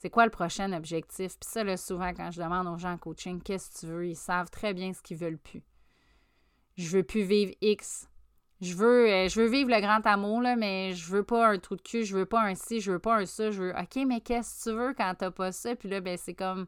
C'est 0.00 0.08
quoi 0.08 0.24
le 0.24 0.30
prochain 0.30 0.72
objectif? 0.72 1.38
Puis 1.38 1.50
ça, 1.50 1.62
là, 1.62 1.76
souvent, 1.76 2.14
quand 2.14 2.30
je 2.30 2.40
demande 2.40 2.66
aux 2.68 2.78
gens 2.78 2.92
en 2.92 2.96
coaching, 2.96 3.42
qu'est-ce 3.42 3.68
que 3.70 3.78
tu 3.80 3.86
veux, 3.86 4.08
ils 4.08 4.16
savent 4.16 4.48
très 4.48 4.72
bien 4.72 4.94
ce 4.94 5.02
qu'ils 5.02 5.18
veulent 5.18 5.36
plus. 5.36 5.62
Je 6.78 6.88
veux 6.88 7.02
plus 7.02 7.22
vivre 7.22 7.52
X 7.60 8.08
Je 8.62 8.74
veux, 8.74 9.10
euh, 9.10 9.28
je 9.28 9.38
veux 9.38 9.48
vivre 9.48 9.68
le 9.68 9.78
grand 9.82 10.00
amour, 10.06 10.40
là, 10.40 10.56
mais 10.56 10.94
je 10.94 11.10
veux 11.10 11.22
pas 11.22 11.48
un 11.48 11.58
trou 11.58 11.76
de 11.76 11.82
cul, 11.82 12.04
je 12.06 12.16
veux 12.16 12.24
pas 12.24 12.40
un 12.40 12.54
ci, 12.54 12.80
je 12.80 12.92
veux 12.92 12.98
pas 12.98 13.18
un 13.18 13.26
ça, 13.26 13.50
je 13.50 13.62
veux. 13.62 13.74
OK, 13.78 14.02
mais 14.06 14.22
qu'est-ce 14.22 14.64
que 14.64 14.70
tu 14.70 14.76
veux 14.76 14.94
quand 14.94 15.14
t'as 15.18 15.30
pas 15.30 15.52
ça? 15.52 15.76
Puis 15.76 15.90
là, 15.90 16.00
ben, 16.00 16.16
c'est 16.16 16.32
comme 16.32 16.66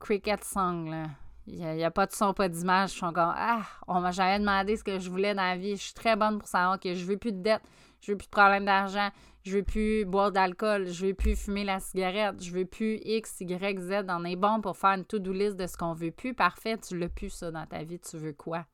Cricket 0.00 0.42
Song, 0.42 0.90
là. 0.90 1.04
Il 1.46 1.60
n'y 1.60 1.84
a, 1.84 1.90
pas 1.92 2.06
de 2.06 2.12
son, 2.12 2.34
pas 2.34 2.48
d'image. 2.48 2.90
Je 2.90 2.96
suis 2.96 3.06
encore, 3.06 3.32
ah, 3.34 3.62
on 3.86 4.00
m'a 4.00 4.10
jamais 4.10 4.40
demandé 4.40 4.76
ce 4.76 4.82
que 4.84 4.98
je 4.98 5.08
voulais 5.08 5.34
dans 5.34 5.42
la 5.42 5.56
vie. 5.56 5.76
Je 5.76 5.82
suis 5.82 5.94
très 5.94 6.16
bonne 6.16 6.38
pour 6.38 6.48
savoir 6.48 6.78
que 6.78 6.94
je 6.94 7.04
veux 7.04 7.16
plus 7.16 7.32
de 7.32 7.40
dettes, 7.40 7.62
je 8.02 8.10
veux 8.10 8.18
plus 8.18 8.26
de 8.26 8.30
problèmes 8.30 8.66
d'argent, 8.66 9.08
je 9.48 9.56
veux 9.56 9.62
plus 9.62 10.04
boire 10.04 10.30
d'alcool, 10.30 10.86
je 10.88 11.06
veux 11.06 11.14
plus 11.14 11.34
fumer 11.34 11.64
la 11.64 11.80
cigarette, 11.80 12.42
je 12.42 12.52
veux 12.52 12.66
plus 12.66 13.00
X, 13.04 13.40
Y, 13.40 13.80
Z. 13.80 14.04
On 14.08 14.24
est 14.24 14.36
bon 14.36 14.60
pour 14.60 14.76
faire 14.76 14.90
une 14.90 15.04
to-do 15.04 15.32
list 15.32 15.56
de 15.56 15.66
ce 15.66 15.76
qu'on 15.76 15.94
veut 15.94 16.10
plus. 16.10 16.34
Parfait, 16.34 16.76
tu 16.76 16.98
l'as 16.98 17.08
plus, 17.08 17.30
ça, 17.30 17.50
dans 17.50 17.66
ta 17.66 17.82
vie. 17.82 17.98
Tu 17.98 18.18
veux 18.18 18.34
quoi? 18.34 18.66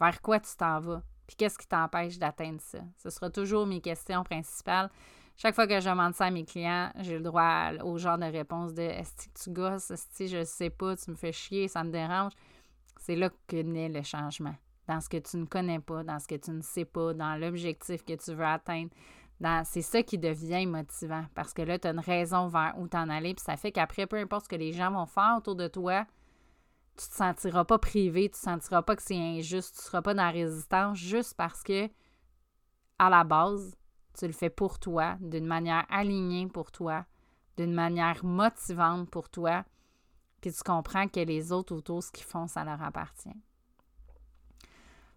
Vers 0.00 0.20
quoi 0.20 0.40
tu 0.40 0.50
t'en 0.56 0.80
vas? 0.80 1.02
Puis 1.26 1.36
qu'est-ce 1.36 1.58
qui 1.58 1.66
t'empêche 1.66 2.18
d'atteindre 2.18 2.60
ça? 2.60 2.78
Ce 2.96 3.10
sera 3.10 3.30
toujours 3.30 3.66
mes 3.66 3.80
questions 3.80 4.24
principales. 4.24 4.90
Chaque 5.36 5.54
fois 5.54 5.68
que 5.68 5.78
je 5.78 5.88
demande 5.88 6.14
ça 6.14 6.26
à 6.26 6.30
mes 6.30 6.44
clients, 6.44 6.90
j'ai 6.98 7.14
le 7.14 7.22
droit 7.22 7.70
au 7.84 7.96
genre 7.96 8.18
de 8.18 8.24
réponse 8.24 8.74
de 8.74 8.82
Est-ce 8.82 9.28
que 9.28 9.44
tu 9.44 9.50
gosses? 9.50 9.90
Est-ce 9.92 10.06
que 10.18 10.26
je 10.26 10.44
sais 10.44 10.70
pas, 10.70 10.96
tu 10.96 11.10
me 11.10 11.16
fais 11.16 11.32
chier, 11.32 11.68
ça 11.68 11.84
me 11.84 11.90
dérange? 11.90 12.32
C'est 12.98 13.14
là 13.14 13.30
que 13.46 13.62
naît 13.62 13.88
le 13.88 14.02
changement. 14.02 14.56
Dans 14.88 15.00
ce 15.00 15.08
que 15.08 15.18
tu 15.18 15.36
ne 15.36 15.44
connais 15.44 15.78
pas, 15.78 16.02
dans 16.02 16.18
ce 16.18 16.26
que 16.26 16.34
tu 16.34 16.50
ne 16.50 16.62
sais 16.62 16.86
pas, 16.86 17.14
dans 17.14 17.36
l'objectif 17.36 18.04
que 18.04 18.14
tu 18.14 18.34
veux 18.34 18.44
atteindre. 18.44 18.90
C'est 19.64 19.82
ça 19.82 20.02
qui 20.02 20.18
devient 20.18 20.66
motivant 20.66 21.24
parce 21.34 21.54
que 21.54 21.62
là, 21.62 21.78
tu 21.78 21.86
as 21.86 21.92
une 21.92 22.00
raison 22.00 22.48
vers 22.48 22.74
où 22.78 22.88
t'en 22.88 23.08
aller. 23.08 23.34
Puis 23.34 23.44
ça 23.44 23.56
fait 23.56 23.70
qu'après, 23.70 24.06
peu 24.06 24.16
importe 24.16 24.44
ce 24.44 24.48
que 24.48 24.56
les 24.56 24.72
gens 24.72 24.90
vont 24.90 25.06
faire 25.06 25.36
autour 25.38 25.54
de 25.54 25.68
toi, 25.68 26.06
tu 26.96 27.08
te 27.08 27.14
sentiras 27.14 27.64
pas 27.64 27.78
privé, 27.78 28.24
tu 28.24 28.30
te 28.30 28.38
sentiras 28.38 28.82
pas 28.82 28.96
que 28.96 29.02
c'est 29.02 29.16
injuste, 29.16 29.76
tu 29.76 29.82
seras 29.82 30.02
pas 30.02 30.14
dans 30.14 30.24
la 30.24 30.30
résistance 30.30 30.98
juste 30.98 31.34
parce 31.34 31.62
que, 31.62 31.88
à 32.98 33.08
la 33.08 33.22
base, 33.22 33.76
tu 34.18 34.26
le 34.26 34.32
fais 34.32 34.50
pour 34.50 34.80
toi, 34.80 35.16
d'une 35.20 35.46
manière 35.46 35.86
alignée 35.88 36.48
pour 36.48 36.72
toi, 36.72 37.06
d'une 37.56 37.72
manière 37.72 38.24
motivante 38.24 39.08
pour 39.10 39.28
toi, 39.30 39.64
puis 40.40 40.52
tu 40.52 40.62
comprends 40.64 41.06
que 41.06 41.20
les 41.20 41.52
autres 41.52 41.76
autour, 41.76 42.02
ce 42.02 42.10
qu'ils 42.10 42.24
font, 42.26 42.48
ça 42.48 42.64
leur 42.64 42.82
appartient. 42.82 43.40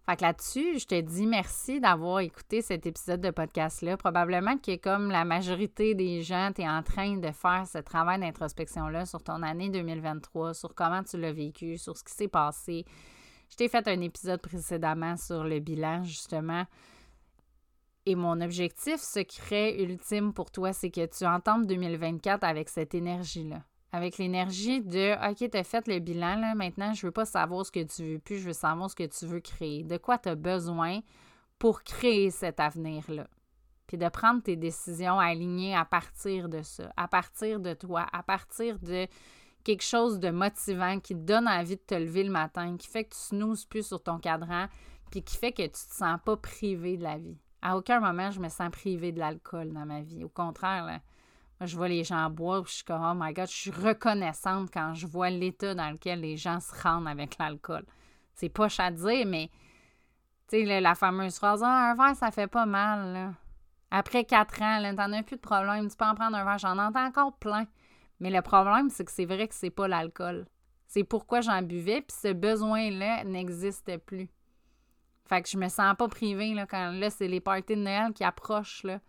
Fait 0.04 0.16
que 0.16 0.22
là-dessus, 0.22 0.80
je 0.80 0.86
te 0.86 1.00
dis 1.00 1.26
merci 1.26 1.80
d'avoir 1.80 2.20
écouté 2.20 2.60
cet 2.60 2.86
épisode 2.86 3.20
de 3.20 3.30
podcast-là. 3.30 3.96
Probablement 3.96 4.58
que 4.58 4.76
comme 4.76 5.10
la 5.10 5.24
majorité 5.24 5.94
des 5.94 6.22
gens, 6.22 6.50
tu 6.52 6.62
es 6.62 6.68
en 6.68 6.82
train 6.82 7.16
de 7.18 7.30
faire 7.30 7.64
ce 7.72 7.78
travail 7.78 8.18
d'introspection-là 8.18 9.06
sur 9.06 9.22
ton 9.22 9.42
année 9.42 9.68
2023, 9.68 10.54
sur 10.54 10.74
comment 10.74 11.04
tu 11.04 11.18
l'as 11.18 11.32
vécu, 11.32 11.78
sur 11.78 11.96
ce 11.96 12.02
qui 12.02 12.12
s'est 12.12 12.28
passé. 12.28 12.84
Je 13.48 13.56
t'ai 13.56 13.68
fait 13.68 13.86
un 13.86 14.00
épisode 14.00 14.40
précédemment 14.40 15.16
sur 15.16 15.44
le 15.44 15.60
bilan, 15.60 16.02
justement. 16.02 16.64
Et 18.04 18.16
mon 18.16 18.40
objectif 18.40 19.00
secret 19.00 19.80
ultime 19.80 20.32
pour 20.32 20.50
toi, 20.50 20.72
c'est 20.72 20.90
que 20.90 21.06
tu 21.06 21.24
entends 21.24 21.60
2024 21.60 22.42
avec 22.42 22.68
cette 22.68 22.96
énergie-là 22.96 23.62
avec 23.92 24.16
l'énergie 24.16 24.80
de 24.80 25.30
OK, 25.30 25.50
tu 25.50 25.56
as 25.56 25.64
fait 25.64 25.86
le 25.86 25.98
bilan, 25.98 26.36
là, 26.36 26.54
maintenant, 26.54 26.94
je 26.94 27.06
veux 27.06 27.12
pas 27.12 27.26
savoir 27.26 27.66
ce 27.66 27.70
que 27.70 27.84
tu 27.84 28.14
veux 28.14 28.18
plus, 28.18 28.38
je 28.38 28.46
veux 28.46 28.52
savoir 28.54 28.90
ce 28.90 28.96
que 28.96 29.06
tu 29.06 29.26
veux 29.26 29.40
créer. 29.40 29.84
De 29.84 29.98
quoi 29.98 30.18
tu 30.18 30.30
as 30.30 30.34
besoin 30.34 31.00
pour 31.58 31.82
créer 31.82 32.30
cet 32.30 32.58
avenir-là? 32.58 33.28
Puis 33.86 33.98
de 33.98 34.08
prendre 34.08 34.42
tes 34.42 34.56
décisions 34.56 35.18
alignées 35.18 35.76
à 35.76 35.84
partir 35.84 36.48
de 36.48 36.62
ça, 36.62 36.90
à 36.96 37.06
partir 37.06 37.60
de 37.60 37.74
toi, 37.74 38.06
à 38.12 38.22
partir 38.22 38.78
de 38.78 39.06
quelque 39.62 39.84
chose 39.84 40.18
de 40.18 40.30
motivant 40.30 40.98
qui 40.98 41.14
te 41.14 41.20
donne 41.20 41.46
envie 41.46 41.76
de 41.76 41.82
te 41.82 41.94
lever 41.94 42.24
le 42.24 42.32
matin, 42.32 42.76
qui 42.78 42.88
fait 42.88 43.04
que 43.04 43.10
tu 43.10 43.20
snoozes 43.20 43.66
plus 43.66 43.86
sur 43.86 44.02
ton 44.02 44.18
cadran, 44.18 44.68
puis 45.10 45.22
qui 45.22 45.36
fait 45.36 45.52
que 45.52 45.62
tu 45.62 45.70
te 45.70 45.94
sens 45.94 46.18
pas 46.24 46.38
privé 46.38 46.96
de 46.96 47.02
la 47.02 47.18
vie. 47.18 47.36
À 47.60 47.76
aucun 47.76 48.00
moment, 48.00 48.30
je 48.30 48.40
me 48.40 48.48
sens 48.48 48.70
privé 48.70 49.12
de 49.12 49.20
l'alcool 49.20 49.72
dans 49.72 49.84
ma 49.84 50.00
vie. 50.00 50.24
Au 50.24 50.30
contraire, 50.30 50.86
là, 50.86 51.00
je 51.66 51.76
vois 51.76 51.88
les 51.88 52.04
gens 52.04 52.28
boire, 52.30 52.66
je 52.66 52.72
suis 52.72 52.84
comme, 52.84 53.02
oh 53.02 53.14
my 53.14 53.32
God, 53.32 53.48
je 53.48 53.54
suis 53.54 53.70
reconnaissante 53.70 54.70
quand 54.72 54.94
je 54.94 55.06
vois 55.06 55.30
l'état 55.30 55.74
dans 55.74 55.90
lequel 55.90 56.20
les 56.20 56.36
gens 56.36 56.60
se 56.60 56.74
rendent 56.82 57.08
avec 57.08 57.38
l'alcool. 57.38 57.84
C'est 58.34 58.48
pas 58.48 58.68
à 58.78 58.90
dire, 58.90 59.26
mais, 59.26 59.50
tu 60.48 60.64
sais, 60.64 60.80
la 60.80 60.94
fameuse 60.94 61.36
phrase, 61.36 61.62
ah, 61.64 61.90
un 61.90 61.94
verre, 61.94 62.16
ça 62.16 62.30
fait 62.30 62.46
pas 62.46 62.66
mal. 62.66 63.34
Après 63.90 64.24
quatre 64.24 64.62
ans, 64.62 64.94
t'en 64.96 65.12
as 65.12 65.22
plus 65.22 65.36
de 65.36 65.40
problème, 65.40 65.88
tu 65.88 65.96
peux 65.96 66.04
en 66.04 66.14
prendre 66.14 66.36
un 66.36 66.44
verre, 66.44 66.58
j'en 66.58 66.78
entends 66.78 67.06
encore 67.06 67.36
plein. 67.36 67.66
Mais 68.20 68.30
le 68.30 68.40
problème, 68.40 68.88
c'est 68.88 69.04
que 69.04 69.12
c'est 69.12 69.24
vrai 69.26 69.48
que 69.48 69.54
c'est 69.54 69.70
pas 69.70 69.88
l'alcool. 69.88 70.46
C'est 70.86 71.04
pourquoi 71.04 71.40
j'en 71.40 71.62
buvais, 71.62 72.00
puis 72.02 72.16
ce 72.20 72.32
besoin-là 72.32 73.24
n'existe 73.24 73.96
plus. 73.98 74.28
Fait 75.26 75.42
que 75.42 75.48
je 75.48 75.56
me 75.56 75.68
sens 75.68 75.94
pas 75.96 76.08
privée, 76.08 76.54
quand 76.68 76.92
là, 76.92 77.10
c'est 77.10 77.28
les 77.28 77.40
parties 77.40 77.76
de 77.76 77.80
Noël 77.80 78.12
qui 78.12 78.24
approchent, 78.24 78.82
là. 78.84 79.00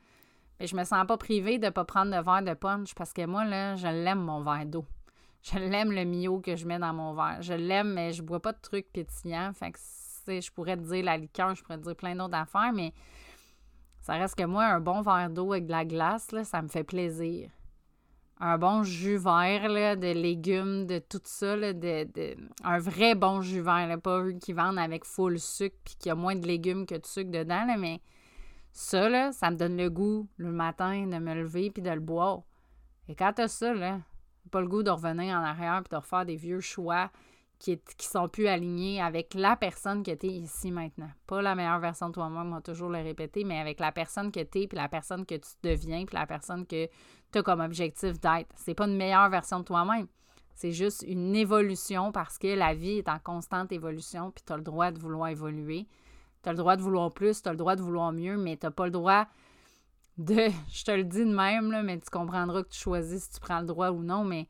Mais 0.60 0.68
je 0.68 0.76
me 0.76 0.84
sens 0.84 1.06
pas 1.08 1.18
privée 1.18 1.58
de 1.58 1.66
ne 1.66 1.72
pas 1.72 1.86
prendre 1.86 2.16
de 2.16 2.24
verre 2.24 2.44
de 2.44 2.54
punch 2.54 2.94
parce 2.96 3.14
que 3.14 3.26
moi, 3.26 3.46
là, 3.46 3.76
je 3.76 3.88
l'aime 3.88 4.22
mon 4.22 4.42
verre 4.42 4.66
d'eau. 4.66 4.86
Je 5.44 5.60
l'aime 5.60 5.92
le 5.92 6.06
mio 6.06 6.40
que 6.40 6.56
je 6.56 6.66
mets 6.66 6.80
dans 6.80 6.94
mon 6.94 7.14
verre. 7.14 7.42
Je 7.42 7.54
l'aime, 7.54 7.94
mais 7.94 8.14
je 8.14 8.22
bois 8.22 8.40
pas 8.40 8.54
de 8.54 8.62
trucs 8.62 8.92
pétillants. 8.94 9.52
Fait 9.54 9.72
que, 9.72 9.80
je 10.40 10.52
pourrais 10.52 10.78
te 10.78 10.84
dire 10.84 11.04
la 11.04 11.18
liqueur, 11.18 11.54
je 11.54 11.62
pourrais 11.62 11.78
te 11.78 11.84
dire 11.84 11.96
plein 11.96 12.16
d'autres 12.16 12.38
affaires, 12.38 12.72
mais 12.74 12.94
ça 14.00 14.14
reste 14.14 14.36
que 14.36 14.44
moi, 14.44 14.66
un 14.66 14.80
bon 14.80 15.02
verre 15.02 15.30
d'eau 15.30 15.52
avec 15.52 15.66
de 15.66 15.72
la 15.72 15.84
glace, 15.86 16.32
là, 16.32 16.44
ça 16.44 16.62
me 16.62 16.70
fait 16.70 16.84
plaisir. 16.84 17.50
Un 18.40 18.58
bon 18.58 18.84
jus 18.84 19.18
vert 19.18 19.70
là, 19.70 19.96
de 19.96 20.12
légumes, 20.12 20.86
de 20.86 21.00
tout 21.00 21.22
ça, 21.24 21.56
là, 21.56 21.74
de, 21.74 22.08
un 22.64 22.80
vrai 22.80 23.16
bon 23.16 23.42
jus 23.42 23.62
vert, 23.62 23.98
pas 24.02 24.20
eux 24.20 24.34
qui 24.34 24.54
vendent 24.54 24.80
avec 24.80 25.06
full 25.06 25.40
sucre 25.40 25.76
puis 25.84 25.96
qu'il 25.96 26.10
y 26.10 26.12
a 26.12 26.16
moins 26.16 26.36
de 26.36 26.46
légumes 26.48 26.86
que 26.86 26.96
de 26.96 27.06
sucre 27.06 27.32
dedans, 27.32 27.66
là, 27.66 27.78
mais 27.78 28.02
ça, 28.74 29.08
là, 29.08 29.32
ça 29.32 29.52
me 29.52 29.56
donne 29.56 29.78
le 29.78 29.90
goût 29.90 30.28
le 30.38 30.52
matin 30.52 31.06
de 31.06 31.18
me 31.20 31.36
lever 31.36 31.70
puis 31.70 31.84
de 31.84 31.92
le 31.92 32.00
boire. 32.00 32.42
Et 33.08 33.16
quand 33.16 33.32
t'as 33.34 33.48
ça, 33.48 33.72
là, 33.74 34.00
pas 34.52 34.62
le 34.62 34.68
goût 34.68 34.82
de 34.82 34.90
revenir 34.90 35.38
en 35.38 35.44
arrière 35.44 35.82
puis 35.84 35.92
de 35.92 35.96
refaire 35.96 36.26
des 36.26 36.36
vieux 36.36 36.60
choix 36.60 37.12
qui, 37.60 37.80
sont 38.00 38.28
plus 38.28 38.48
alignés 38.48 39.00
avec 39.00 39.36
la 39.36 39.56
personne 39.56 40.04
que 40.04 40.12
tu 40.12 40.26
es 40.26 40.32
ici 40.32 40.72
maintenant. 40.72 41.10
Pas 41.28 41.42
la 41.42 41.56
meilleure 41.56 41.80
version 41.80 42.10
de 42.10 42.14
toi-même, 42.14 42.50
moi 42.50 42.62
toujours 42.62 42.90
le 42.90 43.02
répéter, 43.02 43.44
mais 43.44 43.60
avec 43.60 43.80
la 43.80 43.92
personne 43.92 44.32
que 44.32 44.42
tu 44.42 44.64
es, 44.64 44.68
puis 44.68 44.76
la 44.76 44.90
personne 44.90 45.26
que 45.26 45.36
tu 45.36 45.50
deviens, 45.62 46.06
puis 46.06 46.18
la 46.18 46.26
personne 46.26 46.66
que 46.66 46.88
tu 47.32 47.40
as 47.40 47.44
comme 47.44 47.62
objectif 47.62 48.20
d'être. 48.20 48.50
C'est 48.56 48.74
pas 48.74 48.88
une 48.88 48.98
meilleure 48.98 49.30
version 49.30 49.60
de 49.60 49.66
toi-même. 49.66 50.08
C'est 50.56 50.72
juste 50.72 51.06
une 51.08 51.36
évolution 51.36 52.12
parce 52.12 52.38
que 52.38 52.48
la 52.48 52.74
vie 52.74 52.98
est 52.98 53.10
en 53.10 53.20
constante 53.20 53.72
évolution, 53.72 54.32
puis 54.32 54.44
tu 54.46 54.52
as 54.52 54.58
le 54.58 54.64
droit 54.64 54.92
de 54.92 55.00
vouloir 55.00 55.30
évoluer. 55.30 55.88
Tu 56.44 56.50
as 56.50 56.52
le 56.52 56.58
droit 56.58 56.76
de 56.76 56.82
vouloir 56.82 57.12
plus, 57.12 57.42
tu 57.42 57.50
as 57.50 57.52
le 57.52 57.58
droit 57.58 57.76
de 57.76 57.82
vouloir 57.82 58.12
mieux, 58.12 58.38
mais 58.38 58.58
tu 58.58 58.66
n'as 58.66 58.72
pas 58.72 58.86
le 58.86 58.92
droit 58.92 59.28
de. 60.18 60.50
Je 60.72 60.84
te 60.84 60.92
le 60.92 61.04
dis 61.04 61.26
de 61.26 61.34
même, 61.34 61.82
mais 61.84 62.00
tu 62.00 62.10
comprendras 62.10 62.64
que 62.64 62.70
tu 62.70 62.80
choisis 62.80 63.24
si 63.24 63.32
tu 63.34 63.40
prends 63.40 63.60
le 63.60 63.66
droit 63.66 63.90
ou 63.90 64.04
non, 64.04 64.24
mais 64.24 64.48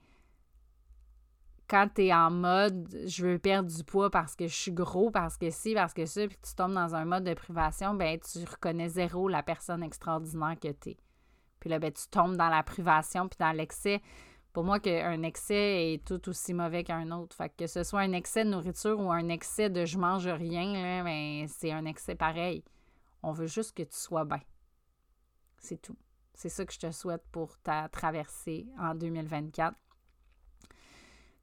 quand 1.69 1.87
tu 1.95 2.05
es 2.05 2.13
en 2.13 2.29
mode 2.29 2.87
je 3.05 3.25
veux 3.25 3.39
perdre 3.39 3.69
du 3.69 3.83
poids 3.83 4.11
parce 4.11 4.35
que 4.35 4.47
je 4.47 4.53
suis 4.53 4.71
gros, 4.71 5.11
parce 5.11 5.37
que 5.37 5.49
si, 5.49 5.73
parce 5.73 5.93
que 5.93 6.05
ça, 6.05 6.27
puis 6.27 6.37
tu 6.41 6.53
tombes 6.55 6.73
dans 6.73 6.93
un 6.93 7.05
mode 7.05 7.23
de 7.23 7.33
privation, 7.33 7.93
ben 7.93 8.19
tu 8.19 8.39
reconnais 8.43 8.89
zéro 8.89 9.27
la 9.27 9.43
personne 9.43 9.81
extraordinaire 9.81 10.55
que 10.61 10.71
tu 10.71 10.89
es. 10.89 10.97
Puis 11.59 11.69
là, 11.69 11.79
ben, 11.79 11.93
tu 11.93 12.07
tombes 12.11 12.35
dans 12.35 12.49
la 12.49 12.61
privation 12.61 13.29
puis 13.29 13.37
dans 13.39 13.53
l'excès 13.53 14.01
pour 14.53 14.63
moi 14.63 14.79
qu'un 14.79 15.23
excès 15.23 15.93
est 15.93 16.05
tout 16.05 16.29
aussi 16.29 16.53
mauvais 16.53 16.83
qu'un 16.83 17.11
autre. 17.11 17.35
Fait 17.35 17.49
que, 17.49 17.65
ce 17.65 17.83
soit 17.83 18.01
un 18.01 18.13
excès 18.13 18.45
de 18.45 18.51
nourriture 18.51 18.99
ou 18.99 19.11
un 19.11 19.29
excès 19.29 19.71
de 19.71 19.83
je 19.83 19.97
mange 19.97 20.27
rien, 20.27 20.71
là, 20.73 21.03
ben, 21.03 21.47
c'est 21.47 21.71
un 21.71 21.85
excès 21.85 22.15
pareil. 22.15 22.63
On 23.23 23.31
veut 23.31 23.47
juste 23.47 23.75
que 23.75 23.83
tu 23.83 23.97
sois 23.97 24.25
bien. 24.25 24.41
C'est 25.57 25.81
tout. 25.81 25.97
C'est 26.35 26.49
ça 26.49 26.65
que 26.65 26.73
je 26.73 26.79
te 26.79 26.91
souhaite 26.91 27.23
pour 27.31 27.57
ta 27.59 27.89
traversée 27.89 28.67
en 28.79 28.93
2024. 28.95 29.75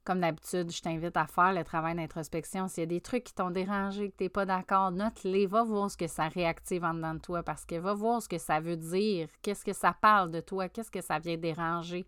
Comme 0.03 0.21
d'habitude, 0.21 0.71
je 0.71 0.81
t'invite 0.81 1.15
à 1.15 1.27
faire 1.27 1.53
le 1.53 1.63
travail 1.63 1.95
d'introspection. 1.95 2.67
S'il 2.67 2.81
y 2.81 2.83
a 2.83 2.87
des 2.87 3.01
trucs 3.01 3.25
qui 3.25 3.33
t'ont 3.35 3.51
dérangé, 3.51 4.09
que 4.09 4.17
tu 4.17 4.23
n'es 4.23 4.29
pas 4.29 4.45
d'accord, 4.45 4.91
note-les. 4.91 5.45
Va 5.45 5.63
voir 5.63 5.91
ce 5.91 5.97
que 5.97 6.07
ça 6.07 6.27
réactive 6.27 6.83
en 6.83 6.93
dedans 6.93 7.13
de 7.13 7.19
toi 7.19 7.43
parce 7.43 7.65
que 7.65 7.75
va 7.75 7.93
voir 7.93 8.21
ce 8.21 8.27
que 8.27 8.39
ça 8.39 8.59
veut 8.59 8.77
dire. 8.77 9.29
Qu'est-ce 9.41 9.63
que 9.63 9.73
ça 9.73 9.93
parle 9.93 10.31
de 10.31 10.39
toi? 10.39 10.69
Qu'est-ce 10.69 10.89
que 10.89 11.01
ça 11.01 11.19
vient 11.19 11.37
déranger? 11.37 12.07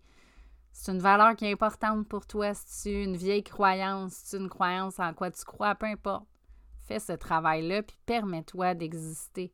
C'est 0.76 0.90
une 0.90 0.98
valeur 0.98 1.36
qui 1.36 1.46
est 1.46 1.52
importante 1.52 2.06
pour 2.08 2.26
toi, 2.26 2.52
c'est 2.52 3.04
une 3.04 3.16
vieille 3.16 3.44
croyance, 3.44 4.12
c'est 4.12 4.36
une 4.36 4.48
croyance 4.48 4.98
en 4.98 5.14
quoi 5.14 5.30
tu 5.30 5.44
crois, 5.44 5.76
peu 5.76 5.86
importe. 5.86 6.26
Fais 6.80 6.98
ce 6.98 7.12
travail-là, 7.12 7.84
puis 7.84 7.96
permets-toi 8.04 8.74
d'exister. 8.74 9.52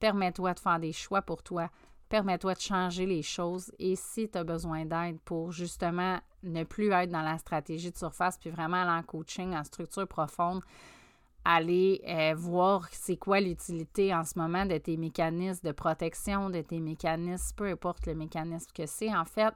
Permets-toi 0.00 0.54
de 0.54 0.58
faire 0.58 0.80
des 0.80 0.92
choix 0.92 1.20
pour 1.20 1.42
toi. 1.42 1.68
Permets-toi 2.08 2.54
de 2.54 2.60
changer 2.60 3.04
les 3.04 3.20
choses. 3.20 3.70
Et 3.78 3.94
si 3.94 4.28
tu 4.28 4.38
as 4.38 4.42
besoin 4.42 4.86
d'aide 4.86 5.20
pour 5.20 5.52
justement 5.52 6.18
ne 6.42 6.64
plus 6.64 6.90
être 6.90 7.10
dans 7.10 7.22
la 7.22 7.36
stratégie 7.36 7.92
de 7.92 7.98
surface, 7.98 8.38
puis 8.38 8.48
vraiment 8.48 8.78
aller 8.78 8.98
en 8.98 9.02
coaching, 9.02 9.54
en 9.54 9.64
structure 9.64 10.08
profonde, 10.08 10.62
aller 11.44 12.00
euh, 12.08 12.34
voir 12.34 12.88
c'est 12.90 13.18
quoi 13.18 13.38
l'utilité 13.38 14.14
en 14.14 14.24
ce 14.24 14.38
moment 14.38 14.64
de 14.64 14.78
tes 14.78 14.96
mécanismes 14.96 15.68
de 15.68 15.72
protection, 15.72 16.48
de 16.48 16.62
tes 16.62 16.80
mécanismes, 16.80 17.54
peu 17.54 17.66
importe 17.66 18.06
le 18.06 18.14
mécanisme 18.14 18.70
que 18.74 18.86
c'est, 18.86 19.14
en 19.14 19.26
fait, 19.26 19.54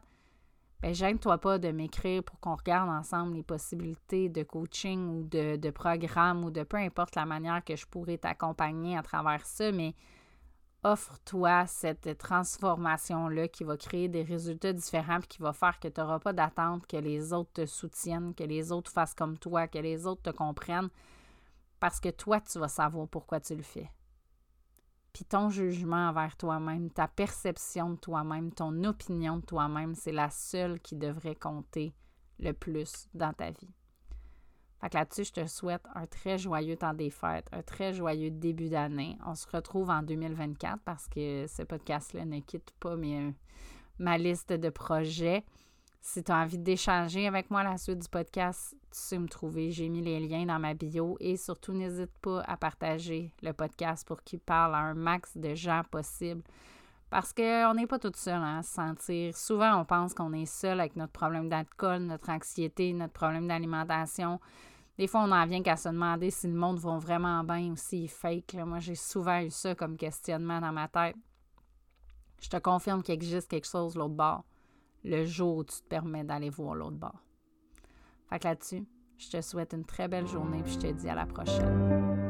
ben 0.81 0.95
gêne-toi 0.95 1.39
pas 1.39 1.59
de 1.59 1.71
m'écrire 1.73 2.23
pour 2.23 2.39
qu'on 2.39 2.55
regarde 2.55 2.89
ensemble 2.89 3.35
les 3.35 3.43
possibilités 3.43 4.29
de 4.29 4.45
coaching 4.45 5.09
ou 5.09 5.25
de, 5.25 5.71
programme 5.71 6.45
ou 6.45 6.51
de 6.51 6.63
peu 6.63 6.77
importe 6.77 7.17
la 7.17 7.27
manière 7.27 7.65
que 7.65 7.75
je 7.75 7.87
pourrais 7.87 8.19
t'accompagner 8.19 8.97
à 8.97 9.03
travers 9.03 9.45
ça, 9.45 9.73
mais 9.73 9.95
offre-toi 10.85 11.67
cette 11.67 12.17
transformation-là 12.19 13.49
qui 13.49 13.65
va 13.65 13.77
créer 13.77 14.09
des 14.09 14.23
résultats 14.23 14.73
différents 14.73 15.19
et 15.19 15.27
qui 15.27 15.43
va 15.43 15.53
faire 15.53 15.81
que 15.81 15.89
tu 15.89 16.01
n'auras 16.01 16.21
pas 16.21 16.33
d'attente 16.33 16.87
que 16.87 16.97
les 16.97 17.33
autres 17.33 17.53
te 17.53 17.67
soutiennent, 17.67 18.35
que 18.35 18.45
les 18.45 18.71
autres 18.71 18.93
fassent 18.93 19.15
comme 19.15 19.37
toi, 19.37 19.67
que 19.67 19.79
les 19.79 20.07
autres 20.07 20.23
te 20.23 20.31
comprennent, 20.31 20.91
parce 21.81 21.99
que 21.99 22.11
toi, 22.11 22.41
tu 22.41 22.61
vas 22.61 22.69
savoir 22.69 23.09
pourquoi 23.09 23.41
tu 23.41 23.57
le 23.57 23.63
fais. 23.63 23.91
Puis 25.13 25.25
ton 25.25 25.51
jugement 25.51 26.09
envers 26.09 26.37
toi-même, 26.37 26.91
ta 26.91 27.09
perception 27.09 27.91
de 27.91 27.97
toi-même, 27.97 28.53
ton 28.53 28.85
opinion 28.85 29.39
de 29.39 29.45
toi-même, 29.45 29.95
c'est 29.95 30.13
la 30.13 30.31
seule 30.31 30.81
qui 30.81 30.97
devrait 30.97 31.35
compter 31.35 31.95
le 32.39 32.53
plus 32.53 33.09
dans 33.15 33.33
ta 33.33 33.51
vie. 33.51 33.75
Fait 34.81 34.91
que 34.91 34.97
là-dessus, 34.97 35.25
je 35.25 35.33
te 35.33 35.47
souhaite 35.47 35.83
un 35.95 36.07
très 36.07 36.39
joyeux 36.39 36.77
temps 36.77 36.95
des 36.95 37.11
fêtes, 37.11 37.49
un 37.51 37.63
très 37.63 37.93
joyeux 37.93 38.31
début 38.31 38.69
d'année. 38.69 39.19
On 39.27 39.35
se 39.35 39.47
retrouve 39.49 39.91
en 39.91 40.03
2024 40.03 40.81
parce 40.85 41.09
que 41.09 41.47
ce 41.49 41.63
podcast-là 41.63 42.25
ne 42.25 42.39
quitte 42.39 42.71
pas 42.79 42.95
ma 43.99 44.19
liste 44.19 44.53
de 44.53 44.71
projets. 44.71 45.45
Si 46.01 46.23
tu 46.23 46.33
as 46.33 46.37
envie 46.37 46.59
d'échanger 46.59 47.27
avec 47.27 47.51
moi 47.51 47.63
la 47.63 47.77
suite 47.77 47.99
du 47.99 48.09
podcast, 48.09 48.75
tu 48.91 48.99
sais 48.99 49.19
me 49.19 49.29
trouver. 49.29 49.71
J'ai 49.71 49.89
mis 49.89 50.01
les 50.01 50.21
liens 50.21 50.47
dans 50.47 50.59
ma 50.59 50.75
bio 50.75 51.17
et 51.21 51.37
surtout 51.37 51.73
n'hésite 51.73 52.17
pas 52.23 52.41
à 52.43 52.57
partager 52.57 53.33
le 53.43 53.53
podcast 53.53 54.07
pour 54.07 54.23
qu'il 54.23 54.41
parle 54.41 54.75
à 54.75 54.79
un 54.79 54.95
max 54.95 55.37
de 55.37 55.55
gens 55.55 55.83
possible. 55.91 56.43
Parce 57.11 57.33
qu'on 57.33 57.75
n'est 57.75 57.87
pas 57.87 57.99
tout 57.99 58.13
seul 58.15 58.41
à 58.43 58.63
se 58.63 58.75
sentir. 58.75 59.37
Souvent, 59.37 59.81
on 59.81 59.85
pense 59.85 60.15
qu'on 60.15 60.33
est 60.33 60.47
seul 60.47 60.81
avec 60.81 60.95
notre 60.95 61.13
problème 61.13 61.49
d'alcool, 61.49 62.01
notre 62.01 62.31
anxiété, 62.31 62.93
notre 62.93 63.15
problème 63.15 63.49
d'alimentation. 63.49 64.41
Des 64.99 65.07
fois, 65.07 65.23
on 65.23 65.33
en 65.33 65.47
vient 65.47 65.63
qu'à 65.63 65.77
se 65.77 65.89
demander 65.89 66.31
si 66.31 66.47
le 66.49 66.55
monde 66.55 66.79
va 66.79 66.99
vraiment 66.99 67.43
bien 67.45 67.71
ou 67.71 67.77
s'il 67.77 68.09
fake. 68.09 68.55
Moi, 68.55 68.79
j'ai 68.79 68.95
souvent 68.95 69.41
eu 69.41 69.51
ça 69.51 69.75
comme 69.75 69.97
questionnement 69.97 70.61
dans 70.61 70.73
ma 70.73 70.89
tête. 70.89 71.17
Je 72.41 72.49
te 72.49 72.57
confirme 72.59 73.03
qu'il 73.03 73.15
existe 73.15 73.49
quelque 73.49 73.67
chose 73.67 73.97
l'autre 73.97 74.15
bord 74.15 74.45
le 75.05 75.25
jour 75.25 75.59
où 75.59 75.65
tu 75.65 75.81
te 75.81 75.89
permets 75.89 76.25
d'aller 76.25 76.51
voir 76.51 76.75
l'autre 76.75 76.97
bord. 76.97 77.25
Fait 78.29 78.39
que 78.39 78.45
là-dessus, 78.45 78.85
je 79.17 79.31
te 79.31 79.41
souhaite 79.41 79.73
une 79.73 79.85
très 79.85 80.09
belle 80.09 80.27
journée 80.27 80.63
et 80.65 80.69
je 80.69 80.79
te 80.79 80.87
dis 80.87 81.09
à 81.09 81.15
la 81.15 81.27
prochaine. 81.27 82.28